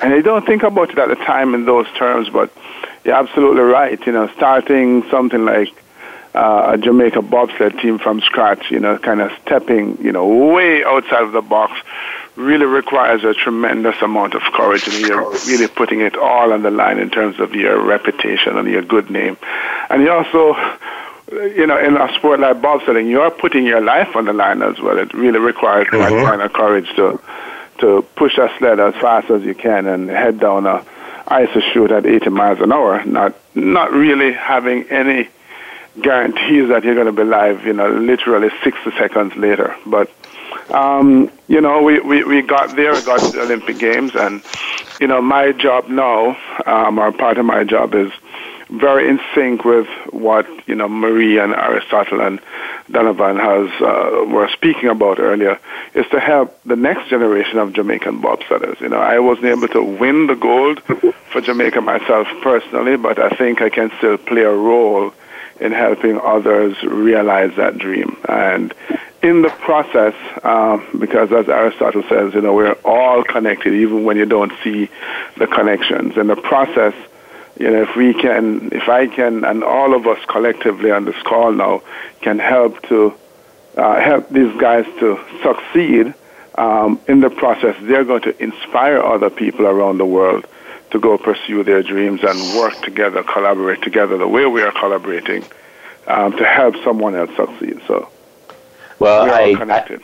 and 0.02 0.14
I 0.14 0.20
don't 0.20 0.46
think 0.46 0.62
about 0.62 0.90
it 0.90 0.98
at 0.98 1.08
the 1.08 1.16
time 1.16 1.54
in 1.54 1.64
those 1.64 1.86
terms, 1.98 2.28
but 2.28 2.50
you're 3.04 3.14
absolutely 3.14 3.62
right. 3.62 4.04
You 4.06 4.12
know, 4.12 4.28
starting 4.36 5.02
something 5.10 5.44
like 5.44 5.74
uh, 6.36 6.72
a 6.74 6.78
Jamaica 6.78 7.22
bobsled 7.22 7.78
team 7.78 7.98
from 7.98 8.20
scratch, 8.20 8.70
you 8.70 8.78
know, 8.78 8.98
kind 8.98 9.20
of 9.20 9.32
stepping, 9.44 9.98
you 10.02 10.12
know, 10.12 10.26
way 10.26 10.84
outside 10.84 11.22
of 11.22 11.32
the 11.32 11.42
box 11.42 11.80
really 12.36 12.66
requires 12.66 13.24
a 13.24 13.34
tremendous 13.34 14.00
amount 14.02 14.34
of 14.34 14.42
courage 14.52 14.86
and 14.86 14.98
you're 15.00 15.30
really 15.46 15.68
putting 15.68 16.00
it 16.00 16.16
all 16.16 16.52
on 16.52 16.62
the 16.62 16.70
line 16.70 16.98
in 16.98 17.10
terms 17.10 17.40
of 17.40 17.54
your 17.54 17.82
reputation 17.82 18.56
and 18.56 18.68
your 18.68 18.82
good 18.82 19.10
name. 19.10 19.36
And 19.88 20.02
you 20.02 20.10
also, 20.10 20.54
you 21.32 21.66
know, 21.66 21.78
in 21.78 21.96
a 21.96 22.12
sport 22.14 22.40
like 22.40 22.56
bobsledding, 22.56 23.08
you're 23.08 23.30
putting 23.30 23.64
your 23.64 23.80
life 23.80 24.14
on 24.14 24.26
the 24.26 24.32
line 24.32 24.62
as 24.62 24.78
well. 24.78 24.98
It 24.98 25.14
really 25.14 25.38
requires 25.38 25.86
mm-hmm. 25.88 26.14
that 26.14 26.24
kind 26.24 26.42
of 26.42 26.52
courage 26.52 26.88
to 26.96 27.20
to 27.78 28.02
push 28.16 28.38
a 28.38 28.50
sled 28.58 28.80
as 28.80 28.94
fast 28.94 29.30
as 29.30 29.42
you 29.42 29.54
can 29.54 29.86
and 29.86 30.08
head 30.08 30.40
down 30.40 30.66
a 30.66 30.82
ice 31.28 31.50
chute 31.72 31.90
at 31.90 32.06
80 32.06 32.30
miles 32.30 32.60
an 32.60 32.72
hour, 32.72 33.04
not 33.04 33.34
not 33.54 33.92
really 33.92 34.32
having 34.32 34.84
any 34.90 35.28
guarantees 36.00 36.68
that 36.68 36.84
you're 36.84 36.94
going 36.94 37.06
to 37.06 37.12
be 37.12 37.24
live, 37.24 37.64
you 37.64 37.72
know, 37.72 37.90
literally 37.90 38.50
60 38.62 38.90
seconds 38.92 39.34
later. 39.36 39.74
But 39.86 40.10
um, 40.70 41.30
you 41.48 41.60
know, 41.60 41.82
we, 41.82 42.00
we, 42.00 42.24
we 42.24 42.42
got 42.42 42.76
there, 42.76 42.92
got 43.02 43.20
to 43.20 43.32
the 43.32 43.42
Olympic 43.42 43.78
Games, 43.78 44.14
and, 44.14 44.42
you 45.00 45.06
know, 45.06 45.20
my 45.20 45.52
job 45.52 45.88
now, 45.88 46.36
um, 46.66 46.98
or 46.98 47.12
part 47.12 47.38
of 47.38 47.44
my 47.44 47.64
job 47.64 47.94
is 47.94 48.10
very 48.68 49.08
in 49.08 49.20
sync 49.32 49.64
with 49.64 49.86
what, 50.10 50.46
you 50.66 50.74
know, 50.74 50.88
Marie 50.88 51.38
and 51.38 51.54
Aristotle 51.54 52.20
and 52.20 52.40
Donovan 52.90 53.36
has, 53.36 53.70
uh, 53.80 54.24
were 54.26 54.48
speaking 54.48 54.88
about 54.88 55.20
earlier, 55.20 55.58
is 55.94 56.04
to 56.10 56.18
help 56.18 56.60
the 56.64 56.74
next 56.74 57.08
generation 57.08 57.58
of 57.58 57.72
Jamaican 57.72 58.20
bobsledders. 58.20 58.80
You 58.80 58.88
know, 58.88 58.98
I 58.98 59.20
wasn't 59.20 59.46
able 59.46 59.68
to 59.68 59.82
win 59.82 60.26
the 60.26 60.34
gold 60.34 60.82
for 61.30 61.40
Jamaica 61.40 61.80
myself 61.80 62.26
personally, 62.42 62.96
but 62.96 63.20
I 63.20 63.30
think 63.30 63.62
I 63.62 63.70
can 63.70 63.92
still 63.98 64.16
play 64.16 64.42
a 64.42 64.52
role 64.52 65.12
in 65.60 65.72
helping 65.72 66.20
others 66.20 66.80
realize 66.82 67.54
that 67.56 67.78
dream. 67.78 68.16
And 68.28 68.74
in 69.22 69.42
the 69.42 69.48
process, 69.48 70.14
um, 70.44 70.86
because 70.98 71.32
as 71.32 71.48
Aristotle 71.48 72.04
says, 72.08 72.34
you 72.34 72.42
know, 72.42 72.54
we're 72.54 72.72
all 72.84 73.24
connected, 73.24 73.72
even 73.74 74.04
when 74.04 74.16
you 74.16 74.26
don't 74.26 74.52
see 74.62 74.88
the 75.36 75.46
connections. 75.46 76.16
In 76.16 76.26
the 76.26 76.36
process, 76.36 76.94
you 77.58 77.70
know, 77.70 77.82
if 77.82 77.96
we 77.96 78.12
can, 78.14 78.68
if 78.72 78.88
I 78.88 79.06
can, 79.06 79.44
and 79.44 79.64
all 79.64 79.94
of 79.94 80.06
us 80.06 80.18
collectively 80.26 80.90
on 80.90 81.06
this 81.06 81.20
call 81.22 81.52
now 81.52 81.82
can 82.20 82.38
help 82.38 82.82
to 82.88 83.14
uh, 83.76 84.00
help 84.00 84.28
these 84.30 84.54
guys 84.58 84.84
to 85.00 85.20
succeed 85.42 86.14
um, 86.56 87.00
in 87.06 87.20
the 87.20 87.30
process, 87.30 87.76
they're 87.82 88.04
going 88.04 88.22
to 88.22 88.42
inspire 88.42 88.98
other 88.98 89.30
people 89.30 89.66
around 89.66 89.98
the 89.98 90.06
world 90.06 90.46
to 90.90 90.98
go 90.98 91.18
pursue 91.18 91.64
their 91.64 91.82
dreams 91.82 92.20
and 92.22 92.38
work 92.56 92.80
together, 92.82 93.22
collaborate 93.22 93.82
together 93.82 94.16
the 94.16 94.28
way 94.28 94.46
we 94.46 94.62
are 94.62 94.72
collaborating 94.72 95.44
um, 96.06 96.32
to 96.36 96.44
help 96.44 96.74
someone 96.84 97.14
else 97.14 97.34
succeed. 97.36 97.80
So, 97.86 98.08
well, 98.98 99.30
I, 99.30 99.56
I, 99.60 99.98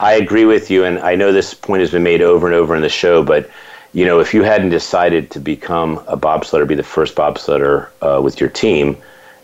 I 0.00 0.12
agree 0.14 0.44
with 0.44 0.70
you, 0.70 0.84
and 0.84 0.98
I 0.98 1.14
know 1.14 1.32
this 1.32 1.54
point 1.54 1.80
has 1.80 1.90
been 1.90 2.02
made 2.02 2.22
over 2.22 2.46
and 2.46 2.54
over 2.54 2.74
in 2.74 2.82
the 2.82 2.88
show, 2.88 3.22
but 3.22 3.50
you 3.92 4.04
know, 4.04 4.20
if 4.20 4.32
you 4.34 4.42
hadn't 4.42 4.70
decided 4.70 5.30
to 5.32 5.40
become 5.40 5.98
a 6.06 6.16
bobsledder, 6.16 6.66
be 6.66 6.74
the 6.74 6.82
first 6.82 7.16
bobsledder 7.16 7.88
uh, 8.02 8.20
with 8.22 8.40
your 8.40 8.48
team, 8.48 8.96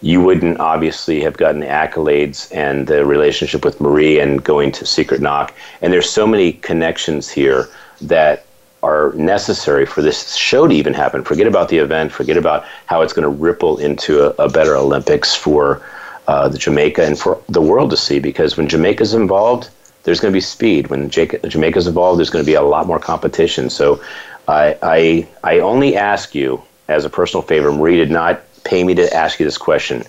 you 0.03 0.21
wouldn't 0.21 0.61
obviously 0.61 1.21
have 1.23 1.37
gotten 1.37 1.61
the 1.61 1.67
accolades 1.67 2.55
and 2.55 2.87
the 2.87 3.05
relationship 3.05 3.65
with 3.65 3.81
Marie 3.81 4.21
and 4.21 4.45
going 4.45 4.71
to 4.73 4.87
Secret 4.87 5.21
Knock. 5.21 5.53
And 5.83 5.93
there's 5.93 6.09
so 6.09 6.27
many 6.27 6.53
connections 6.53 7.29
here 7.29 7.69
that 8.03 8.46
are 8.87 9.13
necessary 9.15 9.85
for 9.85 10.01
this 10.01 10.37
show 10.37 10.69
to 10.69 10.75
even 10.75 10.95
happen. 10.95 11.25
Forget 11.25 11.49
about 11.49 11.69
the 11.69 11.79
event, 11.79 12.13
forget 12.13 12.37
about 12.37 12.65
how 12.87 13.03
it's 13.03 13.13
going 13.13 13.25
to 13.25 13.43
ripple 13.49 13.79
into 13.79 14.13
a, 14.27 14.45
a 14.47 14.49
better 14.49 14.77
Olympics 14.77 15.35
for 15.35 15.83
uh, 16.29 16.49
the 16.49 16.59
Jamaica 16.59 17.03
and 17.05 17.19
for 17.19 17.43
the 17.49 17.61
world 17.61 17.91
to 17.91 17.97
see. 17.97 18.21
Because 18.21 18.57
when 18.57 18.69
Jamaica's 18.69 19.13
involved, 19.13 19.71
there's 20.05 20.21
going 20.21 20.33
to 20.33 20.37
be 20.37 20.41
speed. 20.41 20.87
When 20.87 21.11
Jamaica's 21.11 21.87
involved, 21.89 22.19
there's 22.19 22.31
going 22.31 22.45
to 22.45 22.51
be 22.55 22.55
a 22.55 22.63
lot 22.63 22.87
more 22.87 23.01
competition. 23.01 23.71
So 23.71 24.01
I, 24.47 24.79
I, 24.83 25.29
I 25.43 25.59
only 25.59 25.97
ask 25.97 26.35
you 26.35 26.63
as 26.87 27.05
a 27.05 27.11
personal 27.11 27.43
favor. 27.43 27.73
Marie 27.73 27.97
did 27.97 28.11
not 28.11 28.41
pay 28.63 28.85
me 28.85 28.95
to 28.95 29.13
ask 29.13 29.41
you 29.41 29.47
this 29.47 29.59
question, 29.59 30.05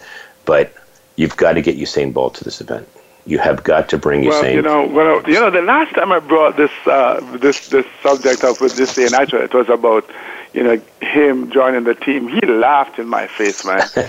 but 0.46 0.72
you've 1.16 1.36
got 1.36 1.54
to 1.54 1.62
get 1.64 1.78
Usain 1.78 2.14
Bolt 2.14 2.36
to 2.36 2.44
this 2.44 2.62
event. 2.62 2.88
You 3.28 3.40
have 3.40 3.62
got 3.66 3.90
to 3.90 3.98
bring 3.98 4.24
well, 4.24 4.42
Usain. 4.42 4.54
you 4.54 4.62
know, 4.62 4.88
well, 4.88 5.22
you 5.28 5.34
know, 5.34 5.50
the 5.50 5.62
last 5.62 5.94
time 5.94 6.14
I 6.14 6.20
brought 6.20 6.56
this 6.56 6.72
uh, 6.86 7.20
this 7.38 7.68
this 7.68 7.86
subject 8.02 8.46
up 8.46 8.62
with 8.62 8.78
this 8.78 8.98
natural, 9.12 9.42
it 9.42 9.54
was 9.54 9.68
about 9.68 10.10
you 10.54 10.64
know 10.64 10.82
him 11.02 11.52
joining 11.52 11.84
the 11.84 11.94
team. 11.94 12.30
He 12.30 12.40
laughed 12.48 13.00
in 13.00 13.08
my 13.08 13.28
face, 13.28 13.66
man. 13.66 13.82
he 13.96 14.02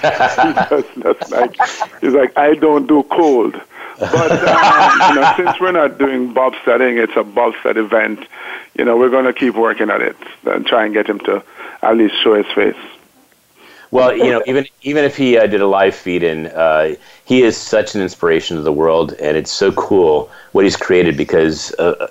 was 0.72 0.84
just 1.02 1.32
like 1.32 1.56
he's 2.00 2.12
like, 2.12 2.38
I 2.38 2.54
don't 2.54 2.86
do 2.86 3.02
cold. 3.02 3.60
But 3.98 4.30
um, 4.30 5.08
you 5.08 5.20
know, 5.20 5.32
since 5.36 5.60
we're 5.60 5.72
not 5.72 5.98
doing 5.98 6.32
bobsledding, 6.32 7.02
it's 7.02 7.16
a 7.16 7.24
bobsled 7.24 7.76
event. 7.76 8.24
You 8.76 8.84
know, 8.84 8.96
we're 8.96 9.10
going 9.10 9.24
to 9.24 9.32
keep 9.32 9.56
working 9.56 9.90
at 9.90 10.00
it 10.00 10.16
and 10.44 10.64
try 10.64 10.84
and 10.84 10.94
get 10.94 11.08
him 11.08 11.18
to 11.20 11.42
at 11.82 11.96
least 11.96 12.14
show 12.22 12.34
his 12.34 12.46
face. 12.54 12.76
Well, 13.90 14.16
you 14.16 14.30
know, 14.30 14.42
even 14.46 14.66
even 14.82 15.04
if 15.04 15.16
he 15.16 15.38
uh, 15.38 15.46
did 15.46 15.60
a 15.60 15.66
live 15.66 15.94
feed 15.94 16.22
in, 16.22 16.46
uh, 16.46 16.94
he 17.24 17.42
is 17.42 17.56
such 17.56 17.94
an 17.94 18.02
inspiration 18.02 18.56
to 18.56 18.62
the 18.62 18.72
world, 18.72 19.14
and 19.14 19.36
it's 19.36 19.50
so 19.52 19.72
cool 19.72 20.30
what 20.52 20.64
he's 20.64 20.76
created 20.76 21.16
because 21.16 21.72
uh, 21.78 22.08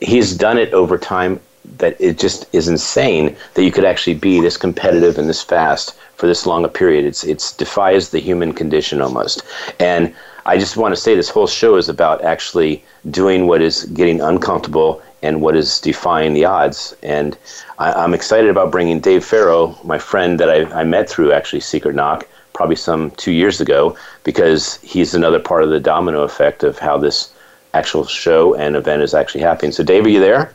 he's 0.00 0.36
done 0.36 0.58
it 0.58 0.72
over 0.74 0.98
time. 0.98 1.40
That 1.78 1.96
it 1.98 2.18
just 2.18 2.46
is 2.54 2.68
insane 2.68 3.36
that 3.54 3.64
you 3.64 3.72
could 3.72 3.86
actually 3.86 4.14
be 4.14 4.38
this 4.40 4.56
competitive 4.58 5.18
and 5.18 5.28
this 5.28 5.42
fast 5.42 5.94
for 6.16 6.26
this 6.26 6.46
long 6.46 6.64
a 6.64 6.68
period. 6.68 7.06
It's 7.06 7.24
it's 7.24 7.52
defies 7.52 8.10
the 8.10 8.20
human 8.20 8.52
condition 8.52 9.00
almost, 9.00 9.42
and 9.80 10.14
I 10.46 10.58
just 10.58 10.76
want 10.76 10.94
to 10.94 11.00
say 11.00 11.14
this 11.14 11.30
whole 11.30 11.46
show 11.46 11.76
is 11.76 11.88
about 11.88 12.22
actually 12.22 12.84
doing 13.10 13.46
what 13.46 13.62
is 13.62 13.84
getting 13.86 14.20
uncomfortable 14.20 15.02
and 15.24 15.40
what 15.40 15.56
is 15.56 15.80
defying 15.80 16.34
the 16.34 16.44
odds. 16.44 16.94
And 17.02 17.36
I, 17.78 18.04
am 18.04 18.12
excited 18.12 18.50
about 18.50 18.70
bringing 18.70 19.00
Dave 19.00 19.24
Farrow, 19.24 19.76
my 19.82 19.98
friend 19.98 20.38
that 20.38 20.50
I, 20.50 20.80
I 20.80 20.84
met 20.84 21.08
through 21.08 21.32
actually 21.32 21.60
Secret 21.60 21.94
Knock, 21.94 22.28
probably 22.52 22.76
some 22.76 23.10
two 23.12 23.32
years 23.32 23.60
ago, 23.60 23.96
because 24.22 24.76
he's 24.82 25.14
another 25.14 25.40
part 25.40 25.64
of 25.64 25.70
the 25.70 25.80
domino 25.80 26.22
effect 26.22 26.62
of 26.62 26.78
how 26.78 26.98
this 26.98 27.32
actual 27.72 28.04
show 28.04 28.54
and 28.54 28.76
event 28.76 29.02
is 29.02 29.14
actually 29.14 29.40
happening. 29.40 29.72
So, 29.72 29.82
Dave, 29.82 30.04
are 30.04 30.10
you 30.10 30.20
there? 30.20 30.54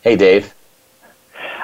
Hey, 0.00 0.16
Dave. 0.16 0.54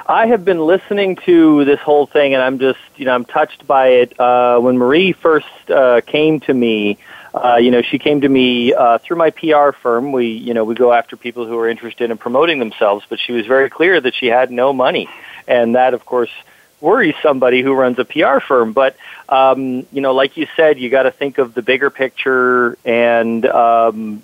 I 0.05 0.27
have 0.27 0.45
been 0.45 0.59
listening 0.59 1.15
to 1.25 1.65
this 1.65 1.79
whole 1.79 2.05
thing, 2.05 2.33
and 2.33 2.43
I'm 2.43 2.59
just, 2.59 2.79
you 2.97 3.05
know, 3.05 3.15
I'm 3.15 3.25
touched 3.25 3.65
by 3.65 3.87
it. 3.87 4.19
Uh, 4.19 4.59
when 4.59 4.77
Marie 4.77 5.13
first 5.13 5.47
uh, 5.69 6.01
came 6.01 6.39
to 6.41 6.53
me, 6.53 6.99
uh, 7.33 7.57
you 7.57 7.71
know, 7.71 7.81
she 7.81 7.97
came 7.97 8.21
to 8.21 8.29
me 8.29 8.73
uh, 8.73 8.99
through 8.99 9.17
my 9.17 9.31
PR 9.31 9.71
firm. 9.71 10.11
We, 10.11 10.27
you 10.27 10.53
know, 10.53 10.63
we 10.63 10.75
go 10.75 10.93
after 10.93 11.17
people 11.17 11.47
who 11.47 11.57
are 11.57 11.67
interested 11.67 12.11
in 12.11 12.17
promoting 12.17 12.59
themselves, 12.59 13.05
but 13.09 13.19
she 13.19 13.31
was 13.31 13.45
very 13.47 13.69
clear 13.69 13.99
that 13.99 14.13
she 14.13 14.27
had 14.27 14.51
no 14.51 14.71
money, 14.71 15.09
and 15.47 15.75
that, 15.75 15.93
of 15.93 16.05
course, 16.05 16.31
worries 16.79 17.15
somebody 17.23 17.61
who 17.61 17.73
runs 17.73 17.97
a 17.97 18.05
PR 18.05 18.39
firm. 18.39 18.73
But, 18.73 18.97
um, 19.29 19.87
you 19.91 20.01
know, 20.01 20.13
like 20.13 20.37
you 20.37 20.47
said, 20.55 20.79
you 20.79 20.89
got 20.89 21.03
to 21.03 21.11
think 21.11 21.37
of 21.37 21.53
the 21.53 21.61
bigger 21.61 21.89
picture 21.89 22.77
and. 22.85 23.45
Um, 23.45 24.23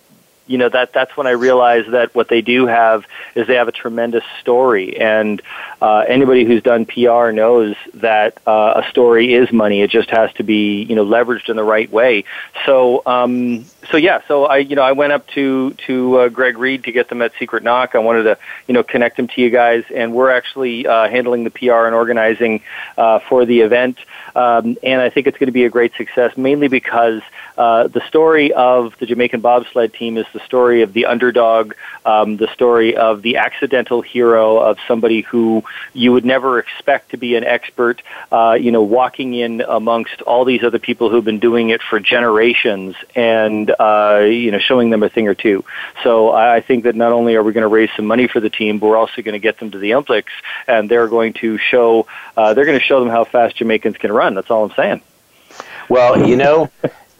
you 0.49 0.57
know 0.57 0.67
that 0.67 0.93
that's 0.93 1.15
when 1.15 1.27
I 1.27 1.31
realized 1.31 1.91
that 1.91 2.13
what 2.15 2.27
they 2.27 2.41
do 2.41 2.65
have 2.65 3.05
is 3.35 3.47
they 3.47 3.55
have 3.55 3.67
a 3.67 3.71
tremendous 3.71 4.23
story, 4.41 4.99
and 4.99 5.41
uh, 5.81 5.99
anybody 6.07 6.43
who's 6.43 6.63
done 6.63 6.87
PR 6.87 7.29
knows 7.29 7.75
that 7.93 8.39
uh, 8.47 8.81
a 8.83 8.89
story 8.89 9.33
is 9.35 9.51
money. 9.51 9.81
It 9.81 9.91
just 9.91 10.09
has 10.09 10.33
to 10.33 10.43
be 10.43 10.83
you 10.83 10.95
know 10.95 11.05
leveraged 11.05 11.49
in 11.49 11.55
the 11.55 11.63
right 11.63 11.89
way. 11.91 12.25
So 12.65 13.03
um, 13.05 13.63
so 13.91 13.97
yeah, 13.97 14.21
so 14.27 14.45
I 14.45 14.57
you 14.57 14.75
know 14.75 14.81
I 14.81 14.93
went 14.93 15.13
up 15.13 15.27
to 15.29 15.75
to 15.85 16.17
uh, 16.17 16.29
Greg 16.29 16.57
Reid 16.57 16.85
to 16.85 16.91
get 16.91 17.09
them 17.09 17.21
at 17.21 17.31
Secret 17.37 17.61
Knock. 17.61 17.93
I 17.93 17.99
wanted 17.99 18.23
to 18.23 18.37
you 18.67 18.73
know 18.73 18.81
connect 18.81 19.17
them 19.17 19.27
to 19.27 19.41
you 19.41 19.51
guys, 19.51 19.83
and 19.93 20.13
we're 20.13 20.31
actually 20.31 20.87
uh, 20.87 21.07
handling 21.07 21.43
the 21.43 21.51
PR 21.51 21.85
and 21.85 21.93
organizing 21.93 22.61
uh, 22.97 23.19
for 23.19 23.45
the 23.45 23.61
event. 23.61 23.99
Um, 24.35 24.77
and 24.83 25.01
I 25.01 25.09
think 25.09 25.27
it's 25.27 25.37
going 25.37 25.47
to 25.47 25.53
be 25.53 25.65
a 25.65 25.69
great 25.69 25.93
success, 25.95 26.35
mainly 26.37 26.67
because 26.67 27.21
uh, 27.57 27.87
the 27.87 28.01
story 28.07 28.53
of 28.53 28.97
the 28.99 29.05
Jamaican 29.05 29.41
bobsled 29.41 29.93
team 29.93 30.17
is 30.17 30.25
the 30.33 30.38
story 30.45 30.81
of 30.81 30.93
the 30.93 31.05
underdog, 31.05 31.73
um, 32.05 32.37
the 32.37 32.47
story 32.53 32.95
of 32.95 33.21
the 33.21 33.37
accidental 33.37 34.01
hero, 34.01 34.57
of 34.59 34.77
somebody 34.87 35.21
who 35.21 35.63
you 35.93 36.11
would 36.13 36.25
never 36.25 36.59
expect 36.59 37.11
to 37.11 37.17
be 37.17 37.35
an 37.35 37.43
expert, 37.43 38.01
uh, 38.31 38.57
you 38.59 38.71
know, 38.71 38.83
walking 38.83 39.33
in 39.33 39.61
amongst 39.61 40.21
all 40.23 40.45
these 40.45 40.63
other 40.63 40.79
people 40.79 41.09
who've 41.09 41.25
been 41.25 41.39
doing 41.39 41.69
it 41.69 41.81
for 41.81 41.99
generations 41.99 42.95
and, 43.15 43.69
uh, 43.79 44.21
you 44.23 44.51
know, 44.51 44.59
showing 44.59 44.89
them 44.89 45.03
a 45.03 45.09
thing 45.09 45.27
or 45.27 45.35
two. 45.35 45.63
So 46.03 46.31
I 46.31 46.61
think 46.61 46.83
that 46.83 46.95
not 46.95 47.11
only 47.11 47.35
are 47.35 47.43
we 47.43 47.53
going 47.53 47.63
to 47.63 47.67
raise 47.67 47.89
some 47.95 48.05
money 48.05 48.27
for 48.27 48.39
the 48.39 48.49
team, 48.49 48.79
but 48.79 48.87
we're 48.87 48.97
also 48.97 49.21
going 49.21 49.33
to 49.33 49.39
get 49.39 49.59
them 49.59 49.71
to 49.71 49.77
the 49.77 49.93
Olympics, 49.93 50.31
and 50.67 50.89
they're 50.89 51.07
going 51.07 51.33
to 51.33 51.57
show, 51.57 52.07
uh, 52.35 52.53
they're 52.53 52.65
going 52.65 52.79
to 52.79 52.85
show 52.85 52.99
them 52.99 53.09
how 53.09 53.23
fast 53.23 53.55
Jamaicans 53.57 53.97
can 53.97 54.11
run. 54.11 54.35
That's 54.35 54.49
all 54.49 54.65
I'm 54.65 54.75
saying. 54.75 55.01
Well, 55.89 56.27
you 56.27 56.35
know, 56.35 56.69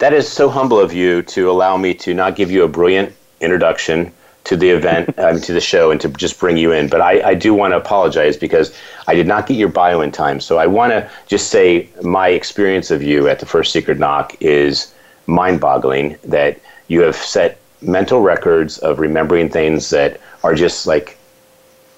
that 0.00 0.14
is 0.14 0.26
so 0.26 0.48
humble 0.48 0.80
of 0.80 0.92
you 0.92 1.22
to 1.22 1.50
allow 1.50 1.76
me 1.76 1.94
to 1.94 2.14
not 2.14 2.34
give 2.34 2.50
you 2.50 2.64
a 2.64 2.68
brilliant 2.68 3.14
introduction 3.40 4.12
to 4.44 4.56
the 4.56 4.70
event, 4.70 5.16
um, 5.18 5.40
to 5.42 5.52
the 5.52 5.60
show, 5.60 5.90
and 5.90 6.00
to 6.00 6.08
just 6.08 6.40
bring 6.40 6.56
you 6.56 6.72
in. 6.72 6.88
But 6.88 7.02
I, 7.02 7.30
I 7.30 7.34
do 7.34 7.52
want 7.54 7.72
to 7.72 7.76
apologize 7.76 8.36
because 8.36 8.74
I 9.06 9.14
did 9.14 9.26
not 9.26 9.46
get 9.46 9.58
your 9.58 9.68
bio 9.68 10.00
in 10.00 10.10
time. 10.10 10.40
So 10.40 10.58
I 10.58 10.66
want 10.66 10.92
to 10.92 11.08
just 11.26 11.50
say 11.50 11.88
my 12.02 12.28
experience 12.28 12.90
of 12.90 13.02
you 13.02 13.28
at 13.28 13.40
the 13.40 13.46
first 13.46 13.72
Secret 13.72 13.98
Knock 13.98 14.34
is 14.40 14.94
mind 15.26 15.60
boggling 15.60 16.16
that 16.24 16.58
you 16.88 17.02
have 17.02 17.16
set 17.16 17.58
mental 17.82 18.20
records 18.20 18.78
of 18.78 18.98
remembering 18.98 19.50
things 19.50 19.90
that 19.90 20.18
are 20.42 20.54
just 20.54 20.86
like 20.86 21.18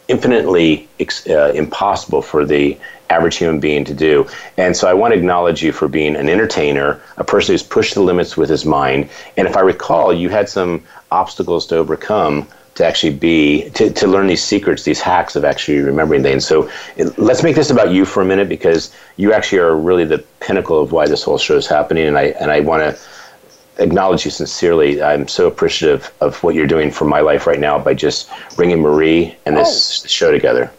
infinitely 0.08 0.88
uh, 1.30 1.52
impossible 1.52 2.20
for 2.20 2.44
the 2.44 2.76
average 3.12 3.36
human 3.36 3.60
being 3.60 3.84
to 3.84 3.94
do. 3.94 4.26
And 4.56 4.76
so 4.76 4.88
I 4.88 4.94
want 4.94 5.12
to 5.12 5.18
acknowledge 5.18 5.62
you 5.62 5.72
for 5.72 5.88
being 5.88 6.16
an 6.16 6.28
entertainer, 6.28 7.00
a 7.16 7.24
person 7.24 7.52
who's 7.52 7.62
pushed 7.62 7.94
the 7.94 8.02
limits 8.02 8.36
with 8.36 8.48
his 8.48 8.64
mind. 8.64 9.10
And 9.36 9.46
if 9.46 9.56
I 9.56 9.60
recall, 9.60 10.12
you 10.12 10.28
had 10.28 10.48
some 10.48 10.82
obstacles 11.10 11.66
to 11.66 11.76
overcome 11.76 12.48
to 12.74 12.86
actually 12.86 13.12
be 13.12 13.68
to, 13.70 13.90
to 13.90 14.06
learn 14.06 14.26
these 14.26 14.42
secrets 14.42 14.84
these 14.84 15.00
hacks 15.00 15.36
of 15.36 15.44
actually 15.44 15.80
remembering 15.80 16.22
things 16.22 16.46
so 16.46 16.70
let's 17.18 17.42
make 17.42 17.54
this 17.54 17.70
about 17.70 17.92
you 17.92 18.04
for 18.06 18.22
a 18.22 18.24
minute 18.24 18.48
because 18.48 18.94
you 19.16 19.32
actually 19.32 19.58
are 19.58 19.76
really 19.76 20.06
the 20.06 20.24
pinnacle 20.40 20.80
of 20.80 20.90
why 20.90 21.06
this 21.06 21.22
whole 21.22 21.36
show 21.36 21.56
is 21.56 21.66
happening 21.66 22.06
and 22.06 22.16
i 22.16 22.24
and 22.40 22.50
i 22.50 22.60
want 22.60 22.82
to 22.82 23.82
acknowledge 23.82 24.24
you 24.24 24.30
sincerely 24.30 25.02
i'm 25.02 25.28
so 25.28 25.46
appreciative 25.46 26.12
of 26.20 26.42
what 26.42 26.54
you're 26.54 26.66
doing 26.66 26.90
for 26.90 27.04
my 27.04 27.20
life 27.20 27.46
right 27.46 27.60
now 27.60 27.78
by 27.78 27.92
just 27.92 28.30
bringing 28.56 28.80
marie 28.80 29.36
and 29.44 29.56
this 29.56 30.02
oh. 30.02 30.08
show 30.08 30.30
together 30.32 30.70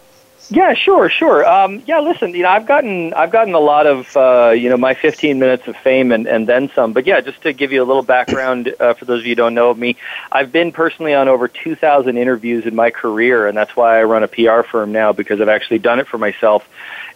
yeah, 0.49 0.73
sure, 0.73 1.09
sure. 1.09 1.47
Um, 1.47 1.81
yeah, 1.85 1.99
listen, 1.99 2.33
you 2.33 2.43
know, 2.43 2.49
I've 2.49 2.67
gotten 2.67 3.13
I've 3.13 3.31
gotten 3.31 3.53
a 3.53 3.59
lot 3.59 3.87
of 3.87 4.15
uh, 4.15 4.51
you 4.51 4.69
know 4.69 4.77
my 4.77 4.93
15 4.93 5.39
minutes 5.39 5.67
of 5.67 5.75
fame 5.77 6.11
and, 6.11 6.27
and 6.27 6.47
then 6.47 6.69
some. 6.75 6.93
But 6.93 7.07
yeah, 7.07 7.21
just 7.21 7.41
to 7.43 7.53
give 7.53 7.71
you 7.71 7.81
a 7.81 7.85
little 7.85 8.03
background 8.03 8.73
uh, 8.79 8.93
for 8.93 9.05
those 9.05 9.21
of 9.21 9.25
you 9.25 9.31
who 9.31 9.35
don't 9.35 9.53
know 9.53 9.73
me, 9.73 9.95
I've 10.31 10.51
been 10.51 10.71
personally 10.71 11.13
on 11.13 11.27
over 11.27 11.47
2,000 11.47 12.17
interviews 12.17 12.65
in 12.65 12.75
my 12.75 12.91
career, 12.91 13.47
and 13.47 13.57
that's 13.57 13.75
why 13.75 13.99
I 13.99 14.03
run 14.03 14.23
a 14.23 14.27
PR 14.27 14.61
firm 14.61 14.91
now 14.91 15.13
because 15.13 15.41
I've 15.41 15.49
actually 15.49 15.79
done 15.79 15.99
it 15.99 16.07
for 16.07 16.17
myself 16.17 16.67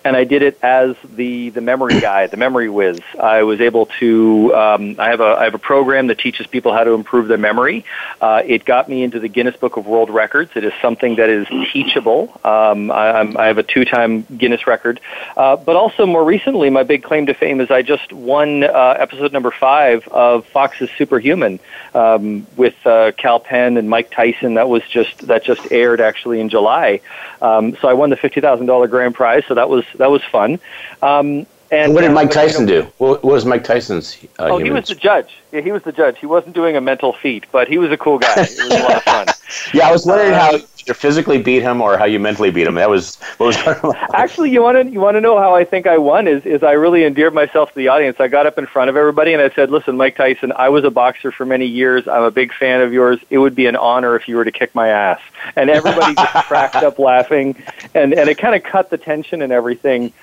and 0.04 0.16
I 0.16 0.24
did 0.24 0.41
it 0.41 0.60
as 0.64 0.95
the 1.04 1.50
the 1.50 1.62
memory 1.62 2.00
guy, 2.00 2.28
the 2.28 2.38
memory 2.38 2.70
whiz. 2.70 3.00
I 3.20 3.43
was 3.43 3.62
able 3.62 3.88
to. 4.00 4.56
Um, 4.56 4.95
I 5.00 5.10
have 5.10 5.20
a 5.20 5.36
I 5.39 5.43
have 5.45 5.54
a 5.54 5.60
program 5.60 6.08
that 6.08 6.20
teaches 6.20 6.48
people 6.48 6.74
how 6.74 6.84
to 6.84 6.91
improve 6.91 7.28
their 7.28 7.38
memory. 7.38 7.86
Uh, 8.22 8.41
it 8.45 8.66
got 8.66 8.89
me 8.89 9.04
into 9.04 9.20
the 9.20 9.28
Guinness 9.28 9.58
Book 9.58 9.78
of 9.78 9.86
World 9.86 10.10
Records. 10.10 10.52
It 10.56 10.64
is 10.64 10.74
something 10.82 11.16
that 11.16 11.30
is 11.30 11.48
teachable. 11.72 12.39
Um, 12.43 12.91
I, 12.91 13.20
I'm, 13.20 13.38
I 13.38 13.48
have 13.48 13.58
a 13.58 13.64
two 13.64 13.86
time 13.86 14.24
Guinness 14.38 14.68
record, 14.68 15.00
uh, 15.36 15.56
but 15.58 15.76
also 15.76 16.06
more 16.06 16.24
recently, 16.24 16.70
my 16.70 16.84
big 16.84 17.04
claim 17.04 17.26
to 17.28 17.34
fame 17.34 17.62
is 17.62 17.72
I 17.72 17.82
just 17.82 18.14
won 18.14 18.64
uh, 18.64 18.95
episode 18.98 19.34
number 19.34 19.52
five 19.52 20.08
of 20.08 20.45
Fox's 20.48 20.89
Superhuman 20.98 21.60
um, 21.98 22.45
with 22.56 22.76
uh, 22.86 23.12
Kal 23.18 23.39
Penn 23.39 23.78
and 23.78 23.89
Mike 23.89 24.12
Tyson. 24.12 24.54
That 24.54 24.70
was 24.70 24.84
just 24.84 25.28
that 25.28 25.43
just 25.43 25.72
aired 25.72 26.00
actually 26.00 26.39
in 26.39 26.50
July. 26.50 27.02
Um, 27.41 27.76
so 27.78 27.88
I 27.88 27.93
won 27.93 28.10
the 28.10 28.16
fifty 28.16 28.39
thousand 28.39 28.68
dollar 28.68 28.88
grand 28.88 29.16
prize. 29.16 29.43
So 29.48 29.56
that 29.56 29.70
was 29.70 29.84
that 29.95 30.12
was 30.12 30.24
fun. 30.24 30.60
Um, 31.02 31.48
and 31.70 31.93
what 31.93 32.02
did 32.02 32.14
Mike 32.14 32.32
Tyson 32.32 32.66
do? 32.66 32.84
What 32.98 33.24
was 33.24 33.43
Mike 33.45 33.64
Tyson's? 33.64 34.18
Uh, 34.39 34.48
oh, 34.52 34.58
he 34.58 34.70
was 34.70 34.88
the 34.88 34.95
judge. 34.95 35.38
Yeah, 35.52 35.60
he 35.60 35.74
was 35.74 35.84
the 35.84 35.91
judge. 35.91 36.18
He 36.18 36.26
wasn't 36.26 36.56
doing 36.56 36.78
a 36.78 36.82
mental 36.82 37.12
feat, 37.12 37.45
but 37.52 37.68
he 37.68 37.78
was 37.78 37.91
a 37.91 37.98
cool 37.98 38.20
guy. 38.20 38.34
It 38.38 38.58
was 38.58 38.80
a 38.80 38.84
lot 38.84 38.95
of 38.95 39.04
fun. 39.04 39.28
yeah, 39.74 39.89
I 39.89 39.91
was 39.91 40.06
wondering 40.06 40.32
uh, 40.32 40.39
how 40.39 40.58
either 40.88 40.94
physically 40.94 41.42
beat 41.42 41.62
him 41.62 41.82
or 41.82 41.98
how 41.98 42.06
you 42.06 42.20
mentally 42.20 42.50
beat 42.50 42.66
him. 42.66 42.76
That 42.76 42.90
was 42.90 43.18
what 43.38 43.84
was. 43.84 43.96
Actually, 44.14 44.52
you 44.52 44.62
want 44.62 44.78
to 44.78 44.92
you 44.92 45.00
want 45.00 45.16
to 45.16 45.22
know 45.22 45.38
how 45.38 45.54
I 45.54 45.66
think 45.66 45.86
I 45.86 45.98
won? 45.98 46.28
Is 46.28 46.46
is 46.46 46.64
I 46.64 46.72
really 46.74 47.04
endeared 47.04 47.34
myself 47.34 47.70
to 47.70 47.76
the 47.76 47.90
audience. 47.90 48.20
I 48.20 48.28
got 48.28 48.46
up 48.46 48.58
in 48.58 48.66
front 48.66 48.90
of 48.90 48.96
everybody 48.96 49.34
and 49.34 49.42
I 49.42 49.50
said, 49.50 49.70
"Listen, 49.70 49.98
Mike 49.98 50.16
Tyson, 50.16 50.54
I 50.56 50.70
was 50.70 50.84
a 50.84 50.92
boxer 50.92 51.32
for 51.32 51.46
many 51.46 51.66
years. 51.66 52.08
I'm 52.08 52.24
a 52.24 52.32
big 52.32 52.54
fan 52.54 52.82
of 52.82 52.94
yours. 52.94 53.20
It 53.30 53.38
would 53.38 53.56
be 53.56 53.66
an 53.66 53.76
honor 53.76 54.16
if 54.16 54.28
you 54.28 54.38
were 54.38 54.46
to 54.46 54.52
kick 54.52 54.74
my 54.74 54.90
ass." 54.90 55.20
And 55.56 55.70
everybody 55.70 56.16
just 56.16 56.34
cracked 56.48 56.76
up 56.76 57.00
laughing, 57.00 57.62
and 57.94 58.14
and 58.14 58.30
it 58.30 58.38
kind 58.38 58.56
of 58.56 58.64
cut 58.64 58.90
the 58.90 58.98
tension 58.98 59.42
and 59.42 59.52
everything. 59.52 60.14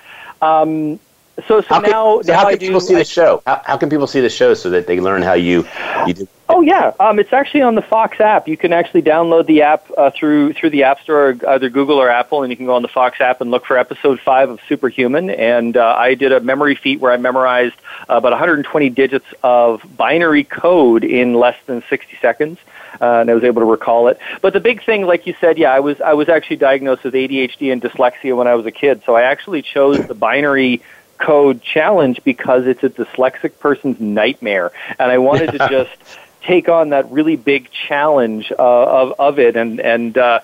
Um, 0.41 0.99
so, 1.47 1.61
so 1.61 1.67
how 1.67 1.81
can, 1.81 1.91
now, 1.91 2.21
so 2.21 2.31
now 2.31 2.39
how 2.39 2.49
can 2.49 2.59
do, 2.59 2.67
people 2.67 2.79
see 2.79 2.95
I, 2.95 2.99
the 2.99 3.05
show? 3.05 3.43
How, 3.45 3.61
how 3.65 3.77
can 3.77 3.89
people 3.89 4.07
see 4.07 4.21
the 4.21 4.29
show 4.29 4.53
so 4.53 4.69
that 4.71 4.87
they 4.87 4.99
learn 4.99 5.21
how 5.21 5.33
you 5.33 5.67
you 6.07 6.13
do? 6.13 6.27
Oh 6.47 6.61
yeah, 6.61 6.93
um, 6.99 7.17
it's 7.17 7.33
actually 7.33 7.63
on 7.63 7.73
the 7.73 7.81
Fox 7.81 8.19
app. 8.19 8.47
You 8.47 8.55
can 8.55 8.71
actually 8.71 9.01
download 9.01 9.47
the 9.47 9.63
app 9.63 9.89
uh, 9.97 10.11
through 10.11 10.53
through 10.53 10.69
the 10.69 10.83
App 10.83 11.01
Store, 11.01 11.35
either 11.47 11.69
Google 11.69 11.97
or 11.97 12.07
Apple, 12.07 12.43
and 12.43 12.51
you 12.51 12.57
can 12.57 12.67
go 12.67 12.75
on 12.75 12.83
the 12.83 12.87
Fox 12.87 13.19
app 13.19 13.41
and 13.41 13.49
look 13.49 13.65
for 13.65 13.79
episode 13.79 14.19
five 14.19 14.51
of 14.51 14.59
Superhuman. 14.69 15.31
And 15.31 15.75
uh, 15.75 15.95
I 15.97 16.13
did 16.13 16.31
a 16.31 16.39
memory 16.39 16.75
feat 16.75 16.99
where 16.99 17.11
I 17.11 17.17
memorized 17.17 17.75
uh, 18.07 18.17
about 18.17 18.31
120 18.31 18.89
digits 18.91 19.25
of 19.41 19.81
binary 19.97 20.43
code 20.43 21.03
in 21.03 21.33
less 21.33 21.57
than 21.65 21.83
60 21.89 22.15
seconds. 22.21 22.59
Uh, 23.01 23.21
and 23.21 23.29
I 23.29 23.33
was 23.33 23.43
able 23.43 23.61
to 23.61 23.65
recall 23.65 24.07
it. 24.07 24.19
But 24.41 24.53
the 24.53 24.59
big 24.59 24.85
thing, 24.85 25.01
like 25.01 25.25
you 25.25 25.35
said, 25.41 25.57
yeah, 25.57 25.73
I 25.73 25.79
was 25.79 25.99
I 25.99 26.13
was 26.13 26.29
actually 26.29 26.57
diagnosed 26.57 27.03
with 27.03 27.15
ADHD 27.15 27.71
and 27.71 27.81
dyslexia 27.81 28.37
when 28.37 28.47
I 28.47 28.53
was 28.53 28.67
a 28.67 28.71
kid. 28.71 29.01
So 29.03 29.15
I 29.15 29.23
actually 29.23 29.63
chose 29.63 30.05
the 30.05 30.13
binary 30.13 30.83
code 31.17 31.61
challenge 31.61 32.23
because 32.23 32.67
it's 32.67 32.83
a 32.83 32.89
dyslexic 32.89 33.57
person's 33.59 33.99
nightmare, 33.99 34.71
and 34.99 35.11
I 35.11 35.17
wanted 35.17 35.51
to 35.53 35.57
just 35.69 36.19
take 36.45 36.69
on 36.69 36.89
that 36.89 37.11
really 37.11 37.35
big 37.35 37.69
challenge 37.71 38.51
uh, 38.51 38.61
of 38.61 39.13
of 39.19 39.39
it, 39.39 39.55
and 39.55 39.79
and 39.79 40.17
uh, 40.17 40.39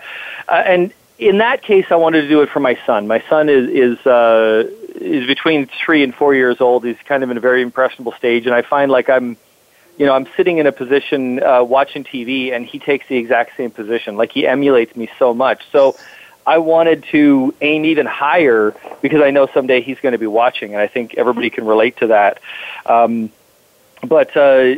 uh, 0.47 0.51
and 0.51 0.93
in 1.19 1.37
that 1.37 1.61
case, 1.61 1.85
I 1.91 1.95
wanted 1.95 2.21
to 2.21 2.27
do 2.27 2.41
it 2.41 2.49
for 2.49 2.59
my 2.59 2.77
son. 2.85 3.07
My 3.07 3.23
son 3.29 3.49
is 3.49 3.69
is 3.69 4.05
uh, 4.05 4.69
is 4.95 5.27
between 5.27 5.67
three 5.67 6.03
and 6.03 6.13
four 6.13 6.33
years 6.33 6.59
old. 6.59 6.83
He's 6.83 6.97
kind 7.05 7.23
of 7.23 7.29
in 7.29 7.37
a 7.37 7.41
very 7.41 7.61
impressionable 7.61 8.13
stage, 8.13 8.45
and 8.45 8.55
I 8.55 8.61
find 8.61 8.91
like 8.91 9.09
I'm. 9.09 9.37
You 9.97 10.07
know, 10.07 10.13
I'm 10.13 10.25
sitting 10.35 10.57
in 10.57 10.65
a 10.65 10.71
position 10.71 11.43
uh, 11.43 11.63
watching 11.63 12.03
TV, 12.03 12.53
and 12.53 12.65
he 12.65 12.79
takes 12.79 13.07
the 13.07 13.17
exact 13.17 13.55
same 13.55 13.69
position. 13.69 14.15
Like 14.17 14.31
he 14.31 14.47
emulates 14.47 14.95
me 14.95 15.09
so 15.19 15.33
much. 15.33 15.61
So, 15.71 15.95
I 16.45 16.57
wanted 16.57 17.03
to 17.11 17.53
aim 17.61 17.85
even 17.85 18.07
higher 18.07 18.73
because 19.01 19.21
I 19.21 19.29
know 19.29 19.47
someday 19.53 19.81
he's 19.81 19.99
going 19.99 20.13
to 20.13 20.17
be 20.17 20.27
watching, 20.27 20.73
and 20.73 20.81
I 20.81 20.87
think 20.87 21.15
everybody 21.15 21.49
can 21.51 21.65
relate 21.65 21.97
to 21.97 22.07
that. 22.07 22.39
Um, 22.85 23.31
but 24.03 24.35
uh, 24.35 24.75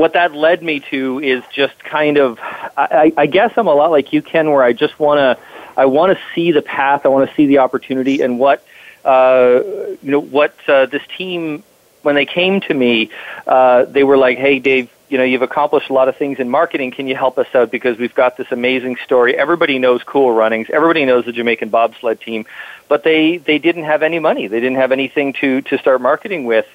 what 0.00 0.14
that 0.14 0.34
led 0.34 0.62
me 0.62 0.80
to 0.80 1.20
is 1.20 1.44
just 1.52 1.78
kind 1.84 2.16
of, 2.16 2.38
I, 2.40 3.12
I 3.18 3.26
guess 3.26 3.52
I'm 3.58 3.66
a 3.66 3.74
lot 3.74 3.90
like 3.90 4.14
you, 4.14 4.22
Ken, 4.22 4.50
where 4.50 4.62
I 4.62 4.72
just 4.72 4.98
want 4.98 5.18
to, 5.18 5.42
I 5.76 5.84
want 5.84 6.16
to 6.16 6.24
see 6.34 6.52
the 6.52 6.62
path, 6.62 7.04
I 7.04 7.08
want 7.08 7.28
to 7.28 7.36
see 7.36 7.46
the 7.46 7.58
opportunity, 7.58 8.22
and 8.22 8.38
what, 8.38 8.64
uh, 9.04 9.60
you 10.02 10.10
know, 10.10 10.20
what 10.20 10.54
uh, 10.66 10.86
this 10.86 11.02
team 11.18 11.62
when 12.02 12.14
they 12.14 12.24
came 12.24 12.62
to 12.62 12.72
me, 12.72 13.10
uh, 13.46 13.84
they 13.84 14.02
were 14.02 14.16
like, 14.16 14.38
"Hey, 14.38 14.58
Dave, 14.58 14.90
you 15.10 15.18
know, 15.18 15.24
you've 15.24 15.42
accomplished 15.42 15.90
a 15.90 15.92
lot 15.92 16.08
of 16.08 16.16
things 16.16 16.38
in 16.38 16.48
marketing. 16.48 16.92
Can 16.92 17.06
you 17.06 17.14
help 17.14 17.36
us 17.36 17.54
out? 17.54 17.70
Because 17.70 17.98
we've 17.98 18.14
got 18.14 18.38
this 18.38 18.50
amazing 18.50 18.96
story. 19.04 19.36
Everybody 19.36 19.78
knows 19.78 20.02
Cool 20.02 20.32
Runnings. 20.32 20.68
Everybody 20.70 21.04
knows 21.04 21.26
the 21.26 21.32
Jamaican 21.32 21.68
bobsled 21.68 22.22
team, 22.22 22.46
but 22.88 23.04
they 23.04 23.36
they 23.36 23.58
didn't 23.58 23.84
have 23.84 24.02
any 24.02 24.18
money. 24.18 24.46
They 24.46 24.60
didn't 24.60 24.78
have 24.78 24.92
anything 24.92 25.34
to 25.34 25.60
to 25.60 25.76
start 25.76 26.00
marketing 26.00 26.44
with." 26.44 26.66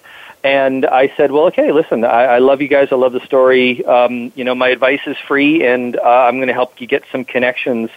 And 0.45 0.85
I 0.85 1.11
said, 1.17 1.31
"Well, 1.31 1.45
okay, 1.45 1.71
listen. 1.71 2.03
I, 2.03 2.25
I 2.25 2.37
love 2.37 2.61
you 2.61 2.67
guys. 2.67 2.89
I 2.91 2.95
love 2.97 3.13
the 3.13 3.25
story. 3.25 3.83
Um, 3.83 4.31
you 4.35 4.43
know, 4.43 4.53
my 4.53 4.69
advice 4.69 4.99
is 5.07 5.17
free, 5.17 5.65
and 5.65 5.97
uh, 5.97 6.01
I'm 6.03 6.35
going 6.35 6.49
to 6.49 6.53
help 6.53 6.79
you 6.79 6.85
get 6.85 7.03
some 7.11 7.25
connections." 7.25 7.89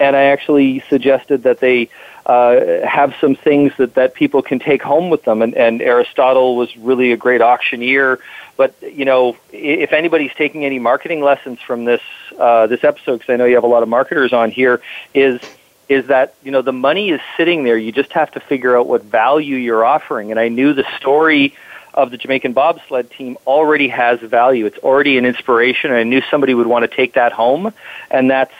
And 0.00 0.16
I 0.16 0.24
actually 0.24 0.80
suggested 0.88 1.44
that 1.44 1.60
they 1.60 1.90
uh, 2.26 2.84
have 2.84 3.14
some 3.20 3.36
things 3.36 3.72
that, 3.76 3.94
that 3.94 4.14
people 4.14 4.42
can 4.42 4.58
take 4.58 4.82
home 4.82 5.10
with 5.10 5.22
them. 5.22 5.42
And, 5.42 5.54
and 5.54 5.80
Aristotle 5.80 6.56
was 6.56 6.76
really 6.76 7.12
a 7.12 7.16
great 7.16 7.40
auctioneer. 7.40 8.18
But 8.56 8.74
you 8.82 9.04
know, 9.04 9.36
if 9.52 9.92
anybody's 9.92 10.34
taking 10.34 10.64
any 10.64 10.80
marketing 10.80 11.20
lessons 11.20 11.60
from 11.60 11.84
this 11.84 12.02
uh, 12.36 12.66
this 12.66 12.82
episode, 12.82 13.20
because 13.20 13.32
I 13.32 13.36
know 13.36 13.44
you 13.44 13.54
have 13.54 13.62
a 13.62 13.68
lot 13.68 13.84
of 13.84 13.88
marketers 13.88 14.32
on 14.32 14.50
here, 14.50 14.82
is 15.14 15.40
is 15.88 16.08
that 16.08 16.34
you 16.42 16.50
know 16.50 16.62
the 16.62 16.72
money 16.72 17.10
is 17.10 17.20
sitting 17.36 17.62
there. 17.62 17.78
You 17.78 17.92
just 17.92 18.12
have 18.14 18.32
to 18.32 18.40
figure 18.40 18.76
out 18.76 18.88
what 18.88 19.04
value 19.04 19.54
you're 19.54 19.84
offering. 19.84 20.32
And 20.32 20.40
I 20.40 20.48
knew 20.48 20.72
the 20.72 20.84
story 20.96 21.54
of 21.94 22.10
the 22.10 22.16
Jamaican 22.16 22.52
bobsled 22.52 23.10
team 23.10 23.36
already 23.46 23.88
has 23.88 24.20
value. 24.20 24.66
It's 24.66 24.78
already 24.78 25.18
an 25.18 25.26
inspiration. 25.26 25.90
And 25.90 25.98
I 25.98 26.02
knew 26.04 26.22
somebody 26.30 26.54
would 26.54 26.66
want 26.66 26.88
to 26.88 26.94
take 26.94 27.14
that 27.14 27.32
home, 27.32 27.72
and 28.10 28.30
that's 28.30 28.54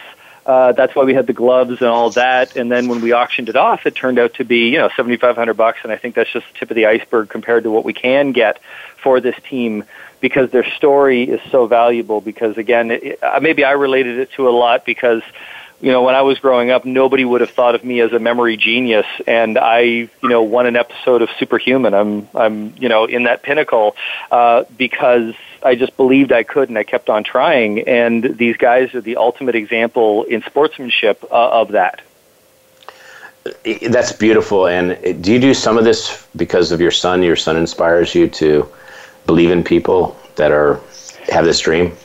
uh, 0.44 0.72
that's 0.72 0.94
why 0.94 1.04
we 1.04 1.14
had 1.14 1.26
the 1.26 1.32
gloves 1.32 1.80
and 1.80 1.88
all 1.88 2.10
that. 2.10 2.56
And 2.56 2.70
then 2.70 2.88
when 2.88 3.00
we 3.00 3.14
auctioned 3.14 3.48
it 3.48 3.56
off, 3.56 3.86
it 3.86 3.94
turned 3.94 4.18
out 4.18 4.34
to 4.34 4.44
be 4.44 4.68
you 4.70 4.78
know 4.78 4.90
seventy 4.96 5.16
five 5.16 5.36
hundred 5.36 5.54
bucks, 5.54 5.80
and 5.82 5.92
I 5.92 5.96
think 5.96 6.14
that's 6.14 6.32
just 6.32 6.46
the 6.52 6.58
tip 6.58 6.70
of 6.70 6.74
the 6.74 6.86
iceberg 6.86 7.28
compared 7.28 7.64
to 7.64 7.70
what 7.70 7.84
we 7.84 7.92
can 7.92 8.32
get 8.32 8.60
for 8.96 9.20
this 9.20 9.36
team 9.48 9.84
because 10.20 10.50
their 10.50 10.64
story 10.64 11.24
is 11.24 11.40
so 11.50 11.66
valuable. 11.66 12.20
Because 12.20 12.58
again, 12.58 12.90
it, 12.90 13.22
uh, 13.22 13.40
maybe 13.40 13.64
I 13.64 13.72
related 13.72 14.18
it 14.18 14.32
to 14.32 14.48
a 14.48 14.50
lot 14.50 14.84
because 14.84 15.22
you 15.82 15.90
know, 15.90 16.02
when 16.04 16.14
I 16.14 16.22
was 16.22 16.38
growing 16.38 16.70
up, 16.70 16.84
nobody 16.84 17.24
would 17.24 17.40
have 17.40 17.50
thought 17.50 17.74
of 17.74 17.84
me 17.84 18.00
as 18.00 18.12
a 18.12 18.20
memory 18.20 18.56
genius, 18.56 19.06
and 19.26 19.58
I, 19.58 19.80
you 19.80 20.10
know, 20.22 20.42
won 20.44 20.66
an 20.66 20.76
episode 20.76 21.22
of 21.22 21.28
Superhuman. 21.40 21.92
I'm, 21.92 22.28
I'm, 22.36 22.74
you 22.78 22.88
know, 22.88 23.04
in 23.04 23.24
that 23.24 23.42
pinnacle 23.42 23.96
uh, 24.30 24.62
because 24.78 25.34
I 25.60 25.74
just 25.74 25.96
believed 25.96 26.30
I 26.30 26.44
could, 26.44 26.68
and 26.68 26.78
I 26.78 26.84
kept 26.84 27.10
on 27.10 27.24
trying. 27.24 27.80
And 27.80 28.22
these 28.22 28.56
guys 28.56 28.94
are 28.94 29.00
the 29.00 29.16
ultimate 29.16 29.56
example 29.56 30.22
in 30.22 30.42
sportsmanship 30.42 31.24
uh, 31.24 31.60
of 31.60 31.72
that. 31.72 32.00
That's 33.64 34.12
beautiful. 34.12 34.68
And 34.68 35.20
do 35.20 35.32
you 35.32 35.40
do 35.40 35.52
some 35.52 35.78
of 35.78 35.84
this 35.84 36.24
because 36.36 36.70
of 36.70 36.80
your 36.80 36.92
son? 36.92 37.24
Your 37.24 37.34
son 37.34 37.56
inspires 37.56 38.14
you 38.14 38.28
to 38.28 38.68
believe 39.26 39.50
in 39.50 39.64
people 39.64 40.16
that 40.36 40.52
are 40.52 40.80
have 41.28 41.44
this 41.44 41.58
dream. 41.58 41.96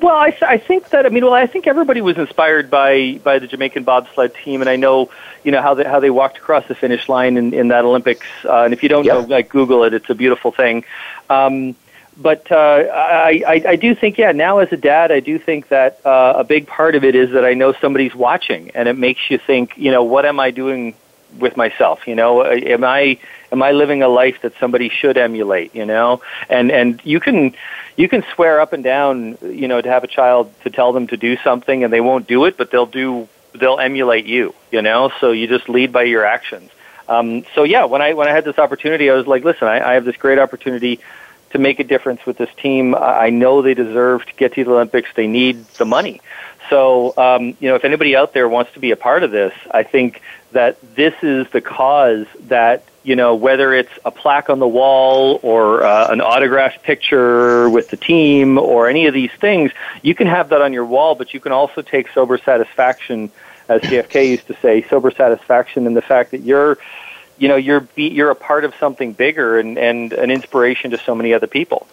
Well, 0.00 0.16
I, 0.16 0.34
I 0.40 0.56
think 0.56 0.88
that 0.90 1.04
I 1.04 1.10
mean, 1.10 1.24
well, 1.24 1.34
I 1.34 1.46
think 1.46 1.66
everybody 1.66 2.00
was 2.00 2.16
inspired 2.16 2.70
by 2.70 3.20
by 3.22 3.38
the 3.38 3.46
Jamaican 3.46 3.84
bobsled 3.84 4.34
team, 4.34 4.62
and 4.62 4.70
I 4.70 4.76
know 4.76 5.10
you 5.44 5.52
know 5.52 5.60
how 5.60 5.74
they 5.74 5.84
how 5.84 6.00
they 6.00 6.10
walked 6.10 6.38
across 6.38 6.66
the 6.68 6.74
finish 6.74 7.08
line 7.08 7.36
in, 7.36 7.52
in 7.52 7.68
that 7.68 7.84
Olympics. 7.84 8.26
Uh, 8.44 8.62
and 8.62 8.72
if 8.72 8.82
you 8.82 8.88
don't 8.88 9.04
yep. 9.04 9.14
know, 9.14 9.20
like 9.34 9.50
Google 9.50 9.84
it, 9.84 9.92
it's 9.92 10.08
a 10.08 10.14
beautiful 10.14 10.52
thing. 10.52 10.84
Um, 11.28 11.74
but 12.16 12.50
uh, 12.50 12.56
I, 12.92 13.42
I 13.46 13.62
I 13.68 13.76
do 13.76 13.94
think 13.94 14.16
yeah. 14.16 14.32
Now 14.32 14.58
as 14.58 14.72
a 14.72 14.76
dad, 14.76 15.12
I 15.12 15.20
do 15.20 15.38
think 15.38 15.68
that 15.68 16.00
uh, 16.04 16.34
a 16.36 16.44
big 16.44 16.66
part 16.66 16.94
of 16.94 17.04
it 17.04 17.14
is 17.14 17.32
that 17.32 17.44
I 17.44 17.52
know 17.52 17.74
somebody's 17.74 18.14
watching, 18.14 18.70
and 18.70 18.88
it 18.88 18.96
makes 18.96 19.30
you 19.30 19.36
think. 19.36 19.76
You 19.76 19.90
know, 19.90 20.02
what 20.02 20.24
am 20.24 20.40
I 20.40 20.50
doing 20.50 20.94
with 21.38 21.58
myself? 21.58 22.06
You 22.08 22.14
know, 22.14 22.44
am 22.44 22.84
I 22.84 23.18
am 23.52 23.62
I 23.62 23.72
living 23.72 24.02
a 24.02 24.08
life 24.08 24.40
that 24.42 24.54
somebody 24.58 24.88
should 24.88 25.18
emulate? 25.18 25.74
You 25.74 25.84
know, 25.84 26.22
and 26.48 26.70
and 26.72 27.00
you 27.04 27.20
can 27.20 27.54
you 28.00 28.08
can 28.08 28.24
swear 28.34 28.60
up 28.60 28.72
and 28.72 28.82
down, 28.82 29.36
you 29.42 29.68
know, 29.68 29.80
to 29.80 29.88
have 29.88 30.04
a 30.04 30.06
child 30.06 30.52
to 30.62 30.70
tell 30.70 30.92
them 30.92 31.06
to 31.08 31.16
do 31.16 31.36
something 31.38 31.84
and 31.84 31.92
they 31.92 32.00
won't 32.00 32.26
do 32.26 32.46
it, 32.46 32.56
but 32.56 32.70
they'll 32.70 32.86
do 32.86 33.28
they'll 33.54 33.78
emulate 33.78 34.26
you. 34.26 34.54
You 34.72 34.82
know, 34.82 35.12
so 35.20 35.32
you 35.32 35.46
just 35.46 35.68
lead 35.68 35.92
by 35.92 36.04
your 36.04 36.24
actions. 36.24 36.70
Um, 37.08 37.44
so 37.54 37.64
yeah, 37.64 37.84
when 37.84 38.00
I 38.00 38.14
when 38.14 38.26
I 38.26 38.32
had 38.32 38.44
this 38.44 38.58
opportunity, 38.58 39.10
I 39.10 39.14
was 39.14 39.26
like, 39.26 39.44
listen, 39.44 39.68
I, 39.68 39.90
I 39.90 39.94
have 39.94 40.04
this 40.04 40.16
great 40.16 40.38
opportunity 40.38 41.00
to 41.50 41.58
make 41.58 41.80
a 41.80 41.84
difference 41.84 42.24
with 42.24 42.38
this 42.38 42.50
team. 42.56 42.94
I 42.94 43.30
know 43.30 43.60
they 43.60 43.74
deserve 43.74 44.24
to 44.24 44.32
get 44.34 44.54
to 44.54 44.64
the 44.64 44.70
Olympics. 44.70 45.10
They 45.14 45.26
need 45.26 45.66
the 45.78 45.84
money. 45.84 46.20
So, 46.70 47.12
um, 47.16 47.56
you 47.58 47.68
know, 47.68 47.74
if 47.74 47.84
anybody 47.84 48.14
out 48.14 48.32
there 48.32 48.48
wants 48.48 48.72
to 48.74 48.80
be 48.80 48.92
a 48.92 48.96
part 48.96 49.24
of 49.24 49.32
this, 49.32 49.52
I 49.70 49.82
think 49.82 50.22
that 50.52 50.78
this 50.94 51.14
is 51.22 51.48
the 51.50 51.60
cause 51.60 52.26
that 52.42 52.84
you 53.02 53.16
know 53.16 53.34
whether 53.34 53.72
it's 53.72 53.92
a 54.04 54.10
plaque 54.10 54.50
on 54.50 54.58
the 54.58 54.68
wall 54.68 55.40
or 55.42 55.82
uh, 55.82 56.12
an 56.12 56.20
autographed 56.20 56.82
picture 56.82 57.68
with 57.70 57.88
the 57.88 57.96
team 57.96 58.58
or 58.58 58.88
any 58.88 59.06
of 59.06 59.14
these 59.14 59.30
things 59.40 59.70
you 60.02 60.14
can 60.14 60.26
have 60.26 60.50
that 60.50 60.60
on 60.60 60.72
your 60.72 60.84
wall 60.84 61.14
but 61.14 61.32
you 61.32 61.40
can 61.40 61.52
also 61.52 61.82
take 61.82 62.06
sober 62.12 62.38
satisfaction 62.38 63.30
as 63.68 63.80
JFK 63.82 64.28
used 64.28 64.46
to 64.48 64.56
say 64.60 64.86
sober 64.88 65.10
satisfaction 65.10 65.86
in 65.86 65.94
the 65.94 66.02
fact 66.02 66.30
that 66.32 66.42
you're 66.42 66.78
you 67.38 67.48
know 67.48 67.56
you're 67.56 67.80
be, 67.80 68.08
you're 68.08 68.30
a 68.30 68.36
part 68.36 68.64
of 68.64 68.74
something 68.78 69.12
bigger 69.12 69.58
and 69.58 69.78
and 69.78 70.12
an 70.12 70.30
inspiration 70.30 70.90
to 70.90 70.98
so 71.04 71.14
many 71.14 71.32
other 71.32 71.46
people 71.46 71.86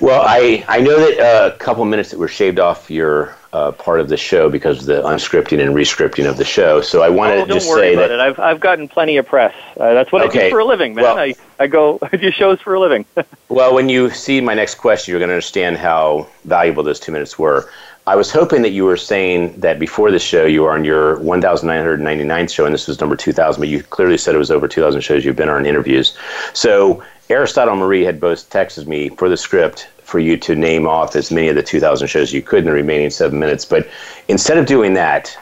well, 0.00 0.22
I, 0.26 0.64
I 0.68 0.80
know 0.80 0.98
that 0.98 1.20
uh, 1.20 1.54
a 1.54 1.58
couple 1.58 1.84
minutes 1.84 2.10
that 2.10 2.18
were 2.18 2.28
shaved 2.28 2.58
off 2.58 2.90
your 2.90 3.36
uh, 3.54 3.70
part 3.70 4.00
of 4.00 4.08
the 4.08 4.16
show 4.16 4.50
because 4.50 4.80
of 4.80 4.86
the 4.86 5.02
unscripting 5.02 5.64
and 5.64 5.74
rescripting 5.74 6.28
of 6.28 6.36
the 6.36 6.44
show. 6.44 6.80
So 6.80 7.02
I 7.02 7.08
wanted 7.08 7.38
oh, 7.38 7.46
to 7.46 7.54
just 7.54 7.72
say 7.72 7.94
that 7.94 8.10
it. 8.10 8.18
I've 8.18 8.38
I've 8.40 8.60
gotten 8.60 8.88
plenty 8.88 9.16
of 9.16 9.26
press. 9.26 9.54
Uh, 9.78 9.94
that's 9.94 10.10
what 10.10 10.22
okay. 10.26 10.40
I 10.40 10.44
do 10.44 10.50
for 10.50 10.58
a 10.58 10.64
living, 10.64 10.94
man. 10.94 11.04
Well, 11.04 11.18
I 11.18 11.34
I 11.60 11.68
go 11.68 12.00
I 12.12 12.16
do 12.16 12.32
shows 12.32 12.60
for 12.60 12.74
a 12.74 12.80
living. 12.80 13.04
well, 13.48 13.72
when 13.72 13.88
you 13.88 14.10
see 14.10 14.40
my 14.40 14.54
next 14.54 14.74
question, 14.74 15.12
you're 15.12 15.20
going 15.20 15.28
to 15.28 15.34
understand 15.34 15.76
how 15.76 16.26
valuable 16.44 16.82
those 16.82 16.98
two 16.98 17.12
minutes 17.12 17.38
were. 17.38 17.70
I 18.06 18.16
was 18.16 18.30
hoping 18.30 18.60
that 18.62 18.72
you 18.72 18.84
were 18.84 18.98
saying 18.98 19.60
that 19.60 19.78
before 19.78 20.10
the 20.10 20.18
show 20.18 20.44
you 20.44 20.62
were 20.62 20.72
on 20.72 20.84
your 20.84 21.16
1,999th 21.20 22.50
show, 22.50 22.66
and 22.66 22.74
this 22.74 22.86
was 22.86 23.00
number 23.00 23.16
2,000, 23.16 23.58
but 23.58 23.68
you 23.68 23.82
clearly 23.82 24.18
said 24.18 24.34
it 24.34 24.38
was 24.38 24.50
over 24.50 24.68
2,000 24.68 25.00
shows 25.00 25.24
you've 25.24 25.36
been 25.36 25.48
on 25.48 25.64
interviews. 25.64 26.14
So 26.52 27.02
Aristotle 27.30 27.76
Marie 27.76 28.04
had 28.04 28.20
both 28.20 28.50
texted 28.50 28.86
me 28.86 29.08
for 29.08 29.30
the 29.30 29.36
script 29.36 29.88
for 30.02 30.18
you 30.18 30.36
to 30.36 30.54
name 30.54 30.86
off 30.86 31.16
as 31.16 31.30
many 31.30 31.48
of 31.48 31.56
the 31.56 31.62
2,000 31.62 32.06
shows 32.06 32.32
you 32.32 32.42
could 32.42 32.60
in 32.60 32.64
the 32.66 32.72
remaining 32.72 33.08
seven 33.08 33.38
minutes. 33.38 33.64
But 33.64 33.88
instead 34.28 34.58
of 34.58 34.66
doing 34.66 34.92
that, 34.94 35.36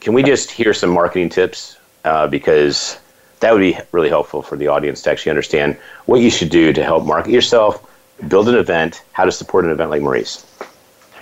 can 0.00 0.14
we 0.14 0.22
just 0.22 0.50
hear 0.50 0.72
some 0.72 0.90
marketing 0.90 1.28
tips? 1.28 1.76
Uh, 2.04 2.26
because 2.26 2.98
that 3.40 3.52
would 3.52 3.60
be 3.60 3.78
really 3.92 4.08
helpful 4.08 4.40
for 4.40 4.56
the 4.56 4.68
audience 4.68 5.02
to 5.02 5.10
actually 5.10 5.30
understand 5.30 5.76
what 6.06 6.20
you 6.20 6.30
should 6.30 6.48
do 6.48 6.72
to 6.72 6.82
help 6.82 7.04
market 7.04 7.30
yourself, 7.30 7.86
build 8.28 8.48
an 8.48 8.54
event, 8.54 9.02
how 9.12 9.24
to 9.24 9.32
support 9.32 9.66
an 9.66 9.70
event 9.70 9.90
like 9.90 10.00
Marie's. 10.00 10.46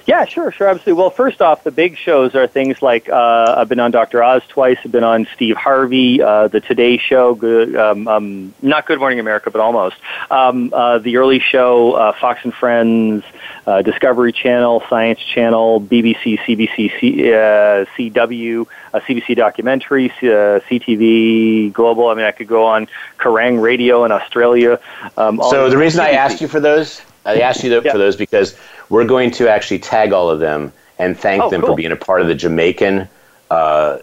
Yeah, 0.06 0.24
sure, 0.24 0.52
sure, 0.52 0.68
absolutely. 0.68 0.92
Well, 0.92 1.10
first 1.10 1.42
off, 1.42 1.64
the 1.64 1.72
big 1.72 1.96
shows 1.96 2.36
are 2.36 2.46
things 2.46 2.80
like 2.80 3.08
uh, 3.08 3.56
I've 3.58 3.68
been 3.68 3.80
on 3.80 3.90
Dr. 3.90 4.22
Oz 4.22 4.42
twice. 4.48 4.78
I've 4.84 4.92
been 4.92 5.02
on 5.02 5.26
Steve 5.34 5.56
Harvey, 5.56 6.22
uh, 6.22 6.46
the 6.46 6.60
Today 6.60 6.96
Show, 6.96 7.34
good, 7.34 7.74
um, 7.74 8.06
um, 8.06 8.54
not 8.62 8.86
Good 8.86 9.00
Morning 9.00 9.18
America, 9.18 9.50
but 9.50 9.60
almost. 9.60 9.96
Um, 10.30 10.72
uh, 10.72 10.98
the 10.98 11.16
early 11.16 11.40
show, 11.40 11.94
uh, 11.94 12.12
Fox 12.12 12.44
and 12.44 12.54
Friends, 12.54 13.24
uh, 13.66 13.82
Discovery 13.82 14.30
Channel, 14.30 14.84
Science 14.88 15.18
Channel, 15.18 15.80
BBC, 15.80 16.38
CBC, 16.38 17.00
C, 17.00 17.32
uh, 17.32 17.84
CW, 17.96 18.64
uh, 18.94 19.00
CBC 19.00 19.34
documentary, 19.34 20.12
uh, 20.22 20.60
CTV, 20.70 21.72
Global. 21.72 22.06
I 22.10 22.14
mean, 22.14 22.26
I 22.26 22.30
could 22.30 22.46
go 22.46 22.64
on 22.64 22.86
Kerrang 23.18 23.60
Radio 23.60 24.04
in 24.04 24.12
Australia. 24.12 24.78
Um, 25.16 25.40
so 25.50 25.68
the 25.68 25.76
reason 25.76 26.00
I 26.00 26.10
asked 26.12 26.40
you 26.40 26.46
for 26.46 26.60
those, 26.60 27.02
I 27.26 27.40
asked 27.40 27.62
you 27.64 27.80
yeah. 27.80 27.92
for 27.92 27.98
those 27.98 28.16
because 28.16 28.56
we're 28.88 29.06
going 29.06 29.30
to 29.32 29.48
actually 29.48 29.80
tag 29.80 30.12
all 30.12 30.30
of 30.30 30.40
them 30.40 30.72
and 30.98 31.18
thank 31.18 31.42
oh, 31.42 31.50
them 31.50 31.60
cool. 31.60 31.70
for 31.70 31.76
being 31.76 31.92
a 31.92 31.96
part 31.96 32.20
of 32.20 32.28
the 32.28 32.34
Jamaican 32.34 33.08
uh, 33.50 33.98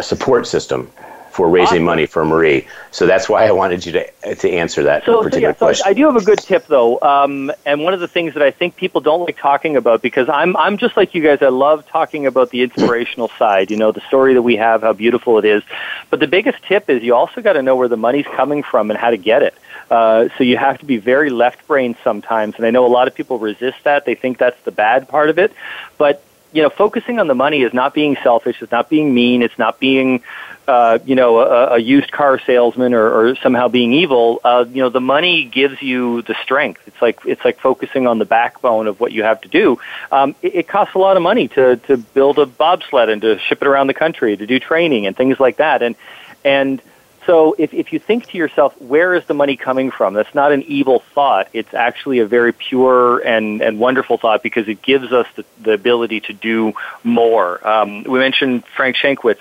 support 0.00 0.46
system 0.46 0.90
for 1.34 1.48
raising 1.48 1.78
awesome. 1.78 1.82
money 1.82 2.06
for 2.06 2.24
Marie. 2.24 2.64
So 2.92 3.06
that's 3.06 3.28
why 3.28 3.44
I 3.44 3.50
wanted 3.50 3.84
you 3.84 3.90
to 3.92 4.34
to 4.36 4.50
answer 4.50 4.84
that 4.84 5.04
so, 5.04 5.20
particular 5.20 5.52
so, 5.52 5.56
yeah, 5.56 5.66
question. 5.66 5.84
So 5.84 5.90
I 5.90 5.92
do 5.92 6.06
have 6.06 6.14
a 6.14 6.24
good 6.24 6.38
tip 6.38 6.68
though, 6.68 7.00
um, 7.00 7.50
and 7.66 7.82
one 7.82 7.92
of 7.92 7.98
the 7.98 8.06
things 8.06 8.34
that 8.34 8.42
I 8.42 8.52
think 8.52 8.76
people 8.76 9.00
don't 9.00 9.24
like 9.26 9.36
talking 9.36 9.76
about 9.76 10.00
because 10.00 10.28
I'm 10.28 10.56
I'm 10.56 10.78
just 10.78 10.96
like 10.96 11.12
you 11.12 11.22
guys. 11.24 11.42
I 11.42 11.48
love 11.48 11.86
talking 11.88 12.26
about 12.26 12.50
the 12.50 12.62
inspirational 12.62 13.28
side. 13.38 13.72
You 13.72 13.76
know, 13.76 13.90
the 13.90 14.00
story 14.02 14.34
that 14.34 14.42
we 14.42 14.54
have, 14.56 14.82
how 14.82 14.92
beautiful 14.92 15.38
it 15.38 15.44
is. 15.44 15.64
But 16.08 16.20
the 16.20 16.28
biggest 16.28 16.62
tip 16.64 16.88
is 16.88 17.02
you 17.02 17.16
also 17.16 17.42
got 17.42 17.54
to 17.54 17.62
know 17.62 17.74
where 17.74 17.88
the 17.88 17.96
money's 17.96 18.26
coming 18.26 18.62
from 18.62 18.90
and 18.92 18.98
how 18.98 19.10
to 19.10 19.16
get 19.16 19.42
it. 19.42 19.54
Uh, 19.90 20.28
so 20.36 20.44
you 20.44 20.56
have 20.56 20.78
to 20.78 20.84
be 20.84 20.96
very 20.96 21.30
left 21.30 21.66
brain 21.66 21.96
sometimes, 22.02 22.56
and 22.56 22.66
I 22.66 22.70
know 22.70 22.86
a 22.86 22.88
lot 22.88 23.08
of 23.08 23.14
people 23.14 23.38
resist 23.38 23.84
that. 23.84 24.04
They 24.04 24.14
think 24.14 24.38
that's 24.38 24.60
the 24.62 24.72
bad 24.72 25.08
part 25.08 25.30
of 25.30 25.38
it, 25.38 25.52
but 25.98 26.24
you 26.54 26.62
know, 26.62 26.70
focusing 26.70 27.18
on 27.18 27.26
the 27.26 27.34
money 27.34 27.62
is 27.62 27.74
not 27.74 27.94
being 27.94 28.16
selfish. 28.22 28.62
It's 28.62 28.70
not 28.70 28.88
being 28.88 29.12
mean. 29.12 29.42
It's 29.42 29.58
not 29.58 29.80
being, 29.80 30.22
uh, 30.68 31.00
you 31.04 31.16
know, 31.16 31.40
a, 31.40 31.74
a 31.74 31.78
used 31.78 32.12
car 32.12 32.38
salesman 32.38 32.94
or, 32.94 33.30
or 33.30 33.36
somehow 33.36 33.66
being 33.66 33.92
evil. 33.92 34.40
Uh, 34.44 34.64
you 34.68 34.80
know, 34.80 34.88
the 34.88 35.00
money 35.00 35.46
gives 35.46 35.82
you 35.82 36.22
the 36.22 36.36
strength. 36.44 36.80
It's 36.86 37.02
like 37.02 37.18
it's 37.26 37.44
like 37.44 37.58
focusing 37.58 38.06
on 38.06 38.20
the 38.20 38.24
backbone 38.24 38.86
of 38.86 39.00
what 39.00 39.10
you 39.10 39.24
have 39.24 39.40
to 39.40 39.48
do. 39.48 39.80
Um, 40.12 40.36
it, 40.42 40.54
it 40.54 40.68
costs 40.68 40.94
a 40.94 40.98
lot 40.98 41.16
of 41.16 41.24
money 41.24 41.48
to 41.48 41.76
to 41.88 41.96
build 41.96 42.38
a 42.38 42.46
bobsled 42.46 43.08
and 43.08 43.20
to 43.22 43.36
ship 43.40 43.60
it 43.60 43.66
around 43.66 43.88
the 43.88 43.94
country, 43.94 44.36
to 44.36 44.46
do 44.46 44.60
training 44.60 45.08
and 45.08 45.16
things 45.16 45.40
like 45.40 45.56
that. 45.56 45.82
And 45.82 45.96
and 46.44 46.80
so 47.26 47.54
if, 47.58 47.72
if 47.72 47.92
you 47.92 47.98
think 47.98 48.26
to 48.30 48.38
yourself, 48.38 48.80
where 48.80 49.14
is 49.14 49.24
the 49.26 49.34
money 49.34 49.56
coming 49.56 49.90
from? 49.90 50.14
That's 50.14 50.34
not 50.34 50.52
an 50.52 50.62
evil 50.62 51.00
thought. 51.14 51.48
It's 51.52 51.72
actually 51.74 52.18
a 52.18 52.26
very 52.26 52.52
pure 52.52 53.18
and, 53.20 53.62
and 53.62 53.78
wonderful 53.78 54.18
thought 54.18 54.42
because 54.42 54.68
it 54.68 54.82
gives 54.82 55.12
us 55.12 55.26
the, 55.36 55.44
the 55.62 55.72
ability 55.72 56.20
to 56.20 56.32
do 56.32 56.72
more. 57.02 57.66
Um, 57.66 58.04
we 58.04 58.18
mentioned 58.18 58.64
Frank 58.76 58.96
Shankwitz 58.96 59.38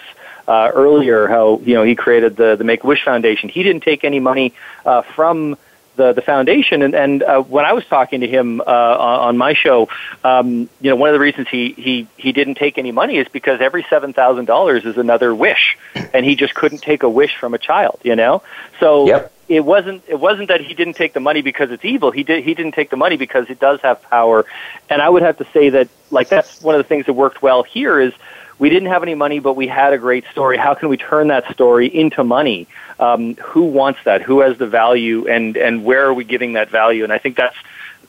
uh, 0.47 0.71
earlier, 0.73 1.27
how 1.27 1.59
you 1.63 1.73
know 1.73 1.83
he 1.83 1.95
created 1.95 2.35
the 2.35 2.55
the 2.55 2.63
Make 2.63 2.83
Wish 2.83 3.03
Foundation. 3.03 3.49
He 3.49 3.63
didn't 3.63 3.83
take 3.83 4.03
any 4.03 4.19
money 4.19 4.53
uh, 4.85 5.01
from 5.01 5.57
the 5.95 6.13
the 6.13 6.21
foundation. 6.21 6.81
And, 6.81 6.95
and 6.95 7.23
uh, 7.23 7.41
when 7.41 7.65
I 7.65 7.73
was 7.73 7.85
talking 7.85 8.21
to 8.21 8.27
him 8.27 8.61
uh, 8.61 8.63
on, 8.63 9.19
on 9.19 9.37
my 9.37 9.53
show, 9.53 9.89
um, 10.23 10.69
you 10.81 10.89
know, 10.89 10.95
one 10.95 11.09
of 11.09 11.13
the 11.13 11.19
reasons 11.19 11.47
he 11.49 11.73
he 11.73 12.07
he 12.17 12.31
didn't 12.31 12.55
take 12.55 12.77
any 12.77 12.91
money 12.91 13.17
is 13.17 13.27
because 13.27 13.61
every 13.61 13.85
seven 13.89 14.13
thousand 14.13 14.45
dollars 14.45 14.85
is 14.85 14.97
another 14.97 15.33
wish, 15.33 15.77
and 16.13 16.25
he 16.25 16.35
just 16.35 16.53
couldn't 16.53 16.81
take 16.81 17.03
a 17.03 17.09
wish 17.09 17.35
from 17.37 17.53
a 17.53 17.57
child. 17.57 17.99
You 18.03 18.15
know, 18.15 18.43
so. 18.79 19.07
Yep. 19.07 19.29
It 19.49 19.65
wasn't. 19.65 20.03
It 20.07 20.17
wasn't 20.17 20.47
that 20.47 20.61
he 20.61 20.73
didn't 20.73 20.93
take 20.93 21.11
the 21.11 21.19
money 21.19 21.41
because 21.41 21.69
it's 21.69 21.83
evil. 21.83 22.11
He 22.11 22.23
did. 22.23 22.45
He 22.45 22.53
didn't 22.53 22.71
take 22.71 22.89
the 22.89 22.95
money 22.95 23.17
because 23.17 23.49
it 23.49 23.59
does 23.59 23.81
have 23.81 24.01
power, 24.03 24.45
and 24.89 25.01
I 25.01 25.09
would 25.09 25.21
have 25.21 25.37
to 25.39 25.45
say 25.53 25.69
that, 25.69 25.89
like, 26.11 26.29
that's 26.29 26.61
one 26.61 26.75
of 26.75 26.79
the 26.79 26.87
things 26.87 27.07
that 27.07 27.13
worked 27.13 27.41
well 27.41 27.61
here. 27.61 27.99
Is 27.99 28.13
we 28.59 28.69
didn't 28.69 28.89
have 28.89 29.03
any 29.03 29.15
money, 29.15 29.39
but 29.39 29.55
we 29.55 29.67
had 29.67 29.93
a 29.93 29.97
great 29.97 30.25
story. 30.31 30.57
How 30.57 30.73
can 30.73 30.89
we 30.89 30.97
turn 30.97 31.27
that 31.27 31.51
story 31.51 31.87
into 31.87 32.23
money? 32.23 32.67
um, 32.99 33.35
who 33.35 33.63
wants 33.63 33.99
that? 34.05 34.21
Who 34.21 34.41
has 34.41 34.57
the 34.57 34.67
value, 34.67 35.27
and 35.27 35.57
and 35.57 35.83
where 35.83 36.05
are 36.05 36.13
we 36.13 36.23
giving 36.23 36.53
that 36.53 36.69
value? 36.69 37.03
And 37.03 37.11
I 37.11 37.17
think 37.17 37.35
that's 37.35 37.57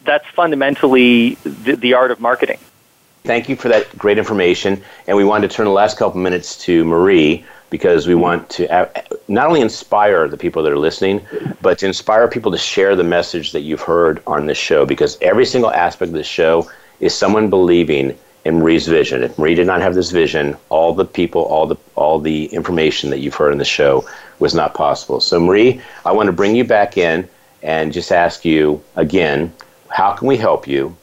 that's 0.04 0.26
fundamentally 0.28 1.34
the, 1.44 1.76
the 1.76 1.94
art 1.94 2.10
of 2.10 2.20
marketing. 2.20 2.58
Thank 3.24 3.48
you 3.48 3.56
for 3.56 3.68
that 3.68 3.96
great 3.96 4.18
information. 4.18 4.82
And 5.06 5.16
we 5.16 5.24
wanted 5.24 5.50
to 5.50 5.56
turn 5.56 5.64
the 5.64 5.72
last 5.72 5.96
couple 5.96 6.20
minutes 6.20 6.58
to 6.64 6.84
Marie 6.84 7.44
because 7.70 8.06
we 8.06 8.14
want 8.14 8.50
to 8.50 8.68
not 9.28 9.46
only 9.46 9.62
inspire 9.62 10.28
the 10.28 10.36
people 10.36 10.62
that 10.62 10.70
are 10.70 10.78
listening, 10.78 11.26
but 11.62 11.78
to 11.78 11.86
inspire 11.86 12.28
people 12.28 12.52
to 12.52 12.58
share 12.58 12.94
the 12.94 13.02
message 13.02 13.52
that 13.52 13.60
you've 13.60 13.80
heard 13.80 14.22
on 14.26 14.44
this 14.44 14.58
show. 14.58 14.84
Because 14.84 15.16
every 15.22 15.46
single 15.46 15.70
aspect 15.70 16.10
of 16.10 16.14
this 16.14 16.26
show 16.26 16.70
is 17.00 17.14
someone 17.14 17.48
believing 17.48 18.10
in 18.10 18.18
Marie's 18.52 18.86
vision. 18.86 19.22
If 19.22 19.38
Marie 19.38 19.54
did 19.54 19.66
not 19.66 19.80
have 19.80 19.94
this 19.94 20.10
vision, 20.10 20.56
all 20.68 20.94
the 20.94 21.04
people, 21.04 21.42
all 21.42 21.66
the 21.66 21.76
all 21.94 22.18
the 22.18 22.46
information 22.46 23.10
that 23.10 23.18
you've 23.18 23.34
heard 23.34 23.52
in 23.52 23.58
the 23.58 23.64
show 23.64 24.06
was 24.38 24.54
not 24.54 24.74
possible. 24.74 25.20
So 25.20 25.40
Marie, 25.40 25.80
I 26.04 26.12
want 26.12 26.26
to 26.26 26.32
bring 26.32 26.54
you 26.54 26.64
back 26.64 26.98
in 26.98 27.28
and 27.62 27.92
just 27.92 28.12
ask 28.12 28.44
you 28.44 28.82
again, 28.96 29.52
how 29.88 30.12
can 30.12 30.28
we 30.28 30.36
help 30.36 30.68
you? 30.68 30.96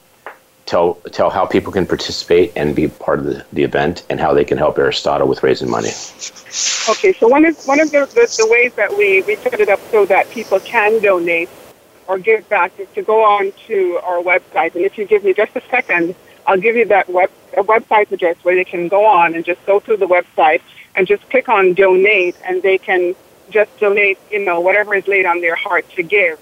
Tell 0.68 0.94
tell 1.12 1.30
how 1.32 1.46
people 1.46 1.74
can 1.74 1.88
participate 1.88 2.54
and 2.56 2.76
be 2.76 2.88
part 2.88 3.20
of 3.20 3.26
the, 3.26 3.46
the 3.52 3.64
event 3.64 4.06
and 4.10 4.20
how 4.20 4.34
they 4.34 4.46
can 4.46 4.58
help 4.58 4.78
Aristotle 4.78 5.28
with 5.28 5.42
raising 5.42 5.70
money. 5.70 5.90
Okay, 6.90 7.14
so 7.14 7.28
one 7.28 7.46
of 7.46 7.58
one 7.66 7.80
of 7.80 7.92
the, 7.92 8.06
the, 8.06 8.36
the 8.38 8.48
ways 8.50 8.74
that 8.76 8.96
we, 8.96 9.24
we 9.24 9.36
set 9.38 9.60
it 9.60 9.70
up 9.70 9.80
so 9.90 10.06
that 10.06 10.30
people 10.30 10.60
can 10.60 11.02
donate 11.02 11.50
or 12.08 12.20
give 12.20 12.48
back 12.50 12.72
is 12.80 12.88
to 12.94 13.02
go 13.02 13.24
on 13.24 13.52
to 13.68 14.00
our 14.04 14.22
website. 14.22 14.76
And 14.76 14.86
if 14.86 14.98
you 14.98 15.06
give 15.06 15.24
me 15.24 15.34
just 15.34 15.56
a 15.56 15.62
second, 15.70 16.16
I'll 16.52 16.60
give 16.60 16.76
you 16.76 16.84
that 16.88 17.08
web, 17.08 17.32
a 17.56 17.64
website 17.64 18.12
address 18.12 18.36
where 18.44 18.56
they 18.56 18.66
can 18.66 18.90
go 18.90 19.06
on 19.06 19.36
and 19.36 19.46
just 19.46 19.66
go 19.66 19.80
through 19.80 19.98
the 19.98 20.06
website 20.06 20.62
and 20.96 21.08
just 21.08 21.28
click 21.30 21.48
on 21.48 21.74
donate 21.74 22.36
and 22.46 22.62
they 22.62 22.78
can 22.78 23.16
just 23.50 23.72
donate, 23.80 24.20
you 24.30 24.44
know, 24.44 24.60
whatever 24.60 24.94
is 24.94 25.08
laid 25.08 25.26
on 25.26 25.40
their 25.40 25.56
heart 25.56 25.90
to 25.92 26.04
give. 26.04 26.38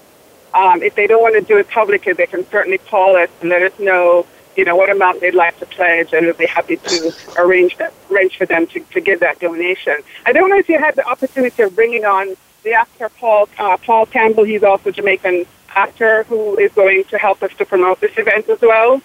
Um, 0.52 0.82
if 0.82 0.96
they 0.96 1.06
don't 1.06 1.22
want 1.22 1.36
to 1.36 1.42
do 1.42 1.58
it 1.58 1.68
publicly, 1.68 2.12
they 2.12 2.26
can 2.26 2.44
certainly 2.50 2.78
call 2.78 3.14
us 3.14 3.28
and 3.40 3.50
let 3.50 3.62
us 3.62 3.78
know, 3.78 4.26
you 4.56 4.64
know, 4.64 4.74
what 4.74 4.90
amount 4.90 5.20
they'd 5.20 5.32
like 5.32 5.56
to 5.60 5.66
pledge, 5.66 6.12
and 6.12 6.26
we'll 6.26 6.34
be 6.34 6.46
happy 6.46 6.76
to 6.76 7.12
arrange 7.38 7.76
that, 7.76 7.94
arrange 8.10 8.36
for 8.36 8.46
them 8.46 8.66
to, 8.66 8.80
to 8.80 9.00
give 9.00 9.20
that 9.20 9.38
donation. 9.38 9.94
I 10.26 10.32
don't 10.32 10.50
know 10.50 10.58
if 10.58 10.68
you 10.68 10.80
had 10.80 10.96
the 10.96 11.06
opportunity 11.06 11.62
of 11.62 11.76
bringing 11.76 12.04
on 12.04 12.34
the 12.64 12.72
actor 12.72 13.08
Paul 13.10 13.48
uh, 13.58 13.76
Paul 13.76 14.06
Campbell. 14.06 14.42
He's 14.42 14.64
also 14.64 14.90
Jamaican 14.90 15.46
actor 15.68 16.24
who 16.24 16.58
is 16.58 16.72
going 16.72 17.04
to 17.04 17.16
help 17.16 17.44
us 17.44 17.52
to 17.58 17.64
promote 17.64 18.00
this 18.00 18.18
event 18.18 18.48
as 18.48 18.60
well. 18.60 19.00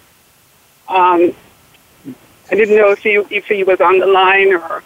Um, 0.87 1.33
I 2.51 2.55
didn't 2.55 2.77
know 2.77 2.91
if 2.91 2.99
he 2.99 3.15
if 3.35 3.47
he 3.47 3.63
was 3.63 3.81
on 3.81 3.99
the 3.99 4.07
line 4.07 4.53
or. 4.53 4.83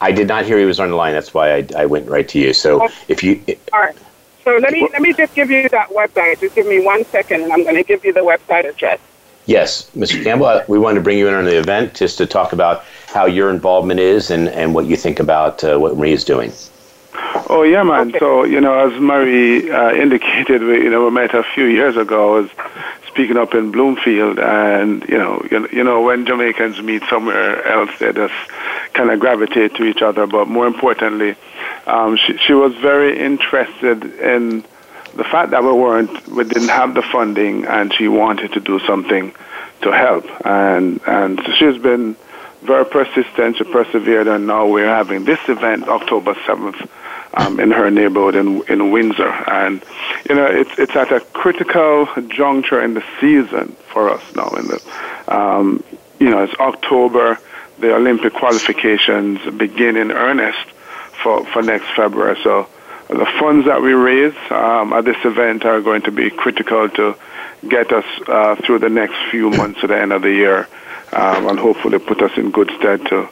I 0.00 0.10
did 0.10 0.26
not 0.26 0.44
hear 0.44 0.58
he 0.58 0.64
was 0.64 0.80
on 0.80 0.90
the 0.90 0.96
line. 0.96 1.12
That's 1.12 1.32
why 1.32 1.58
I, 1.58 1.66
I 1.76 1.86
went 1.86 2.08
right 2.08 2.28
to 2.28 2.38
you. 2.38 2.52
So 2.52 2.84
okay. 2.84 2.94
if 3.08 3.22
you. 3.22 3.42
All 3.72 3.80
right. 3.80 3.96
So 4.44 4.56
let 4.56 4.72
me 4.72 4.88
let 4.92 5.02
me 5.02 5.12
just 5.12 5.34
give 5.34 5.50
you 5.50 5.68
that 5.68 5.90
website. 5.90 6.40
Just 6.40 6.54
give 6.54 6.66
me 6.66 6.84
one 6.84 7.04
second, 7.04 7.42
and 7.42 7.52
I'm 7.52 7.62
going 7.62 7.76
to 7.76 7.84
give 7.84 8.04
you 8.04 8.12
the 8.12 8.20
website 8.20 8.68
address. 8.68 8.98
Yes, 9.46 9.90
Mr. 9.96 10.22
Campbell, 10.22 10.62
we 10.68 10.78
wanted 10.78 10.96
to 10.96 11.00
bring 11.02 11.18
you 11.18 11.26
in 11.26 11.34
on 11.34 11.44
the 11.44 11.58
event 11.58 11.94
just 11.94 12.16
to 12.18 12.26
talk 12.26 12.52
about 12.52 12.84
how 13.08 13.26
your 13.26 13.50
involvement 13.50 13.98
is 13.98 14.30
and, 14.30 14.48
and 14.48 14.72
what 14.72 14.86
you 14.86 14.96
think 14.96 15.18
about 15.18 15.64
uh, 15.64 15.78
what 15.78 15.96
Marie 15.96 16.12
is 16.12 16.24
doing. 16.24 16.52
Oh 17.14 17.62
yeah, 17.62 17.82
man. 17.82 18.08
Okay. 18.08 18.18
So 18.18 18.44
you 18.44 18.60
know, 18.60 18.78
as 18.86 18.98
Marie 19.00 19.70
uh, 19.70 19.92
indicated, 19.92 20.62
we 20.62 20.84
you 20.84 20.90
know 20.90 21.04
we 21.04 21.10
met 21.10 21.34
a 21.34 21.42
few 21.42 21.66
years 21.66 21.96
ago. 21.96 22.36
I 22.36 22.40
was 22.40 22.50
speaking 23.12 23.36
up 23.36 23.54
in 23.54 23.70
Bloomfield, 23.70 24.38
and 24.38 25.06
you 25.08 25.18
know, 25.18 25.44
you, 25.50 25.68
you 25.70 25.84
know, 25.84 26.00
when 26.02 26.24
Jamaicans 26.24 26.80
meet 26.80 27.02
somewhere 27.10 27.62
else, 27.66 27.90
they 27.98 28.12
just 28.12 28.34
kind 28.94 29.10
of 29.10 29.20
gravitate 29.20 29.74
to 29.74 29.84
each 29.84 30.00
other. 30.00 30.26
But 30.26 30.48
more 30.48 30.66
importantly, 30.66 31.36
um, 31.86 32.16
she, 32.16 32.38
she 32.38 32.54
was 32.54 32.74
very 32.76 33.18
interested 33.18 34.04
in 34.20 34.64
the 35.14 35.24
fact 35.24 35.50
that 35.50 35.62
we 35.62 35.72
weren't, 35.72 36.28
we 36.28 36.44
didn't 36.44 36.70
have 36.70 36.94
the 36.94 37.02
funding, 37.02 37.66
and 37.66 37.92
she 37.92 38.08
wanted 38.08 38.54
to 38.54 38.60
do 38.60 38.80
something 38.80 39.34
to 39.82 39.92
help. 39.92 40.24
And 40.46 41.00
and 41.06 41.38
so 41.44 41.52
she's 41.52 41.80
been 41.82 42.16
very 42.62 42.86
persistent. 42.86 43.56
She 43.56 43.64
persevered, 43.64 44.28
and 44.28 44.46
now 44.46 44.66
we're 44.66 44.86
having 44.86 45.24
this 45.24 45.40
event 45.48 45.88
October 45.88 46.36
seventh 46.46 46.88
um, 47.34 47.60
in 47.60 47.70
her 47.70 47.90
neighborhood 47.90 48.36
in 48.36 48.62
in 48.68 48.90
Windsor. 48.90 49.28
And 49.28 49.82
you 50.28 50.34
know, 50.34 50.46
it's 50.46 50.78
it's 50.78 50.96
at 50.96 51.12
a 51.12 51.20
critical 51.20 52.08
juncture 52.28 52.82
in 52.82 52.94
the 52.94 53.04
season 53.20 53.76
for 53.92 54.10
us 54.10 54.22
now. 54.34 54.48
In 54.50 54.66
the 54.68 54.82
um, 55.28 55.84
you 56.18 56.30
know, 56.30 56.44
it's 56.44 56.54
October. 56.54 57.38
The 57.78 57.96
Olympic 57.96 58.34
qualifications 58.34 59.40
begin 59.56 59.96
in 59.96 60.12
earnest 60.12 60.66
for 61.22 61.44
for 61.46 61.62
next 61.62 61.86
February. 61.96 62.38
So 62.44 62.68
the 63.08 63.26
funds 63.40 63.66
that 63.66 63.82
we 63.82 63.92
raise 63.92 64.34
um, 64.50 64.92
at 64.92 65.04
this 65.04 65.22
event 65.24 65.64
are 65.64 65.80
going 65.80 66.02
to 66.02 66.12
be 66.12 66.30
critical 66.30 66.88
to 66.90 67.16
get 67.68 67.92
us 67.92 68.04
uh, 68.28 68.56
through 68.56 68.78
the 68.78 68.88
next 68.88 69.16
few 69.30 69.50
months 69.50 69.80
to 69.80 69.86
the 69.86 69.96
end 69.96 70.12
of 70.12 70.22
the 70.22 70.30
year 70.30 70.68
um, 71.12 71.48
and 71.48 71.58
hopefully 71.58 71.98
put 71.98 72.22
us 72.22 72.36
in 72.36 72.50
good 72.50 72.70
stead 72.78 73.04
to, 73.06 73.28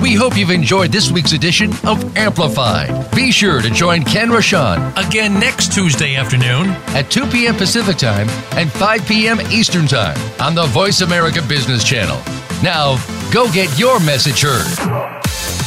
We 0.00 0.14
hope 0.14 0.36
you've 0.36 0.50
enjoyed 0.50 0.92
this 0.92 1.10
week's 1.10 1.32
edition 1.32 1.72
of 1.84 2.16
Amplified. 2.16 3.10
Be 3.16 3.32
sure 3.32 3.60
to 3.60 3.68
join 3.68 4.04
Ken 4.04 4.28
Rochon 4.28 4.92
again 4.96 5.34
next 5.40 5.72
Tuesday 5.72 6.14
afternoon 6.14 6.68
at 6.94 7.10
2 7.10 7.26
p.m. 7.26 7.56
Pacific 7.56 7.96
Time 7.96 8.28
and 8.52 8.70
5 8.70 9.06
p.m. 9.08 9.40
Eastern 9.50 9.86
Time 9.86 10.16
on 10.40 10.54
the 10.54 10.66
Voice 10.66 11.00
America 11.00 11.42
Business 11.42 11.82
Channel. 11.82 12.18
Now, 12.62 12.96
go 13.32 13.50
get 13.52 13.76
your 13.78 13.98
message 14.00 14.42
heard. 14.42 15.57